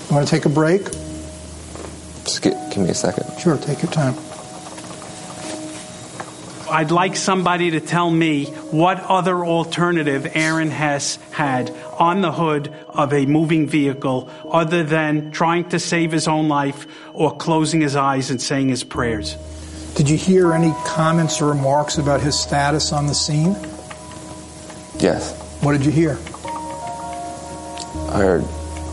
You 0.10 0.16
want 0.16 0.28
to 0.28 0.32
take 0.36 0.46
a 0.46 0.50
break? 0.50 0.84
just 2.24 2.44
gi- 2.44 2.52
give 2.70 2.78
me 2.78 2.90
a 2.90 2.94
second. 2.94 3.26
Sure, 3.40 3.58
take 3.58 3.82
your 3.82 3.92
time. 3.92 4.16
I'd 6.70 6.92
like 6.92 7.16
somebody 7.16 7.72
to 7.72 7.80
tell 7.80 8.10
me 8.10 8.46
what 8.72 9.00
other 9.00 9.46
alternative 9.46 10.32
Aaron 10.34 10.72
Hess 10.72 11.18
had 11.32 11.70
on 12.00 12.22
the 12.22 12.32
hood 12.32 12.74
of 12.90 13.14
a 13.14 13.26
moving 13.26 13.68
vehicle 13.68 14.30
other 14.50 14.84
than 14.84 15.32
trying 15.32 15.70
to 15.70 15.80
save 15.80 16.12
his 16.12 16.28
own 16.28 16.48
life 16.48 16.88
or 17.14 17.36
closing 17.36 17.82
his 17.82 17.96
eyes 17.96 18.32
and 18.32 18.42
saying 18.42 18.70
his 18.70 18.84
prayers. 18.84 19.36
Did 19.96 20.10
you 20.10 20.18
hear 20.18 20.54
any 20.54 20.74
comments 20.86 21.40
or 21.42 21.50
remarks 21.50 21.98
about 21.98 22.22
his 22.22 22.38
status 22.38 22.92
on 22.92 23.08
the 23.08 23.16
scene? 23.16 23.56
Yes, 25.00 25.40
What 25.62 25.74
did 25.74 25.86
you 25.86 25.92
hear? 25.92 26.18
I 28.12 28.20
heard 28.20 28.46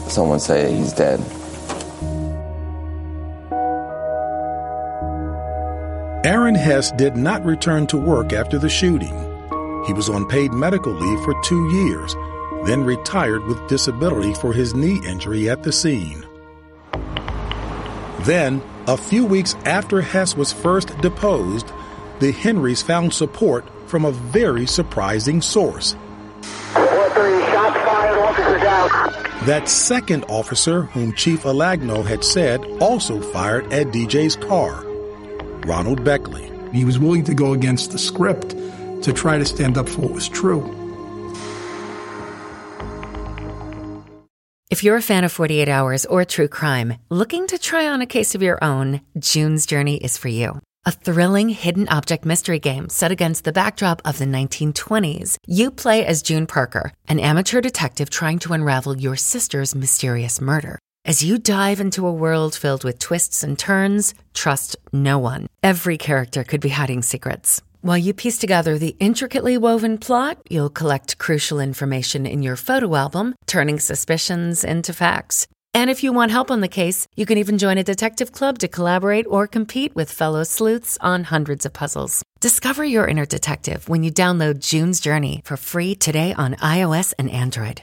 someone 0.08 0.40
say 0.40 0.74
he's 0.74 0.92
dead. 0.92 1.20
Aaron 6.24 6.54
Hess 6.54 6.92
did 6.92 7.16
not 7.16 7.44
return 7.44 7.88
to 7.88 7.96
work 7.96 8.32
after 8.32 8.56
the 8.56 8.68
shooting. 8.68 9.12
He 9.86 9.92
was 9.92 10.08
on 10.08 10.28
paid 10.28 10.52
medical 10.52 10.92
leave 10.92 11.24
for 11.24 11.34
two 11.42 11.68
years, 11.70 12.14
then 12.64 12.84
retired 12.84 13.44
with 13.46 13.66
disability 13.66 14.32
for 14.34 14.52
his 14.52 14.72
knee 14.72 15.00
injury 15.04 15.50
at 15.50 15.64
the 15.64 15.72
scene. 15.72 16.24
Then, 18.20 18.62
a 18.86 18.96
few 18.96 19.24
weeks 19.24 19.56
after 19.64 20.00
Hess 20.00 20.36
was 20.36 20.52
first 20.52 20.96
deposed, 20.98 21.72
the 22.20 22.30
Henrys 22.30 22.82
found 22.82 23.12
support 23.12 23.64
from 23.88 24.04
a 24.04 24.12
very 24.12 24.64
surprising 24.64 25.42
source. 25.42 25.96
That 29.46 29.64
second 29.66 30.24
officer, 30.28 30.82
whom 30.82 31.14
Chief 31.14 31.42
Alagno 31.42 32.06
had 32.06 32.22
said 32.22 32.64
also 32.80 33.20
fired 33.20 33.72
at 33.72 33.88
DJ's 33.88 34.36
car, 34.36 34.86
Ronald 35.66 36.04
Beckley. 36.04 36.50
He 36.72 36.84
was 36.84 36.98
willing 36.98 37.24
to 37.24 37.34
go 37.34 37.52
against 37.52 37.92
the 37.92 37.98
script 37.98 38.50
to 39.02 39.12
try 39.12 39.38
to 39.38 39.44
stand 39.44 39.76
up 39.76 39.88
for 39.88 40.02
what 40.02 40.12
was 40.12 40.28
true. 40.28 40.62
If 44.70 44.82
you're 44.82 44.96
a 44.96 45.02
fan 45.02 45.24
of 45.24 45.32
48 45.32 45.68
Hours 45.68 46.06
or 46.06 46.24
true 46.24 46.48
crime, 46.48 46.94
looking 47.10 47.46
to 47.48 47.58
try 47.58 47.86
on 47.88 48.00
a 48.00 48.06
case 48.06 48.34
of 48.34 48.42
your 48.42 48.58
own, 48.64 49.02
June's 49.18 49.66
Journey 49.66 49.96
is 49.96 50.16
for 50.16 50.28
you. 50.28 50.60
A 50.86 50.90
thrilling 50.90 51.50
hidden 51.50 51.88
object 51.88 52.24
mystery 52.24 52.58
game 52.58 52.88
set 52.88 53.12
against 53.12 53.44
the 53.44 53.52
backdrop 53.52 54.00
of 54.04 54.18
the 54.18 54.24
1920s. 54.24 55.36
You 55.46 55.70
play 55.70 56.06
as 56.06 56.22
June 56.22 56.46
Parker, 56.46 56.92
an 57.06 57.20
amateur 57.20 57.60
detective 57.60 58.08
trying 58.08 58.38
to 58.40 58.54
unravel 58.54 58.98
your 58.98 59.14
sister's 59.14 59.74
mysterious 59.74 60.40
murder. 60.40 60.78
As 61.04 61.20
you 61.20 61.36
dive 61.36 61.80
into 61.80 62.06
a 62.06 62.12
world 62.12 62.54
filled 62.54 62.84
with 62.84 63.00
twists 63.00 63.42
and 63.42 63.58
turns, 63.58 64.14
trust 64.34 64.76
no 64.92 65.18
one. 65.18 65.48
Every 65.60 65.98
character 65.98 66.44
could 66.44 66.60
be 66.60 66.68
hiding 66.68 67.02
secrets. 67.02 67.60
While 67.80 67.98
you 67.98 68.14
piece 68.14 68.38
together 68.38 68.78
the 68.78 68.94
intricately 69.00 69.58
woven 69.58 69.98
plot, 69.98 70.38
you'll 70.48 70.70
collect 70.70 71.18
crucial 71.18 71.58
information 71.58 72.24
in 72.24 72.44
your 72.44 72.54
photo 72.54 72.94
album, 72.94 73.34
turning 73.48 73.80
suspicions 73.80 74.62
into 74.62 74.92
facts. 74.92 75.48
And 75.74 75.90
if 75.90 76.04
you 76.04 76.12
want 76.12 76.30
help 76.30 76.52
on 76.52 76.60
the 76.60 76.68
case, 76.68 77.08
you 77.16 77.26
can 77.26 77.38
even 77.38 77.58
join 77.58 77.78
a 77.78 77.82
detective 77.82 78.30
club 78.30 78.60
to 78.60 78.68
collaborate 78.68 79.26
or 79.28 79.48
compete 79.48 79.96
with 79.96 80.12
fellow 80.12 80.44
sleuths 80.44 80.98
on 81.00 81.24
hundreds 81.24 81.66
of 81.66 81.72
puzzles. 81.72 82.22
Discover 82.38 82.84
your 82.84 83.08
inner 83.08 83.26
detective 83.26 83.88
when 83.88 84.04
you 84.04 84.12
download 84.12 84.60
June's 84.60 85.00
Journey 85.00 85.42
for 85.44 85.56
free 85.56 85.96
today 85.96 86.32
on 86.34 86.54
iOS 86.56 87.12
and 87.18 87.28
Android. 87.28 87.82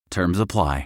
Terms 0.11 0.39
apply. 0.39 0.85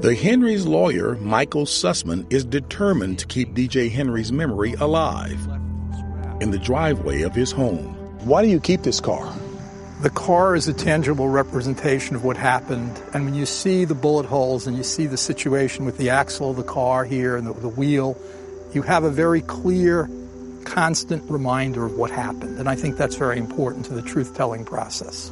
The 0.00 0.14
Henrys' 0.14 0.66
lawyer, 0.66 1.14
Michael 1.16 1.64
Sussman, 1.64 2.30
is 2.30 2.44
determined 2.44 3.18
to 3.20 3.26
keep 3.26 3.54
DJ 3.54 3.90
Henry's 3.90 4.32
memory 4.32 4.74
alive 4.74 5.40
in 6.40 6.50
the 6.50 6.58
driveway 6.58 7.22
of 7.22 7.34
his 7.34 7.52
home. 7.52 7.94
Why 8.26 8.42
do 8.42 8.48
you 8.48 8.60
keep 8.60 8.82
this 8.82 9.00
car? 9.00 9.34
The 10.02 10.10
car 10.10 10.54
is 10.54 10.68
a 10.68 10.74
tangible 10.74 11.28
representation 11.28 12.16
of 12.16 12.24
what 12.24 12.36
happened. 12.36 13.00
And 13.14 13.24
when 13.24 13.34
you 13.34 13.46
see 13.46 13.86
the 13.86 13.94
bullet 13.94 14.26
holes 14.26 14.66
and 14.66 14.76
you 14.76 14.82
see 14.82 15.06
the 15.06 15.16
situation 15.16 15.86
with 15.86 15.96
the 15.96 16.10
axle 16.10 16.50
of 16.50 16.56
the 16.56 16.64
car 16.64 17.04
here 17.04 17.36
and 17.36 17.46
the, 17.46 17.54
the 17.54 17.68
wheel, 17.68 18.16
you 18.74 18.82
have 18.82 19.04
a 19.04 19.10
very 19.10 19.40
clear, 19.42 20.08
constant 20.64 21.28
reminder 21.30 21.84
of 21.84 21.96
what 21.96 22.10
happened. 22.10 22.58
And 22.58 22.68
I 22.68 22.74
think 22.74 22.96
that's 22.96 23.16
very 23.16 23.38
important 23.38 23.86
to 23.86 23.94
the 23.94 24.02
truth 24.02 24.34
telling 24.36 24.64
process. 24.64 25.30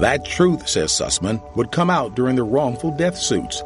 That 0.00 0.26
truth, 0.26 0.68
says 0.68 0.92
Sussman, 0.92 1.40
would 1.56 1.72
come 1.72 1.88
out 1.88 2.14
during 2.14 2.36
the 2.36 2.44
wrongful 2.44 2.90
death 2.90 3.16
suits 3.16 3.62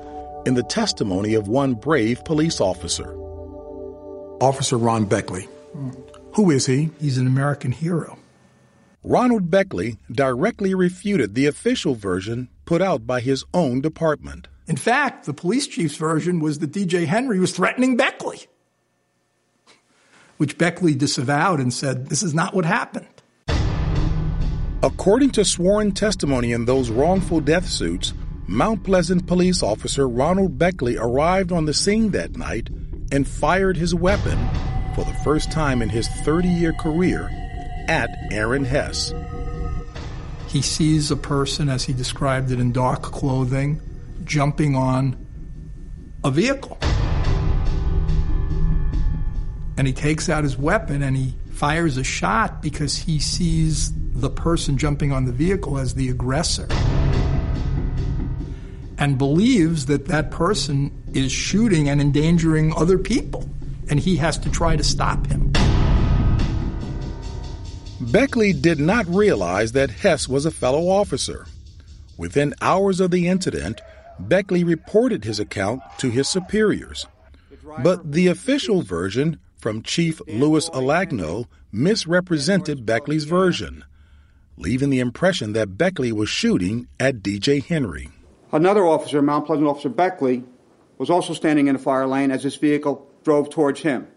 in 0.46 0.54
the 0.54 0.62
testimony 0.62 1.34
of 1.34 1.48
one 1.48 1.74
brave 1.74 2.24
police 2.24 2.60
officer. 2.60 3.16
Officer 4.40 4.78
Ron 4.78 5.04
Beckley. 5.06 5.44
Hmm. 5.72 5.90
Who 6.34 6.50
is 6.50 6.66
he? 6.66 6.90
He's 7.00 7.18
an 7.18 7.26
American 7.26 7.72
hero. 7.72 8.16
Ronald 9.02 9.50
Beckley 9.50 9.98
directly 10.12 10.74
refuted 10.74 11.34
the 11.34 11.46
official 11.46 11.94
version 11.94 12.48
put 12.64 12.80
out 12.80 13.06
by 13.06 13.20
his 13.20 13.44
own 13.52 13.80
department. 13.80 14.46
In 14.70 14.76
fact, 14.76 15.26
the 15.26 15.34
police 15.34 15.66
chief's 15.66 15.96
version 15.96 16.38
was 16.38 16.60
that 16.60 16.70
DJ 16.70 17.04
Henry 17.04 17.40
was 17.40 17.50
threatening 17.50 17.96
Beckley, 17.96 18.38
which 20.36 20.58
Beckley 20.58 20.94
disavowed 20.94 21.58
and 21.58 21.74
said, 21.74 22.06
This 22.06 22.22
is 22.22 22.34
not 22.34 22.54
what 22.54 22.64
happened. 22.64 23.08
According 24.80 25.30
to 25.30 25.44
sworn 25.44 25.90
testimony 25.90 26.52
in 26.52 26.66
those 26.66 26.88
wrongful 26.88 27.40
death 27.40 27.68
suits, 27.68 28.14
Mount 28.46 28.84
Pleasant 28.84 29.26
police 29.26 29.60
officer 29.60 30.08
Ronald 30.08 30.56
Beckley 30.56 30.96
arrived 30.96 31.50
on 31.50 31.64
the 31.64 31.74
scene 31.74 32.12
that 32.12 32.36
night 32.36 32.70
and 33.10 33.26
fired 33.26 33.76
his 33.76 33.92
weapon 33.92 34.38
for 34.94 35.02
the 35.04 35.18
first 35.24 35.50
time 35.50 35.82
in 35.82 35.88
his 35.88 36.06
30 36.22 36.46
year 36.46 36.72
career 36.74 37.28
at 37.88 38.08
Aaron 38.30 38.64
Hess. 38.64 39.12
He 40.46 40.62
sees 40.62 41.10
a 41.10 41.16
person, 41.16 41.68
as 41.68 41.82
he 41.82 41.92
described 41.92 42.52
it, 42.52 42.60
in 42.60 42.70
dark 42.70 43.02
clothing, 43.02 43.80
jumping 44.30 44.76
on 44.76 45.16
a 46.22 46.30
vehicle. 46.30 46.78
And 49.76 49.88
he 49.88 49.92
takes 49.92 50.28
out 50.28 50.44
his 50.44 50.56
weapon 50.56 51.02
and 51.02 51.16
he 51.16 51.34
fires 51.50 51.96
a 51.96 52.04
shot 52.04 52.62
because 52.62 52.96
he 52.96 53.18
sees 53.18 53.92
the 54.12 54.30
person 54.30 54.78
jumping 54.78 55.10
on 55.10 55.24
the 55.24 55.32
vehicle 55.32 55.78
as 55.78 55.94
the 55.94 56.08
aggressor 56.10 56.68
and 58.98 59.18
believes 59.18 59.86
that 59.86 60.06
that 60.06 60.30
person 60.30 60.92
is 61.12 61.32
shooting 61.32 61.88
and 61.88 62.00
endangering 62.00 62.72
other 62.76 62.98
people 62.98 63.48
and 63.88 63.98
he 63.98 64.14
has 64.16 64.38
to 64.38 64.50
try 64.50 64.76
to 64.76 64.84
stop 64.84 65.26
him. 65.26 65.50
Beckley 68.00 68.52
did 68.52 68.78
not 68.78 69.08
realize 69.08 69.72
that 69.72 69.90
Hess 69.90 70.28
was 70.28 70.46
a 70.46 70.50
fellow 70.52 70.88
officer. 70.88 71.46
Within 72.16 72.54
hours 72.60 73.00
of 73.00 73.10
the 73.10 73.26
incident, 73.26 73.80
Beckley 74.28 74.64
reported 74.64 75.24
his 75.24 75.40
account 75.40 75.82
to 75.98 76.10
his 76.10 76.28
superiors. 76.28 77.06
But 77.82 78.12
the 78.12 78.26
official 78.26 78.82
version 78.82 79.38
from 79.56 79.82
Chief 79.82 80.20
Louis 80.26 80.68
Alagno 80.70 81.46
misrepresented 81.72 82.86
Beckley's 82.86 83.24
version, 83.24 83.84
leaving 84.56 84.90
the 84.90 85.00
impression 85.00 85.52
that 85.52 85.78
Beckley 85.78 86.12
was 86.12 86.28
shooting 86.28 86.88
at 86.98 87.22
DJ 87.22 87.64
Henry. 87.64 88.08
Another 88.52 88.84
officer, 88.84 89.22
Mount 89.22 89.46
Pleasant 89.46 89.68
Officer 89.68 89.88
Beckley, 89.88 90.42
was 90.98 91.10
also 91.10 91.32
standing 91.32 91.68
in 91.68 91.74
the 91.74 91.78
fire 91.78 92.06
lane 92.06 92.30
as 92.30 92.42
his 92.42 92.56
vehicle 92.56 93.06
drove 93.22 93.50
towards 93.50 93.80
him. 93.80 94.08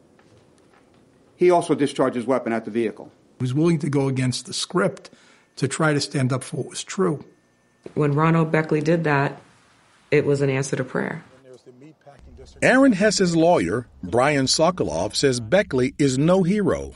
He 1.35 1.51
also 1.51 1.75
discharged 1.75 2.15
his 2.15 2.25
weapon 2.25 2.53
at 2.53 2.65
the 2.65 2.71
vehicle. 2.71 3.11
He 3.39 3.43
was 3.43 3.53
willing 3.53 3.79
to 3.79 3.89
go 3.89 4.07
against 4.07 4.45
the 4.45 4.53
script 4.53 5.09
to 5.57 5.67
try 5.67 5.93
to 5.93 6.01
stand 6.01 6.33
up 6.33 6.43
for 6.43 6.57
what 6.57 6.69
was 6.69 6.83
true. 6.83 7.23
When 7.93 8.13
Ronald 8.13 8.51
Beckley 8.51 8.81
did 8.81 9.03
that, 9.03 9.41
it 10.13 10.25
was 10.25 10.41
an 10.41 10.49
answer 10.49 10.75
to 10.75 10.83
prayer. 10.83 11.23
Aaron 12.61 12.91
Hess's 12.91 13.35
lawyer, 13.35 13.87
Brian 14.03 14.45
Sokoloff, 14.45 15.15
says 15.15 15.39
Beckley 15.39 15.95
is 15.97 16.19
no 16.19 16.43
hero 16.43 16.93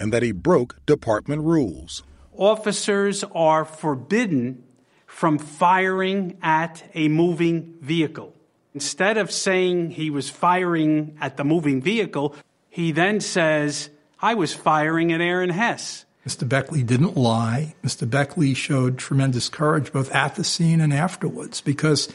and 0.00 0.12
that 0.12 0.24
he 0.24 0.32
broke 0.32 0.84
department 0.84 1.42
rules. 1.42 2.02
Officers 2.36 3.22
are 3.32 3.64
forbidden 3.64 4.64
from 5.06 5.38
firing 5.38 6.36
at 6.42 6.82
a 6.94 7.08
moving 7.08 7.74
vehicle. 7.80 8.34
Instead 8.74 9.18
of 9.18 9.30
saying 9.30 9.90
he 9.92 10.10
was 10.10 10.28
firing 10.28 11.16
at 11.20 11.36
the 11.36 11.44
moving 11.44 11.80
vehicle, 11.80 12.34
he 12.70 12.90
then 12.90 13.20
says, 13.20 13.88
I 14.20 14.34
was 14.34 14.52
firing 14.52 15.12
at 15.12 15.20
Aaron 15.20 15.50
Hess. 15.50 16.04
Mr. 16.26 16.48
Beckley 16.48 16.82
didn't 16.82 17.16
lie. 17.16 17.74
Mr. 17.84 18.08
Beckley 18.08 18.52
showed 18.52 18.98
tremendous 18.98 19.48
courage 19.48 19.92
both 19.92 20.12
at 20.12 20.34
the 20.34 20.44
scene 20.44 20.80
and 20.80 20.92
afterwards 20.92 21.60
because 21.60 22.08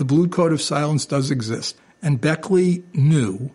the 0.00 0.04
blue 0.04 0.26
code 0.26 0.50
of 0.50 0.60
silence 0.60 1.06
does 1.06 1.30
exist. 1.30 1.78
And 2.02 2.20
Beckley 2.20 2.82
knew 2.92 3.52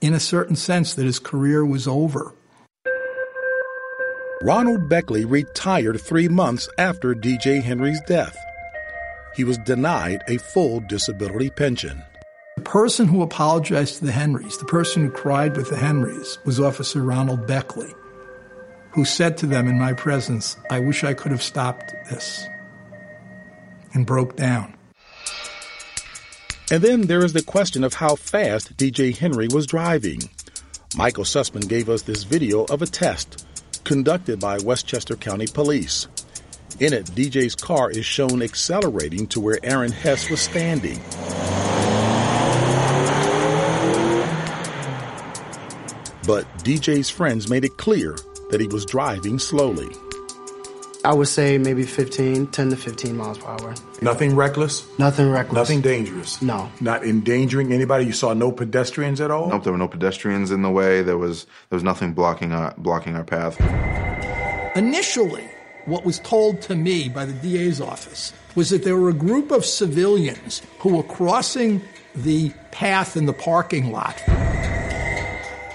in 0.00 0.14
a 0.14 0.20
certain 0.20 0.56
sense, 0.56 0.94
that 0.94 1.04
his 1.04 1.18
career 1.18 1.64
was 1.64 1.88
over. 1.88 2.34
Ronald 4.42 4.88
Beckley 4.88 5.24
retired 5.24 6.00
three 6.00 6.28
months 6.28 6.68
after 6.78 7.14
DJ 7.14 7.62
Henry's 7.62 8.00
death. 8.06 8.36
He 9.34 9.44
was 9.44 9.58
denied 9.58 10.22
a 10.28 10.38
full 10.38 10.80
disability 10.80 11.50
pension. 11.50 12.02
The 12.56 12.62
person 12.62 13.08
who 13.08 13.22
apologized 13.22 13.98
to 13.98 14.06
the 14.06 14.12
Henrys, 14.12 14.58
the 14.58 14.64
person 14.64 15.04
who 15.04 15.10
cried 15.10 15.56
with 15.56 15.70
the 15.70 15.76
Henrys, 15.76 16.38
was 16.44 16.60
Officer 16.60 17.02
Ronald 17.02 17.46
Beckley, 17.46 17.92
who 18.92 19.04
said 19.04 19.36
to 19.38 19.46
them 19.46 19.68
in 19.68 19.78
my 19.78 19.92
presence, 19.92 20.56
I 20.70 20.80
wish 20.80 21.04
I 21.04 21.14
could 21.14 21.32
have 21.32 21.42
stopped 21.42 21.92
this, 22.10 22.46
and 23.92 24.06
broke 24.06 24.36
down. 24.36 24.77
And 26.70 26.82
then 26.82 27.02
there 27.02 27.24
is 27.24 27.32
the 27.32 27.42
question 27.42 27.82
of 27.82 27.94
how 27.94 28.14
fast 28.14 28.76
DJ 28.76 29.16
Henry 29.16 29.48
was 29.48 29.66
driving. 29.66 30.20
Michael 30.96 31.24
Sussman 31.24 31.66
gave 31.66 31.88
us 31.88 32.02
this 32.02 32.24
video 32.24 32.64
of 32.64 32.82
a 32.82 32.86
test 32.86 33.46
conducted 33.84 34.38
by 34.38 34.58
Westchester 34.58 35.16
County 35.16 35.46
Police. 35.46 36.08
In 36.78 36.92
it, 36.92 37.06
DJ's 37.06 37.54
car 37.54 37.90
is 37.90 38.04
shown 38.04 38.42
accelerating 38.42 39.26
to 39.28 39.40
where 39.40 39.58
Aaron 39.62 39.92
Hess 39.92 40.28
was 40.28 40.42
standing. 40.42 40.98
But 46.26 46.44
DJ's 46.58 47.08
friends 47.08 47.48
made 47.48 47.64
it 47.64 47.78
clear 47.78 48.14
that 48.50 48.60
he 48.60 48.66
was 48.66 48.84
driving 48.84 49.38
slowly. 49.38 49.88
I 51.04 51.14
would 51.14 51.28
say 51.28 51.58
maybe 51.58 51.84
15, 51.84 52.48
10 52.48 52.70
to 52.70 52.76
15 52.76 53.16
miles 53.16 53.38
per 53.38 53.46
hour. 53.46 53.74
Nothing 54.02 54.34
reckless? 54.34 54.84
Nothing 54.98 55.30
reckless. 55.30 55.54
Nothing 55.54 55.80
dangerous? 55.80 56.42
No. 56.42 56.70
Not 56.80 57.04
endangering 57.04 57.72
anybody? 57.72 58.04
You 58.04 58.12
saw 58.12 58.34
no 58.34 58.50
pedestrians 58.50 59.20
at 59.20 59.30
all? 59.30 59.48
Nope, 59.48 59.62
there 59.62 59.72
were 59.72 59.78
no 59.78 59.88
pedestrians 59.88 60.50
in 60.50 60.62
the 60.62 60.70
way. 60.70 61.02
There 61.02 61.16
was 61.16 61.44
there 61.70 61.76
was 61.76 61.84
nothing 61.84 62.14
blocking 62.14 62.52
our 62.52 62.74
blocking 62.76 63.14
our 63.14 63.24
path. 63.24 63.60
Initially, 64.76 65.48
what 65.86 66.04
was 66.04 66.18
told 66.18 66.60
to 66.62 66.74
me 66.74 67.08
by 67.08 67.24
the 67.24 67.32
DA's 67.32 67.80
office 67.80 68.32
was 68.54 68.70
that 68.70 68.82
there 68.82 68.96
were 68.96 69.08
a 69.08 69.14
group 69.14 69.50
of 69.52 69.64
civilians 69.64 70.62
who 70.80 70.96
were 70.96 71.02
crossing 71.04 71.80
the 72.14 72.50
path 72.72 73.16
in 73.16 73.26
the 73.26 73.32
parking 73.32 73.92
lot. 73.92 74.20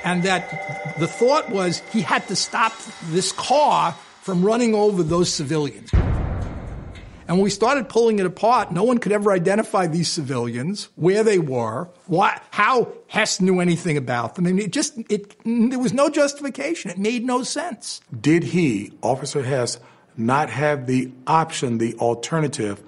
And 0.03 0.23
that 0.23 0.97
the 0.99 1.07
thought 1.07 1.49
was 1.49 1.79
he 1.91 2.01
had 2.01 2.27
to 2.27 2.35
stop 2.35 2.73
this 3.05 3.31
car 3.31 3.95
from 4.23 4.41
running 4.41 4.73
over 4.73 5.03
those 5.03 5.31
civilians. 5.31 5.91
And 5.91 7.37
when 7.37 7.41
we 7.41 7.49
started 7.49 7.89
pulling 7.89 8.19
it 8.19 8.25
apart, 8.25 8.71
no 8.71 8.83
one 8.83 8.97
could 8.97 9.11
ever 9.11 9.33
identify 9.33 9.85
these 9.85 10.09
civilians, 10.09 10.87
where 10.95 11.25
they 11.25 11.39
were, 11.39 11.89
why, 12.07 12.39
how 12.51 12.93
Hess 13.07 13.41
knew 13.41 13.59
anything 13.59 13.97
about 13.97 14.35
them. 14.35 14.47
I 14.47 14.53
mean, 14.53 14.65
it 14.65 14.71
just, 14.71 14.97
it, 15.09 15.35
there 15.43 15.79
was 15.79 15.91
no 15.93 16.09
justification. 16.09 16.89
It 16.89 16.97
made 16.97 17.25
no 17.25 17.43
sense. 17.43 17.99
Did 18.17 18.43
he, 18.43 18.93
Officer 19.01 19.43
Hess, 19.43 19.77
not 20.15 20.49
have 20.49 20.87
the 20.87 21.11
option, 21.27 21.77
the 21.77 21.93
alternative 21.95 22.81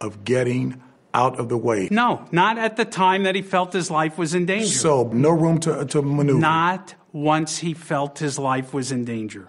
of 0.00 0.24
getting 0.24 0.82
out 1.14 1.38
of 1.38 1.48
the 1.48 1.58
way? 1.58 1.88
No, 1.92 2.26
not 2.32 2.58
at 2.58 2.76
the 2.76 2.84
time 2.84 3.22
that 3.24 3.36
he 3.36 3.42
felt 3.42 3.72
his 3.72 3.92
life 3.92 4.18
was 4.18 4.34
in 4.34 4.44
danger. 4.44 4.66
So, 4.66 5.08
no 5.12 5.30
room 5.30 5.60
to, 5.60 5.84
to 5.84 6.02
maneuver? 6.02 6.40
Not 6.40 6.94
once 7.12 7.58
he 7.58 7.74
felt 7.74 8.18
his 8.18 8.40
life 8.40 8.74
was 8.74 8.90
in 8.90 9.04
danger. 9.04 9.48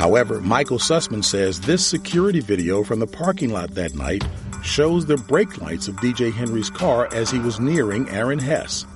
However, 0.00 0.40
Michael 0.40 0.78
Sussman 0.78 1.22
says 1.22 1.60
this 1.60 1.86
security 1.86 2.40
video 2.40 2.82
from 2.82 3.00
the 3.00 3.06
parking 3.06 3.50
lot 3.50 3.74
that 3.74 3.94
night 3.94 4.24
shows 4.62 5.04
the 5.04 5.18
brake 5.18 5.60
lights 5.60 5.88
of 5.88 5.96
DJ 5.96 6.32
Henry's 6.32 6.70
car 6.70 7.06
as 7.12 7.30
he 7.30 7.38
was 7.38 7.60
nearing 7.60 8.08
Aaron 8.08 8.38
Hess. 8.38 8.86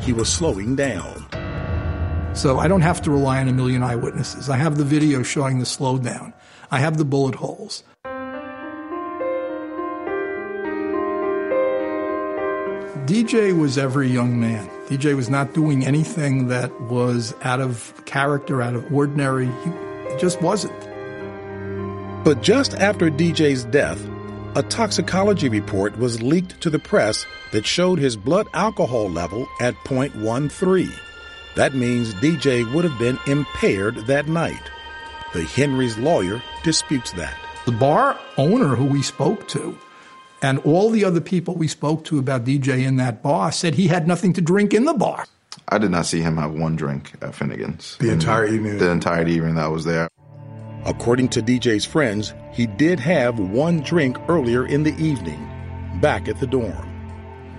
He 0.00 0.12
was 0.12 0.28
slowing 0.28 0.74
down. 0.74 1.24
So 2.34 2.58
I 2.58 2.66
don't 2.66 2.80
have 2.80 3.00
to 3.02 3.12
rely 3.12 3.38
on 3.40 3.46
a 3.46 3.52
million 3.52 3.84
eyewitnesses. 3.84 4.50
I 4.50 4.56
have 4.56 4.76
the 4.76 4.82
video 4.82 5.22
showing 5.22 5.60
the 5.60 5.64
slowdown. 5.64 6.32
I 6.72 6.80
have 6.80 6.98
the 6.98 7.04
bullet 7.04 7.36
holes. 7.36 7.84
DJ 13.06 13.56
was 13.56 13.78
every 13.78 14.08
young 14.08 14.40
man. 14.40 14.68
DJ 14.88 15.14
was 15.14 15.30
not 15.30 15.54
doing 15.54 15.86
anything 15.86 16.48
that 16.48 16.72
was 16.80 17.36
out 17.42 17.60
of 17.60 17.94
character, 18.04 18.60
out 18.60 18.74
of 18.74 18.92
ordinary. 18.92 19.46
He, 19.46 19.70
just 20.20 20.40
wasn't. 20.42 20.78
But 22.24 22.42
just 22.42 22.74
after 22.74 23.10
DJ's 23.10 23.64
death, 23.64 24.00
a 24.54 24.62
toxicology 24.62 25.48
report 25.48 25.96
was 25.98 26.22
leaked 26.22 26.60
to 26.60 26.70
the 26.70 26.78
press 26.78 27.24
that 27.52 27.64
showed 27.64 27.98
his 27.98 28.16
blood 28.16 28.46
alcohol 28.52 29.08
level 29.08 29.48
at 29.60 29.74
0.13. 29.84 30.92
That 31.56 31.74
means 31.74 32.14
DJ 32.14 32.70
would 32.74 32.84
have 32.84 32.98
been 32.98 33.18
impaired 33.26 34.06
that 34.06 34.28
night. 34.28 34.70
The 35.32 35.44
Henry's 35.44 35.96
lawyer 35.98 36.42
disputes 36.62 37.12
that. 37.12 37.36
The 37.64 37.72
bar 37.72 38.18
owner 38.36 38.74
who 38.74 38.84
we 38.84 39.02
spoke 39.02 39.48
to 39.48 39.78
and 40.42 40.58
all 40.60 40.90
the 40.90 41.04
other 41.04 41.20
people 41.20 41.54
we 41.54 41.68
spoke 41.68 42.04
to 42.04 42.18
about 42.18 42.44
DJ 42.44 42.84
in 42.84 42.96
that 42.96 43.22
bar 43.22 43.52
said 43.52 43.74
he 43.74 43.86
had 43.86 44.06
nothing 44.06 44.32
to 44.34 44.40
drink 44.40 44.74
in 44.74 44.84
the 44.84 44.94
bar. 44.94 45.26
I 45.72 45.78
did 45.78 45.92
not 45.92 46.06
see 46.06 46.20
him 46.20 46.36
have 46.36 46.52
one 46.52 46.74
drink 46.74 47.12
at 47.22 47.34
Finnegan's. 47.34 47.96
The 47.98 48.10
entire 48.10 48.46
evening? 48.46 48.78
The 48.78 48.90
entire 48.90 49.26
evening 49.26 49.54
that 49.54 49.66
I 49.66 49.68
was 49.68 49.84
there. 49.84 50.08
According 50.84 51.28
to 51.30 51.42
DJ's 51.42 51.84
friends, 51.84 52.34
he 52.52 52.66
did 52.66 52.98
have 52.98 53.38
one 53.38 53.80
drink 53.80 54.16
earlier 54.28 54.66
in 54.66 54.82
the 54.82 54.94
evening, 54.96 55.48
back 56.00 56.26
at 56.26 56.40
the 56.40 56.46
dorm. 56.46 56.88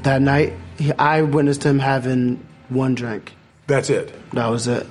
That 0.03 0.21
night, 0.21 0.53
I 0.99 1.21
witnessed 1.21 1.63
him 1.63 1.79
having 1.79 2.45
one 2.69 2.95
drink. 2.95 3.33
That's 3.67 3.89
it? 3.89 4.13
That 4.31 4.47
was 4.47 4.67
it. 4.67 4.87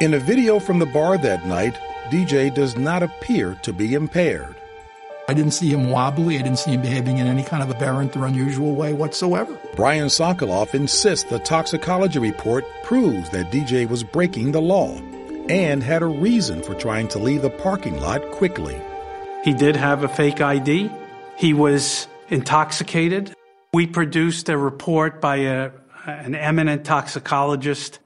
In 0.00 0.14
a 0.14 0.20
video 0.20 0.60
from 0.60 0.78
the 0.78 0.86
bar 0.86 1.18
that 1.18 1.44
night, 1.46 1.74
DJ 2.08 2.54
does 2.54 2.76
not 2.76 3.02
appear 3.02 3.58
to 3.62 3.72
be 3.72 3.94
impaired. 3.94 4.54
I 5.30 5.34
didn't 5.34 5.52
see 5.52 5.68
him 5.68 5.90
wobbly. 5.90 6.38
I 6.38 6.42
didn't 6.42 6.58
see 6.58 6.70
him 6.70 6.80
behaving 6.80 7.18
in 7.18 7.26
any 7.26 7.42
kind 7.42 7.62
of 7.62 7.70
aberrant 7.70 8.16
or 8.16 8.24
unusual 8.24 8.74
way 8.74 8.94
whatsoever. 8.94 9.58
Brian 9.76 10.06
Sokoloff 10.06 10.74
insists 10.74 11.28
the 11.28 11.38
toxicology 11.38 12.18
report 12.18 12.64
proves 12.82 13.28
that 13.30 13.52
DJ 13.52 13.86
was 13.86 14.02
breaking 14.02 14.52
the 14.52 14.62
law 14.62 14.96
and 15.50 15.82
had 15.82 16.02
a 16.02 16.06
reason 16.06 16.62
for 16.62 16.74
trying 16.74 17.08
to 17.08 17.18
leave 17.18 17.42
the 17.42 17.50
parking 17.50 18.00
lot 18.00 18.30
quickly. 18.30 18.80
He 19.44 19.52
did 19.52 19.76
have 19.76 20.02
a 20.02 20.08
fake 20.08 20.40
ID. 20.40 20.90
He 21.36 21.52
was 21.52 22.08
intoxicated. 22.30 23.34
We 23.74 23.86
produced 23.86 24.48
a 24.48 24.56
report 24.56 25.20
by 25.20 25.36
a, 25.36 25.70
an 26.06 26.34
eminent 26.36 26.86
toxicologist. 26.86 27.98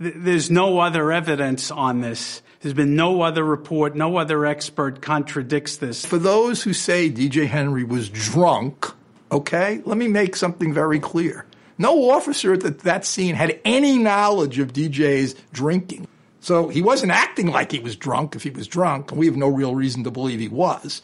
There's 0.00 0.50
no 0.50 0.80
other 0.80 1.12
evidence 1.12 1.70
on 1.70 2.00
this. 2.00 2.42
There's 2.64 2.72
been 2.72 2.96
no 2.96 3.20
other 3.20 3.44
report, 3.44 3.94
no 3.94 4.16
other 4.16 4.46
expert 4.46 5.02
contradicts 5.02 5.76
this. 5.76 6.06
For 6.06 6.16
those 6.16 6.62
who 6.62 6.72
say 6.72 7.10
DJ 7.10 7.46
Henry 7.46 7.84
was 7.84 8.08
drunk, 8.08 8.86
okay, 9.30 9.82
let 9.84 9.98
me 9.98 10.08
make 10.08 10.34
something 10.34 10.72
very 10.72 10.98
clear. 10.98 11.44
No 11.76 12.10
officer 12.10 12.54
at 12.54 12.62
that 12.62 13.04
scene 13.04 13.34
had 13.34 13.60
any 13.66 13.98
knowledge 13.98 14.58
of 14.58 14.72
DJ's 14.72 15.34
drinking. 15.52 16.08
So 16.40 16.68
he 16.68 16.80
wasn't 16.80 17.12
acting 17.12 17.48
like 17.48 17.70
he 17.70 17.80
was 17.80 17.96
drunk 17.96 18.34
if 18.34 18.42
he 18.42 18.48
was 18.48 18.66
drunk, 18.66 19.10
and 19.10 19.20
we 19.20 19.26
have 19.26 19.36
no 19.36 19.48
real 19.48 19.74
reason 19.74 20.02
to 20.04 20.10
believe 20.10 20.40
he 20.40 20.48
was. 20.48 21.02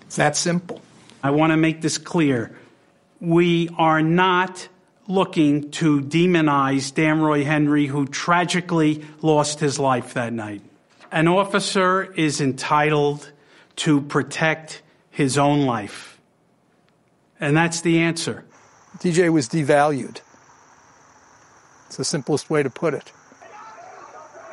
It's 0.00 0.16
that 0.16 0.34
simple. 0.34 0.82
I 1.22 1.30
want 1.30 1.52
to 1.52 1.56
make 1.56 1.80
this 1.80 1.96
clear. 1.96 2.58
We 3.20 3.68
are 3.78 4.02
not 4.02 4.66
looking 5.06 5.70
to 5.70 6.00
demonize 6.00 6.92
Danroy 6.92 7.44
Henry, 7.44 7.86
who 7.86 8.04
tragically 8.08 9.04
lost 9.22 9.60
his 9.60 9.78
life 9.78 10.14
that 10.14 10.32
night. 10.32 10.62
An 11.10 11.26
officer 11.26 12.04
is 12.04 12.40
entitled 12.40 13.32
to 13.76 14.00
protect 14.02 14.82
his 15.10 15.38
own 15.38 15.64
life. 15.64 16.20
And 17.40 17.56
that's 17.56 17.80
the 17.80 18.00
answer. 18.00 18.44
DJ 18.98 19.32
was 19.32 19.48
devalued. 19.48 20.20
It's 21.86 21.96
the 21.96 22.04
simplest 22.04 22.50
way 22.50 22.62
to 22.62 22.68
put 22.68 22.92
it. 22.92 23.10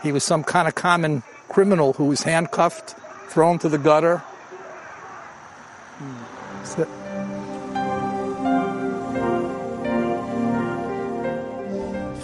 He 0.02 0.12
was 0.12 0.24
some 0.24 0.44
kind 0.44 0.68
of 0.68 0.76
common 0.76 1.24
criminal 1.50 1.94
who 1.94 2.06
was 2.06 2.24
handcuffed, 2.24 2.96
thrown 3.28 3.60
to 3.60 3.70
the 3.70 3.78
gutter. 3.78 4.24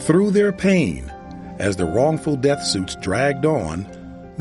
Through 0.05 0.31
their 0.31 0.53
pain, 0.53 1.11
as 1.59 1.75
the 1.75 1.85
wrongful 1.85 2.37
death 2.37 2.65
suits 2.65 2.95
dragged 2.95 3.45
on, 3.45 3.87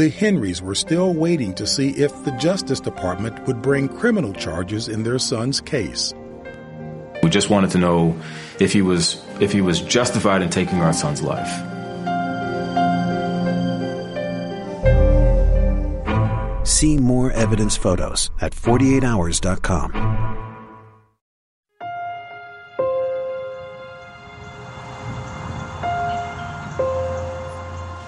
the 0.00 0.08
Henrys 0.08 0.62
were 0.62 0.74
still 0.74 1.12
waiting 1.12 1.52
to 1.52 1.66
see 1.66 1.90
if 1.90 2.24
the 2.24 2.30
Justice 2.38 2.80
Department 2.80 3.46
would 3.46 3.60
bring 3.60 3.86
criminal 3.86 4.32
charges 4.32 4.88
in 4.88 5.02
their 5.02 5.18
son's 5.18 5.60
case. 5.60 6.14
We 7.22 7.28
just 7.28 7.50
wanted 7.50 7.70
to 7.72 7.78
know 7.78 8.18
if 8.58 8.72
he 8.72 8.80
was 8.80 9.22
if 9.40 9.52
he 9.52 9.60
was 9.60 9.82
justified 9.82 10.40
in 10.40 10.48
taking 10.48 10.80
our 10.80 10.94
son's 10.94 11.20
life. 11.20 11.50
See 16.66 16.96
more 16.96 17.30
evidence 17.32 17.76
photos 17.76 18.30
at 18.40 18.52
48hours.com. 18.52 19.92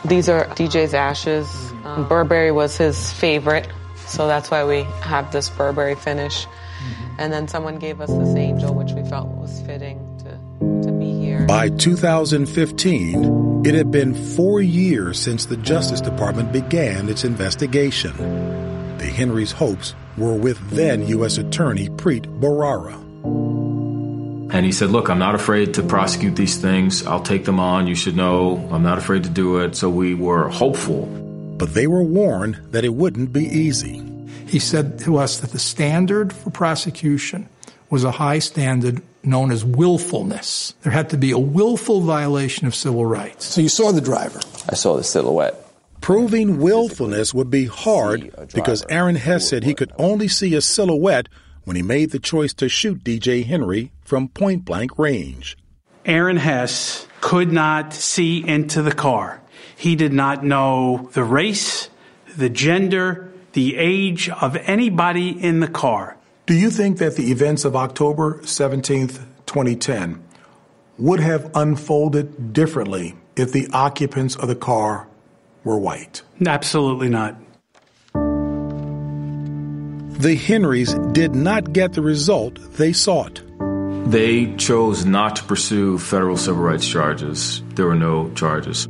These 0.07 0.31
are 0.31 0.47
DJ's 0.47 0.95
ashes 0.95 1.72
Burberry 2.09 2.53
was 2.53 2.77
his 2.77 3.13
favorite, 3.13 3.69
so 4.07 4.27
that's 4.27 4.51
why 4.51 4.65
we 4.65 4.83
have 5.01 5.31
this 5.33 5.49
Burberry 5.51 5.95
finish. 5.95 6.47
Mm-hmm. 6.47 7.15
And 7.19 7.33
then 7.33 7.49
someone 7.49 7.79
gave 7.79 8.01
us 8.01 8.11
this 8.11 8.35
angel, 8.37 8.75
which 8.75 8.93
we 8.93 9.05
felt 9.05 9.29
was 9.29 9.61
fitting 9.63 9.99
to, 10.19 10.87
to 10.87 10.93
be 10.93 11.13
here. 11.21 11.47
By 11.47 11.69
2015, 11.69 13.65
it 13.67 13.75
had 13.75 13.91
been 13.91 14.15
four 14.15 14.61
years 14.61 15.21
since 15.21 15.47
the 15.47 15.57
Justice 15.57 16.01
Department 16.01 16.53
began 16.53 17.09
its 17.09 17.25
investigation. 17.25 18.99
The 18.99 19.07
Henrys' 19.07 19.53
hopes 19.53 19.95
were 20.17 20.35
with 20.35 20.59
then 20.71 21.07
U.S. 21.09 21.39
Attorney 21.39 21.89
Preet 21.89 22.27
Bharara. 22.41 23.01
And 24.53 24.67
he 24.67 24.73
said, 24.73 24.91
Look, 24.91 25.09
I'm 25.09 25.19
not 25.19 25.35
afraid 25.35 25.75
to 25.75 25.83
prosecute 25.83 26.37
these 26.37 26.59
things. 26.59 27.07
I'll 27.07 27.23
take 27.23 27.45
them 27.45 27.59
on. 27.59 27.87
You 27.87 27.95
should 27.95 28.17
know 28.17 28.69
I'm 28.71 28.83
not 28.83 28.99
afraid 28.99 29.25
to 29.25 29.31
do 29.31 29.59
it. 29.59 29.75
So 29.77 29.89
we 29.89 30.15
were 30.15 30.49
hopeful. 30.49 31.22
But 31.63 31.75
they 31.75 31.87
were 31.87 32.03
warned 32.03 32.57
that 32.73 32.85
it 32.85 32.93
wouldn't 32.93 33.33
be 33.33 33.45
easy. 33.45 34.03
He 34.49 34.59
said 34.59 34.99
to 35.05 35.17
us 35.17 35.39
that 35.39 35.53
the 35.53 35.61
standard 35.61 36.33
for 36.33 36.51
prosecution 36.51 37.49
was 37.89 38.03
a 38.03 38.11
high 38.11 38.41
standard 38.41 39.01
known 39.23 39.53
as 39.53 39.65
willfulness. 39.65 40.75
There 40.83 40.91
had 40.91 41.11
to 41.11 41.17
be 41.17 41.31
a 41.31 41.39
willful 41.39 42.01
violation 42.01 42.67
of 42.67 42.75
civil 42.75 43.07
rights. 43.07 43.45
So 43.45 43.61
you 43.61 43.69
saw 43.69 43.93
the 43.93 44.01
driver? 44.01 44.41
I 44.69 44.75
saw 44.75 44.97
the 44.97 45.05
silhouette. 45.05 45.55
Proving 46.01 46.59
willfulness 46.59 47.33
would 47.33 47.49
be 47.49 47.67
hard 47.67 48.35
because 48.53 48.85
Aaron 48.89 49.15
Hess 49.15 49.49
said 49.49 49.63
he 49.63 49.75
could 49.75 49.93
only 49.99 50.27
see 50.27 50.57
a 50.57 50.61
silhouette 50.61 51.29
when 51.63 51.77
he 51.77 51.83
made 51.83 52.11
the 52.11 52.19
choice 52.19 52.53
to 52.55 52.69
shoot 52.69 53.05
DJ 53.05 53.47
Henry 53.47 53.93
from 54.01 54.27
point 54.27 54.65
blank 54.65 54.99
range. 54.99 55.57
Aaron 56.05 56.39
Hess 56.39 57.07
could 57.21 57.53
not 57.53 57.95
see 57.95 58.45
into 58.45 58.83
the 58.83 58.91
car. 58.93 59.42
He 59.83 59.97
did 59.97 60.13
not 60.13 60.45
know 60.45 61.11
the 61.13 61.25
race, 61.25 61.91
the 62.37 62.49
gender, 62.49 63.33
the 63.53 63.77
age 63.77 64.29
of 64.29 64.55
anybody 64.55 65.31
in 65.31 65.59
the 65.59 65.67
car. 65.67 66.17
Do 66.47 66.55
you 66.55 66.71
think 66.71 66.99
that 66.99 67.17
the 67.17 67.33
events 67.33 67.65
of 67.65 67.75
October 67.75 68.39
17th, 68.43 69.25
2010 69.47 70.23
would 70.99 71.19
have 71.19 71.51
unfolded 71.57 72.53
differently 72.53 73.17
if 73.35 73.51
the 73.51 73.67
occupants 73.73 74.37
of 74.37 74.47
the 74.47 74.55
car 74.55 75.09
were 75.65 75.79
white? 75.79 76.23
Absolutely 76.47 77.09
not. 77.09 77.35
The 80.23 80.37
Henrys 80.37 80.95
did 81.11 81.35
not 81.35 81.73
get 81.73 81.95
the 81.95 82.03
result 82.03 82.61
they 82.75 82.93
sought. 82.93 83.43
They 84.09 84.55
chose 84.55 85.05
not 85.05 85.35
to 85.37 85.43
pursue 85.43 85.99
federal 85.99 86.37
civil 86.37 86.63
rights 86.63 86.89
charges. 86.89 87.65
There 87.75 87.87
were 87.87 87.97
no 87.97 88.31
charges. 88.35 88.87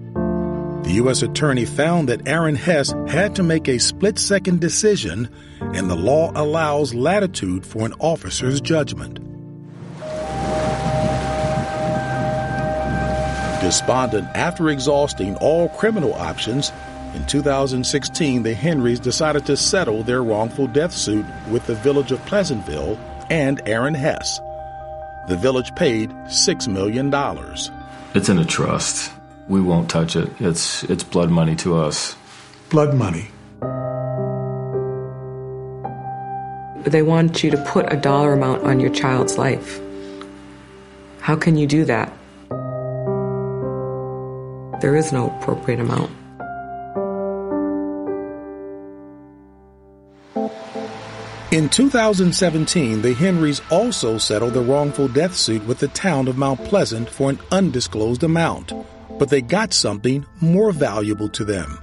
The 0.82 0.94
U.S. 0.94 1.22
Attorney 1.22 1.64
found 1.64 2.08
that 2.08 2.26
Aaron 2.26 2.56
Hess 2.56 2.92
had 3.08 3.36
to 3.36 3.42
make 3.42 3.68
a 3.68 3.78
split 3.78 4.18
second 4.18 4.60
decision, 4.60 5.28
and 5.60 5.88
the 5.88 5.94
law 5.94 6.32
allows 6.34 6.92
latitude 6.92 7.64
for 7.64 7.86
an 7.86 7.94
officer's 8.00 8.60
judgment. 8.60 9.20
Despondent 13.62 14.26
after 14.34 14.70
exhausting 14.70 15.36
all 15.36 15.68
criminal 15.68 16.14
options, 16.14 16.72
in 17.14 17.24
2016 17.26 18.42
the 18.42 18.52
Henrys 18.52 18.98
decided 18.98 19.46
to 19.46 19.56
settle 19.56 20.02
their 20.02 20.24
wrongful 20.24 20.66
death 20.66 20.92
suit 20.92 21.24
with 21.48 21.64
the 21.66 21.76
village 21.76 22.10
of 22.10 22.24
Pleasantville 22.26 22.98
and 23.30 23.62
Aaron 23.66 23.94
Hess. 23.94 24.40
The 25.28 25.36
village 25.36 25.72
paid 25.76 26.10
$6 26.10 26.66
million. 26.66 27.12
It's 28.14 28.28
in 28.28 28.38
a 28.38 28.44
trust. 28.44 29.12
We 29.48 29.60
won't 29.60 29.90
touch 29.90 30.16
it. 30.16 30.30
It's 30.40 30.84
it's 30.84 31.04
blood 31.04 31.30
money 31.30 31.56
to 31.56 31.76
us. 31.76 32.16
Blood 32.70 32.94
money. 32.94 33.28
They 36.84 37.02
want 37.02 37.44
you 37.44 37.50
to 37.50 37.64
put 37.68 37.92
a 37.92 37.96
dollar 37.96 38.32
amount 38.32 38.64
on 38.64 38.80
your 38.80 38.90
child's 38.90 39.38
life. 39.38 39.80
How 41.20 41.36
can 41.36 41.56
you 41.56 41.66
do 41.66 41.84
that? 41.84 42.12
There 44.80 44.96
is 44.96 45.12
no 45.12 45.30
appropriate 45.30 45.78
amount. 45.78 46.10
In 51.52 51.68
2017, 51.68 53.02
the 53.02 53.12
Henrys 53.12 53.60
also 53.70 54.16
settled 54.16 54.54
the 54.54 54.62
wrongful 54.62 55.06
death 55.06 55.36
suit 55.36 55.64
with 55.66 55.78
the 55.78 55.88
town 55.88 56.26
of 56.26 56.38
Mount 56.38 56.64
Pleasant 56.64 57.08
for 57.08 57.28
an 57.30 57.38
undisclosed 57.50 58.24
amount. 58.24 58.72
But 59.18 59.30
they 59.30 59.40
got 59.40 59.72
something 59.72 60.26
more 60.40 60.72
valuable 60.72 61.28
to 61.30 61.44
them 61.44 61.78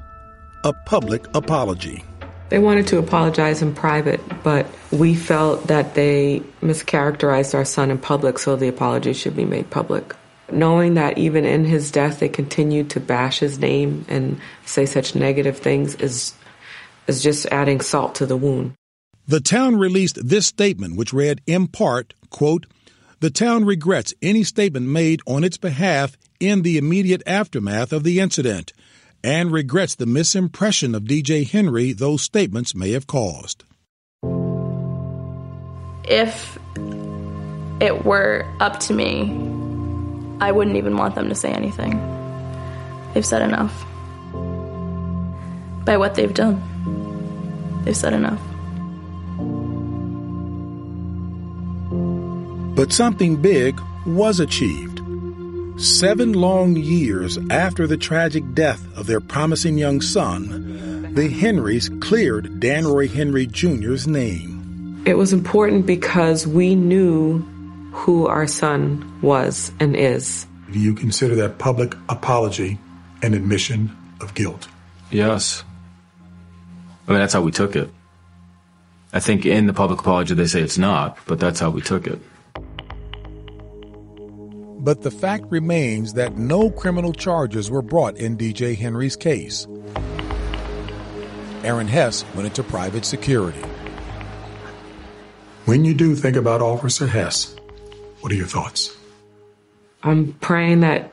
a 0.63 0.73
public 0.73 1.25
apology. 1.33 2.03
They 2.49 2.59
wanted 2.59 2.87
to 2.87 2.97
apologize 2.97 3.61
in 3.61 3.73
private, 3.73 4.19
but 4.43 4.65
we 4.91 5.15
felt 5.15 5.67
that 5.67 5.93
they 5.93 6.41
mischaracterized 6.61 7.53
our 7.53 7.63
son 7.63 7.91
in 7.91 7.97
public, 7.97 8.39
so 8.39 8.55
the 8.55 8.67
apology 8.67 9.13
should 9.13 9.35
be 9.35 9.45
made 9.45 9.69
public. 9.69 10.15
Knowing 10.51 10.95
that 10.95 11.17
even 11.17 11.45
in 11.45 11.63
his 11.63 11.91
death 11.91 12.19
they 12.19 12.27
continued 12.27 12.89
to 12.89 12.99
bash 12.99 13.39
his 13.39 13.59
name 13.59 14.03
and 14.09 14.39
say 14.65 14.85
such 14.85 15.15
negative 15.15 15.59
things 15.59 15.95
is 15.95 16.33
is 17.07 17.23
just 17.23 17.45
adding 17.47 17.81
salt 17.81 18.15
to 18.15 18.25
the 18.25 18.37
wound. 18.37 18.73
The 19.27 19.39
town 19.39 19.75
released 19.77 20.27
this 20.27 20.47
statement, 20.47 20.97
which 20.97 21.13
read 21.13 21.41
in 21.45 21.67
part, 21.67 22.15
quote, 22.31 22.65
The 23.21 23.29
town 23.29 23.65
regrets 23.65 24.13
any 24.21 24.45
statement 24.45 24.87
made 24.87 25.19
on 25.27 25.43
its 25.43 25.57
behalf 25.57 26.15
in 26.39 26.61
the 26.61 26.77
immediate 26.77 27.21
aftermath 27.27 27.91
of 27.91 28.03
the 28.03 28.21
incident 28.21 28.71
and 29.21 29.51
regrets 29.51 29.95
the 29.95 30.05
misimpression 30.05 30.95
of 30.95 31.03
DJ 31.03 31.45
Henry 31.45 31.91
those 31.91 32.21
statements 32.21 32.73
may 32.73 32.91
have 32.91 33.07
caused. 33.07 33.65
If 36.05 36.57
it 37.81 38.05
were 38.05 38.45
up 38.61 38.79
to 38.81 38.93
me, 38.93 39.23
I 40.39 40.53
wouldn't 40.53 40.77
even 40.77 40.95
want 40.95 41.15
them 41.15 41.27
to 41.27 41.35
say 41.35 41.51
anything. 41.51 41.99
They've 43.13 43.25
said 43.25 43.41
enough. 43.41 43.83
By 45.83 45.97
what 45.97 46.15
they've 46.15 46.33
done, 46.33 47.81
they've 47.83 47.97
said 47.97 48.13
enough. 48.13 48.39
But 52.79 52.93
something 52.93 53.35
big 53.35 53.77
was 54.05 54.39
achieved. 54.39 55.01
Seven 55.81 56.31
long 56.31 56.77
years 56.77 57.37
after 57.49 57.85
the 57.85 57.97
tragic 57.97 58.53
death 58.53 58.81
of 58.95 59.05
their 59.05 59.19
promising 59.19 59.77
young 59.77 59.99
son, 59.99 61.13
the 61.13 61.27
Henrys 61.27 61.89
cleared 61.99 62.61
Danroy 62.61 63.11
Henry 63.11 63.47
Jr.'s 63.47 64.07
name. 64.07 65.03
It 65.05 65.15
was 65.15 65.33
important 65.33 65.87
because 65.87 66.47
we 66.47 66.73
knew 66.73 67.39
who 67.91 68.27
our 68.27 68.47
son 68.47 69.03
was 69.21 69.73
and 69.81 69.93
is. 69.93 70.47
Do 70.71 70.79
you 70.79 70.93
consider 70.93 71.35
that 71.35 71.57
public 71.57 71.95
apology 72.07 72.79
an 73.21 73.33
admission 73.33 73.93
of 74.21 74.35
guilt? 74.35 74.69
Yes. 75.11 75.65
I 77.09 77.11
mean, 77.11 77.19
that's 77.19 77.33
how 77.33 77.41
we 77.41 77.51
took 77.51 77.75
it. 77.75 77.89
I 79.11 79.19
think 79.19 79.45
in 79.45 79.67
the 79.67 79.73
public 79.73 79.99
apology 79.99 80.33
they 80.33 80.47
say 80.47 80.61
it's 80.61 80.77
not, 80.77 81.17
but 81.25 81.41
that's 81.41 81.59
how 81.59 81.71
we 81.71 81.81
took 81.81 82.07
it. 82.07 82.21
But 84.79 85.01
the 85.01 85.11
fact 85.11 85.45
remains 85.49 86.13
that 86.13 86.37
no 86.37 86.71
criminal 86.71 87.11
charges 87.11 87.69
were 87.69 87.81
brought 87.81 88.15
in 88.15 88.37
DJ 88.37 88.77
Henry's 88.77 89.17
case. 89.17 89.67
Aaron 91.63 91.87
Hess 91.87 92.23
went 92.33 92.47
into 92.47 92.63
private 92.63 93.03
security. 93.03 93.61
When 95.65 95.83
you 95.83 95.93
do 95.93 96.15
think 96.15 96.37
about 96.37 96.61
Officer 96.61 97.05
Hess, 97.05 97.55
what 98.21 98.31
are 98.31 98.35
your 98.35 98.47
thoughts? 98.47 98.95
I'm 100.01 100.31
praying 100.39 100.79
that 100.79 101.11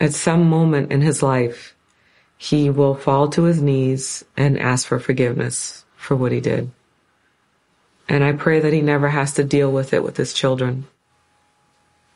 at 0.00 0.12
some 0.12 0.48
moment 0.48 0.90
in 0.90 1.02
his 1.02 1.22
life, 1.22 1.76
he 2.38 2.70
will 2.70 2.96
fall 2.96 3.28
to 3.28 3.44
his 3.44 3.62
knees 3.62 4.24
and 4.36 4.58
ask 4.58 4.88
for 4.88 4.98
forgiveness 4.98 5.84
for 5.94 6.16
what 6.16 6.32
he 6.32 6.40
did. 6.40 6.70
And 8.08 8.24
I 8.24 8.32
pray 8.32 8.58
that 8.58 8.72
he 8.72 8.82
never 8.82 9.08
has 9.08 9.34
to 9.34 9.44
deal 9.44 9.70
with 9.70 9.94
it 9.94 10.02
with 10.02 10.16
his 10.16 10.34
children. 10.34 10.88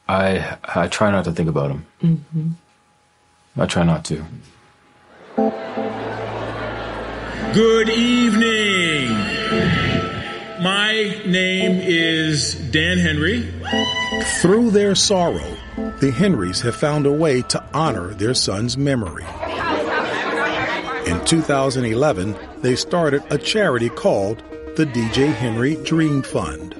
I 0.09 0.59
I 0.65 0.89
try 0.89 1.11
not 1.11 1.25
to 1.25 1.33
think 1.33 1.49
about 1.49 1.71
him. 1.71 1.87
Mm-hmm. 2.03 2.51
I 3.61 3.67
try 3.67 3.85
not 3.85 4.05
to. 4.07 4.25
Good 7.55 7.89
evening. 7.89 9.11
My 10.63 11.21
name 11.27 11.81
is 11.83 12.55
Dan 12.55 12.99
Henry. 12.99 13.53
Through 14.41 14.71
their 14.71 14.95
sorrow, 14.95 15.57
the 16.01 16.11
Henrys 16.11 16.61
have 16.61 16.77
found 16.77 17.07
a 17.07 17.13
way 17.13 17.43
to 17.43 17.65
honor 17.73 18.15
their 18.15 18.35
son's 18.35 18.77
memory. 18.77 19.25
In 21.07 21.25
2011, 21.25 22.37
they 22.59 22.77
started 22.77 23.23
a 23.31 23.39
charity 23.39 23.89
called 23.89 24.39
the 24.77 24.87
DJ 24.87 25.33
Henry 25.35 25.77
Dream 25.85 26.23
Fund. 26.23 26.75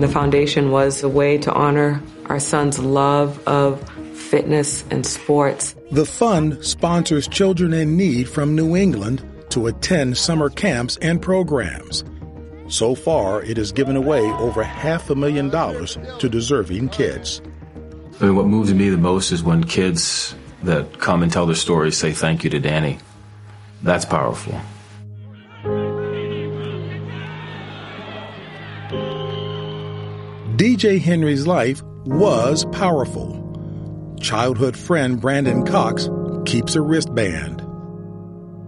The 0.00 0.08
foundation 0.08 0.70
was 0.70 1.02
a 1.02 1.10
way 1.10 1.36
to 1.36 1.52
honor 1.52 2.02
our 2.24 2.40
son's 2.40 2.78
love 2.78 3.46
of 3.46 3.86
fitness 4.14 4.82
and 4.90 5.04
sports. 5.04 5.74
The 5.90 6.06
fund 6.06 6.64
sponsors 6.64 7.28
children 7.28 7.74
in 7.74 7.98
need 7.98 8.26
from 8.26 8.56
New 8.56 8.76
England 8.76 9.22
to 9.50 9.66
attend 9.66 10.16
summer 10.16 10.48
camps 10.48 10.96
and 11.02 11.20
programs. 11.20 12.02
So 12.68 12.94
far, 12.94 13.42
it 13.42 13.58
has 13.58 13.72
given 13.72 13.94
away 13.94 14.22
over 14.22 14.62
half 14.62 15.10
a 15.10 15.14
million 15.14 15.50
dollars 15.50 15.98
to 16.20 16.30
deserving 16.30 16.88
kids. 16.88 17.42
I 18.20 18.24
mean, 18.24 18.36
what 18.36 18.46
moves 18.46 18.72
me 18.72 18.88
the 18.88 18.96
most 18.96 19.32
is 19.32 19.42
when 19.42 19.64
kids 19.64 20.34
that 20.62 20.98
come 20.98 21.22
and 21.22 21.30
tell 21.30 21.44
their 21.44 21.54
stories 21.54 21.98
say 21.98 22.12
thank 22.12 22.42
you 22.42 22.48
to 22.48 22.58
Danny. 22.58 22.98
That's 23.82 24.06
powerful. 24.06 24.58
DJ 30.60 31.00
Henry's 31.00 31.46
life 31.46 31.82
was 32.04 32.66
powerful. 32.66 34.18
Childhood 34.20 34.76
friend 34.76 35.18
Brandon 35.18 35.64
Cox 35.64 36.10
keeps 36.44 36.74
a 36.74 36.82
wristband. 36.82 37.62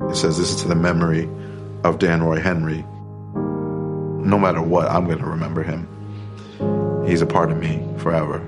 It 0.09 0.17
says 0.17 0.39
this 0.39 0.55
is 0.55 0.63
to 0.63 0.69
the 0.69 0.75
memory 0.75 1.25
of 1.85 1.99
Danroy 1.99 2.41
Henry. 2.41 2.83
No 4.27 4.39
matter 4.39 4.63
what, 4.63 4.91
I'm 4.91 5.05
going 5.05 5.19
to 5.19 5.27
remember 5.27 5.63
him. 5.63 5.87
He's 7.07 7.21
a 7.21 7.27
part 7.27 7.53
of 7.53 7.59
me 7.59 7.87
forever. 7.99 8.39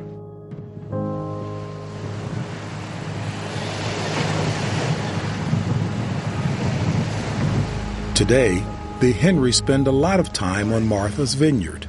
Today, 8.14 8.64
the 9.00 9.12
Henrys 9.12 9.56
spend 9.56 9.86
a 9.86 9.92
lot 9.92 10.18
of 10.18 10.32
time 10.32 10.72
on 10.72 10.86
Martha's 10.86 11.34
Vineyard. 11.34 11.86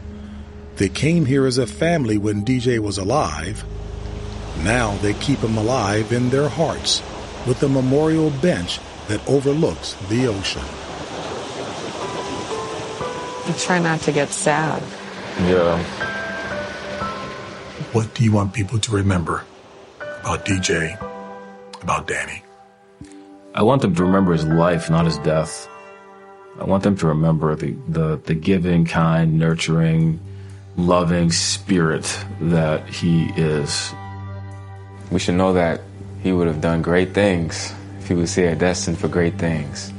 They 0.78 0.90
came 0.90 1.26
here 1.26 1.46
as 1.46 1.58
a 1.58 1.66
family 1.66 2.18
when 2.18 2.44
DJ 2.44 2.80
was 2.80 2.98
alive. 2.98 3.64
Now 4.64 4.96
they 4.98 5.14
keep 5.14 5.40
him 5.40 5.58
alive 5.58 6.12
in 6.12 6.30
their 6.30 6.50
hearts 6.50 7.02
with 7.48 7.64
a 7.64 7.70
memorial 7.70 8.30
bench 8.30 8.80
that 9.08 9.26
overlooks 9.28 9.94
the 10.10 10.28
ocean. 10.28 10.64
I 13.48 13.56
try 13.58 13.80
not 13.80 14.02
to 14.02 14.12
get 14.12 14.30
sad. 14.30 14.82
Yeah. 15.42 15.82
What 17.94 18.14
do 18.14 18.24
you 18.24 18.34
want 18.34 18.54
people 18.54 18.80
to 18.80 18.92
remember 18.92 19.46
about 20.00 20.46
DJ, 20.46 21.00
about 21.82 22.08
Danny? 22.08 22.42
I 23.54 23.64
want 23.64 23.82
them 23.82 23.96
to 23.96 24.04
remember 24.04 24.34
his 24.34 24.44
life, 24.46 24.90
not 24.90 25.06
his 25.06 25.18
death. 25.20 25.70
I 26.60 26.66
want 26.66 26.84
them 26.84 26.98
to 26.98 27.08
remember 27.08 27.56
the, 27.56 27.78
the, 27.88 28.20
the 28.26 28.34
giving, 28.34 28.86
kind, 28.86 29.40
nurturing, 29.40 30.20
loving 30.78 31.32
spirit 31.32 32.04
that 32.42 32.88
he 32.88 33.26
is. 33.38 33.94
We 35.12 35.20
should 35.20 35.36
know 35.36 35.54
that 35.54 35.82
he 36.22 36.32
would 36.32 36.48
have 36.48 36.62
done 36.62 36.82
great 36.82 37.14
things 37.14 37.74
if 38.00 38.08
he 38.08 38.14
was 38.14 38.36
here 38.36 38.56
destined 38.56 38.98
for 38.98 39.08
great 39.08 39.38
things. 39.38 39.94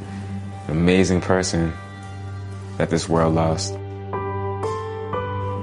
An 0.66 0.72
amazing 0.72 1.20
person 1.20 1.72
that 2.76 2.90
this 2.90 3.08
world 3.08 3.34
lost. 3.34 3.72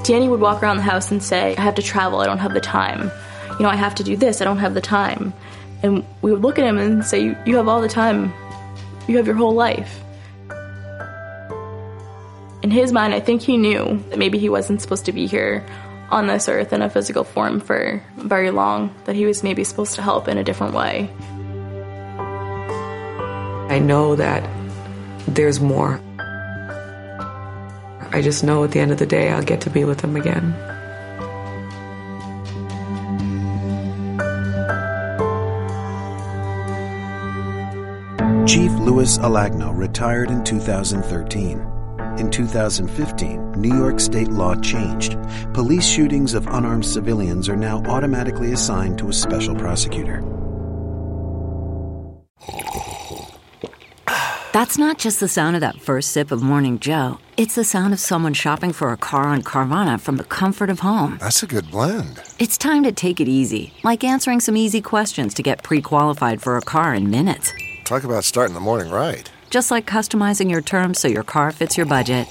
Danny 0.03 0.27
would 0.27 0.41
walk 0.41 0.61
around 0.61 0.77
the 0.77 0.83
house 0.83 1.11
and 1.11 1.23
say, 1.23 1.55
I 1.55 1.61
have 1.61 1.75
to 1.75 1.81
travel, 1.81 2.19
I 2.19 2.25
don't 2.25 2.39
have 2.39 2.53
the 2.53 2.59
time. 2.59 3.11
You 3.51 3.63
know, 3.63 3.69
I 3.69 3.75
have 3.75 3.95
to 3.95 4.03
do 4.03 4.17
this, 4.17 4.41
I 4.41 4.45
don't 4.45 4.57
have 4.57 4.73
the 4.73 4.81
time. 4.81 5.33
And 5.83 6.05
we 6.21 6.31
would 6.31 6.41
look 6.41 6.57
at 6.57 6.65
him 6.65 6.77
and 6.77 7.05
say, 7.05 7.37
You 7.45 7.55
have 7.57 7.67
all 7.67 7.81
the 7.81 7.87
time, 7.87 8.33
you 9.07 9.17
have 9.17 9.27
your 9.27 9.35
whole 9.35 9.53
life. 9.53 10.02
In 12.63 12.71
his 12.71 12.93
mind, 12.93 13.13
I 13.13 13.19
think 13.19 13.41
he 13.41 13.57
knew 13.57 14.01
that 14.09 14.17
maybe 14.17 14.39
he 14.39 14.47
wasn't 14.47 14.81
supposed 14.81 15.03
to 15.05 15.11
be 15.11 15.27
here 15.27 15.65
on 16.09 16.27
this 16.27 16.47
earth 16.47 16.71
in 16.71 16.81
a 16.81 16.89
physical 16.89 17.25
form 17.25 17.59
for 17.59 18.01
very 18.15 18.51
long, 18.51 18.95
that 19.03 19.17
he 19.17 19.25
was 19.25 19.43
maybe 19.43 19.65
supposed 19.65 19.95
to 19.95 20.01
help 20.01 20.29
in 20.29 20.37
a 20.37 20.45
different 20.45 20.73
way. 20.73 21.09
I 23.69 23.79
know 23.79 24.15
that 24.15 24.49
there's 25.27 25.59
more. 25.59 25.99
I 28.13 28.21
just 28.23 28.45
know 28.45 28.63
at 28.63 28.71
the 28.71 28.79
end 28.79 28.93
of 28.93 28.97
the 28.97 29.05
day, 29.05 29.29
I'll 29.29 29.43
get 29.43 29.59
to 29.61 29.69
be 29.69 29.83
with 29.83 29.99
him 29.99 30.15
again. 30.15 30.55
Chief 38.47 38.71
Louis 38.73 39.17
Alagno 39.17 39.77
retired 39.77 40.31
in 40.31 40.45
2013. 40.45 41.72
In 42.17 42.29
2015, 42.29 43.53
New 43.53 43.75
York 43.75 43.99
state 43.99 44.29
law 44.29 44.53
changed. 44.55 45.17
Police 45.53 45.85
shootings 45.85 46.35
of 46.35 46.45
unarmed 46.45 46.85
civilians 46.85 47.49
are 47.49 47.55
now 47.55 47.81
automatically 47.87 48.53
assigned 48.53 48.99
to 48.99 49.09
a 49.09 49.13
special 49.13 49.55
prosecutor. 49.55 50.23
That's 54.53 54.77
not 54.77 54.99
just 54.99 55.19
the 55.19 55.27
sound 55.27 55.55
of 55.55 55.61
that 55.61 55.81
first 55.81 56.11
sip 56.11 56.29
of 56.29 56.43
Morning 56.43 56.77
Joe. 56.77 57.17
It's 57.37 57.55
the 57.55 57.63
sound 57.63 57.91
of 57.91 57.99
someone 57.99 58.35
shopping 58.35 58.71
for 58.71 58.91
a 58.91 58.97
car 58.97 59.23
on 59.23 59.41
Carvana 59.41 59.99
from 59.99 60.17
the 60.17 60.23
comfort 60.23 60.69
of 60.69 60.81
home. 60.81 61.17
That's 61.19 61.41
a 61.41 61.47
good 61.47 61.71
blend. 61.71 62.21
It's 62.37 62.59
time 62.59 62.83
to 62.83 62.91
take 62.91 63.19
it 63.19 63.27
easy, 63.27 63.73
like 63.83 64.03
answering 64.03 64.39
some 64.39 64.55
easy 64.55 64.81
questions 64.81 65.33
to 65.33 65.41
get 65.41 65.63
pre 65.63 65.81
qualified 65.81 66.43
for 66.43 66.57
a 66.57 66.61
car 66.61 66.93
in 66.93 67.09
minutes. 67.09 67.51
Talk 67.85 68.03
about 68.03 68.23
starting 68.23 68.53
the 68.53 68.59
morning 68.59 68.91
right. 68.91 69.31
Just 69.53 69.69
like 69.69 69.85
customizing 69.85 70.49
your 70.49 70.61
terms 70.61 70.99
so 70.99 71.07
your 71.07 71.21
car 71.21 71.51
fits 71.51 71.77
your 71.77 71.85
budget. 71.85 72.25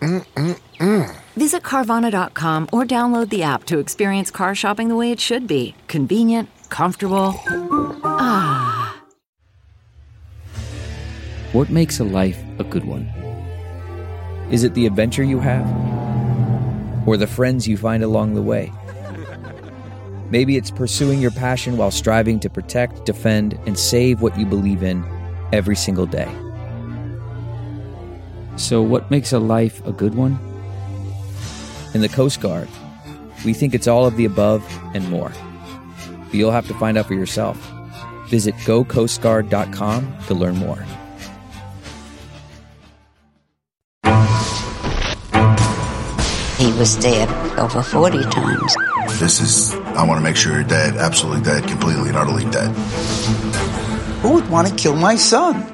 Mm-mm-mm. 0.00 1.14
Visit 1.36 1.62
Carvana.com 1.62 2.66
or 2.72 2.86
download 2.86 3.28
the 3.28 3.42
app 3.42 3.64
to 3.64 3.78
experience 3.78 4.30
car 4.30 4.54
shopping 4.54 4.88
the 4.88 4.96
way 4.96 5.12
it 5.12 5.20
should 5.20 5.46
be 5.46 5.74
convenient, 5.86 6.48
comfortable. 6.70 7.34
Ah. 8.04 9.02
What 11.52 11.68
makes 11.68 12.00
a 12.00 12.04
life 12.04 12.42
a 12.58 12.64
good 12.64 12.86
one? 12.86 13.04
Is 14.50 14.64
it 14.64 14.72
the 14.72 14.86
adventure 14.86 15.22
you 15.22 15.40
have? 15.40 15.66
Or 17.06 17.18
the 17.18 17.26
friends 17.26 17.68
you 17.68 17.76
find 17.76 18.02
along 18.02 18.32
the 18.32 18.40
way? 18.40 18.72
Maybe 20.30 20.56
it's 20.56 20.70
pursuing 20.70 21.20
your 21.20 21.32
passion 21.32 21.76
while 21.76 21.90
striving 21.90 22.40
to 22.40 22.48
protect, 22.48 23.04
defend, 23.04 23.58
and 23.66 23.78
save 23.78 24.22
what 24.22 24.38
you 24.38 24.46
believe 24.46 24.82
in 24.82 25.04
every 25.52 25.76
single 25.76 26.06
day. 26.06 26.28
So, 28.56 28.82
what 28.82 29.10
makes 29.10 29.32
a 29.32 29.38
life 29.38 29.84
a 29.86 29.92
good 29.92 30.14
one? 30.14 30.38
In 31.94 32.02
the 32.02 32.08
Coast 32.08 32.40
Guard, 32.40 32.68
we 33.44 33.54
think 33.54 33.74
it's 33.74 33.88
all 33.88 34.06
of 34.06 34.16
the 34.16 34.24
above 34.24 34.64
and 34.94 35.08
more. 35.08 35.32
But 36.24 36.34
you'll 36.34 36.50
have 36.50 36.66
to 36.68 36.74
find 36.74 36.98
out 36.98 37.06
for 37.06 37.14
yourself. 37.14 37.56
Visit 38.28 38.54
gocoastguard.com 38.56 40.16
to 40.26 40.34
learn 40.34 40.56
more. 40.56 40.84
He 46.60 46.70
was 46.72 46.96
dead 46.96 47.28
over 47.58 47.82
40 47.82 48.22
times. 48.24 48.76
This 49.18 49.40
is, 49.40 49.74
I 49.96 50.06
want 50.06 50.18
to 50.18 50.22
make 50.22 50.36
sure 50.36 50.52
you're 50.52 50.62
dead, 50.62 50.96
absolutely 50.96 51.42
dead, 51.42 51.66
completely 51.66 52.10
and 52.10 52.18
utterly 52.18 52.44
dead. 52.50 53.69
Who 54.22 54.34
would 54.34 54.50
want 54.50 54.68
to 54.68 54.74
kill 54.74 54.94
my 54.94 55.16
son? 55.16 55.66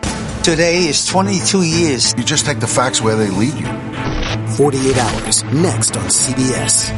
Today 0.45 0.87
is 0.87 1.05
22 1.07 1.63
years. 1.63 2.15
You 2.17 2.23
just 2.23 2.47
take 2.47 2.61
the 2.61 2.67
facts 2.69 3.03
where 3.03 3.17
they 3.17 3.29
lead 3.29 3.55
you. 3.55 3.67
48 4.57 4.97
hours, 4.97 5.43
next 5.53 5.97
on 5.97 6.05
CBS. 6.05 6.93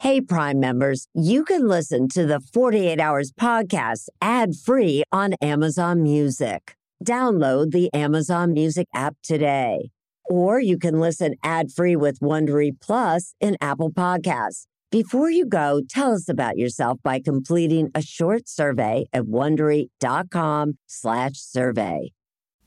Hey, 0.00 0.20
Prime 0.20 0.58
members, 0.58 1.06
you 1.14 1.44
can 1.44 1.68
listen 1.68 2.08
to 2.08 2.26
the 2.26 2.40
48 2.40 2.98
Hours 2.98 3.30
podcast 3.30 4.08
ad 4.20 4.56
free 4.56 5.04
on 5.12 5.34
Amazon 5.40 6.02
Music. 6.02 6.74
Download 7.04 7.70
the 7.70 7.92
Amazon 7.94 8.52
Music 8.52 8.88
app 8.92 9.16
today. 9.22 9.90
Or 10.28 10.60
you 10.60 10.78
can 10.78 11.00
listen 11.00 11.34
ad 11.42 11.70
free 11.70 11.96
with 11.96 12.20
Wondery 12.20 12.72
Plus 12.80 13.34
in 13.40 13.56
Apple 13.60 13.90
Podcasts. 13.90 14.66
Before 14.90 15.30
you 15.30 15.46
go, 15.46 15.82
tell 15.88 16.12
us 16.12 16.28
about 16.28 16.56
yourself 16.56 16.98
by 17.02 17.20
completing 17.20 17.90
a 17.94 18.02
short 18.02 18.48
survey 18.48 19.06
at 19.12 19.24
wondery.com/slash 19.24 21.32
survey. 21.34 22.12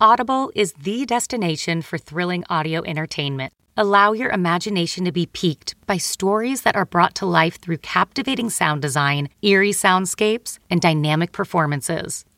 Audible 0.02 0.52
is 0.56 0.74
the 0.74 1.06
destination 1.06 1.82
for 1.82 1.98
thrilling 1.98 2.44
audio 2.50 2.84
entertainment. 2.84 3.54
Allow 3.78 4.12
your 4.12 4.32
imagination 4.32 5.06
to 5.06 5.12
be 5.12 5.26
piqued 5.26 5.76
by 5.88 5.98
stories 5.98 6.64
that 6.64 6.76
are 6.76 6.86
brought 6.86 7.16
to 7.16 7.26
life 7.26 7.62
through 7.62 7.78
captivating 7.78 8.50
sound 8.50 8.82
design, 8.82 9.30
eerie 9.42 9.72
soundscapes, 9.72 10.60
and 10.70 10.82
dynamic 10.82 11.32
performances. 11.32 12.26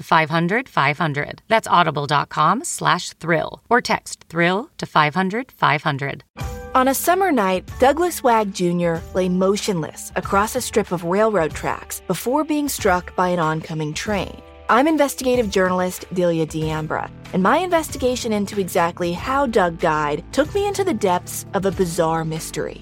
to 0.00 0.04
500 0.04 0.68
500. 0.68 1.42
That's 1.48 1.68
audible.com 1.68 2.64
slash 2.64 3.10
thrill 3.10 3.62
or 3.68 3.80
text 3.80 4.24
thrill 4.28 4.70
to 4.78 4.86
500 4.86 5.52
500. 5.52 6.24
On 6.72 6.88
a 6.88 6.94
summer 6.94 7.32
night, 7.32 7.68
Douglas 7.80 8.22
Wag 8.22 8.54
Jr. 8.54 8.96
lay 9.12 9.28
motionless 9.28 10.12
across 10.16 10.56
a 10.56 10.60
strip 10.60 10.92
of 10.92 11.04
railroad 11.04 11.50
tracks 11.52 12.00
before 12.06 12.44
being 12.44 12.68
struck 12.68 13.14
by 13.16 13.28
an 13.28 13.40
oncoming 13.40 13.92
train. 13.92 14.40
I'm 14.68 14.86
investigative 14.86 15.50
journalist 15.50 16.04
Delia 16.14 16.46
D'Ambra, 16.46 17.10
and 17.32 17.42
my 17.42 17.58
investigation 17.58 18.32
into 18.32 18.60
exactly 18.60 19.12
how 19.12 19.46
Doug 19.46 19.80
died 19.80 20.22
took 20.32 20.54
me 20.54 20.68
into 20.68 20.84
the 20.84 20.94
depths 20.94 21.44
of 21.54 21.66
a 21.66 21.72
bizarre 21.72 22.24
mystery. 22.24 22.80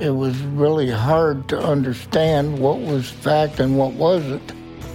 It 0.00 0.10
was 0.10 0.38
really 0.42 0.90
hard 0.90 1.48
to 1.48 1.58
understand 1.58 2.58
what 2.58 2.78
was 2.78 3.08
fact 3.08 3.58
and 3.58 3.78
what 3.78 3.94
wasn't. 3.94 4.52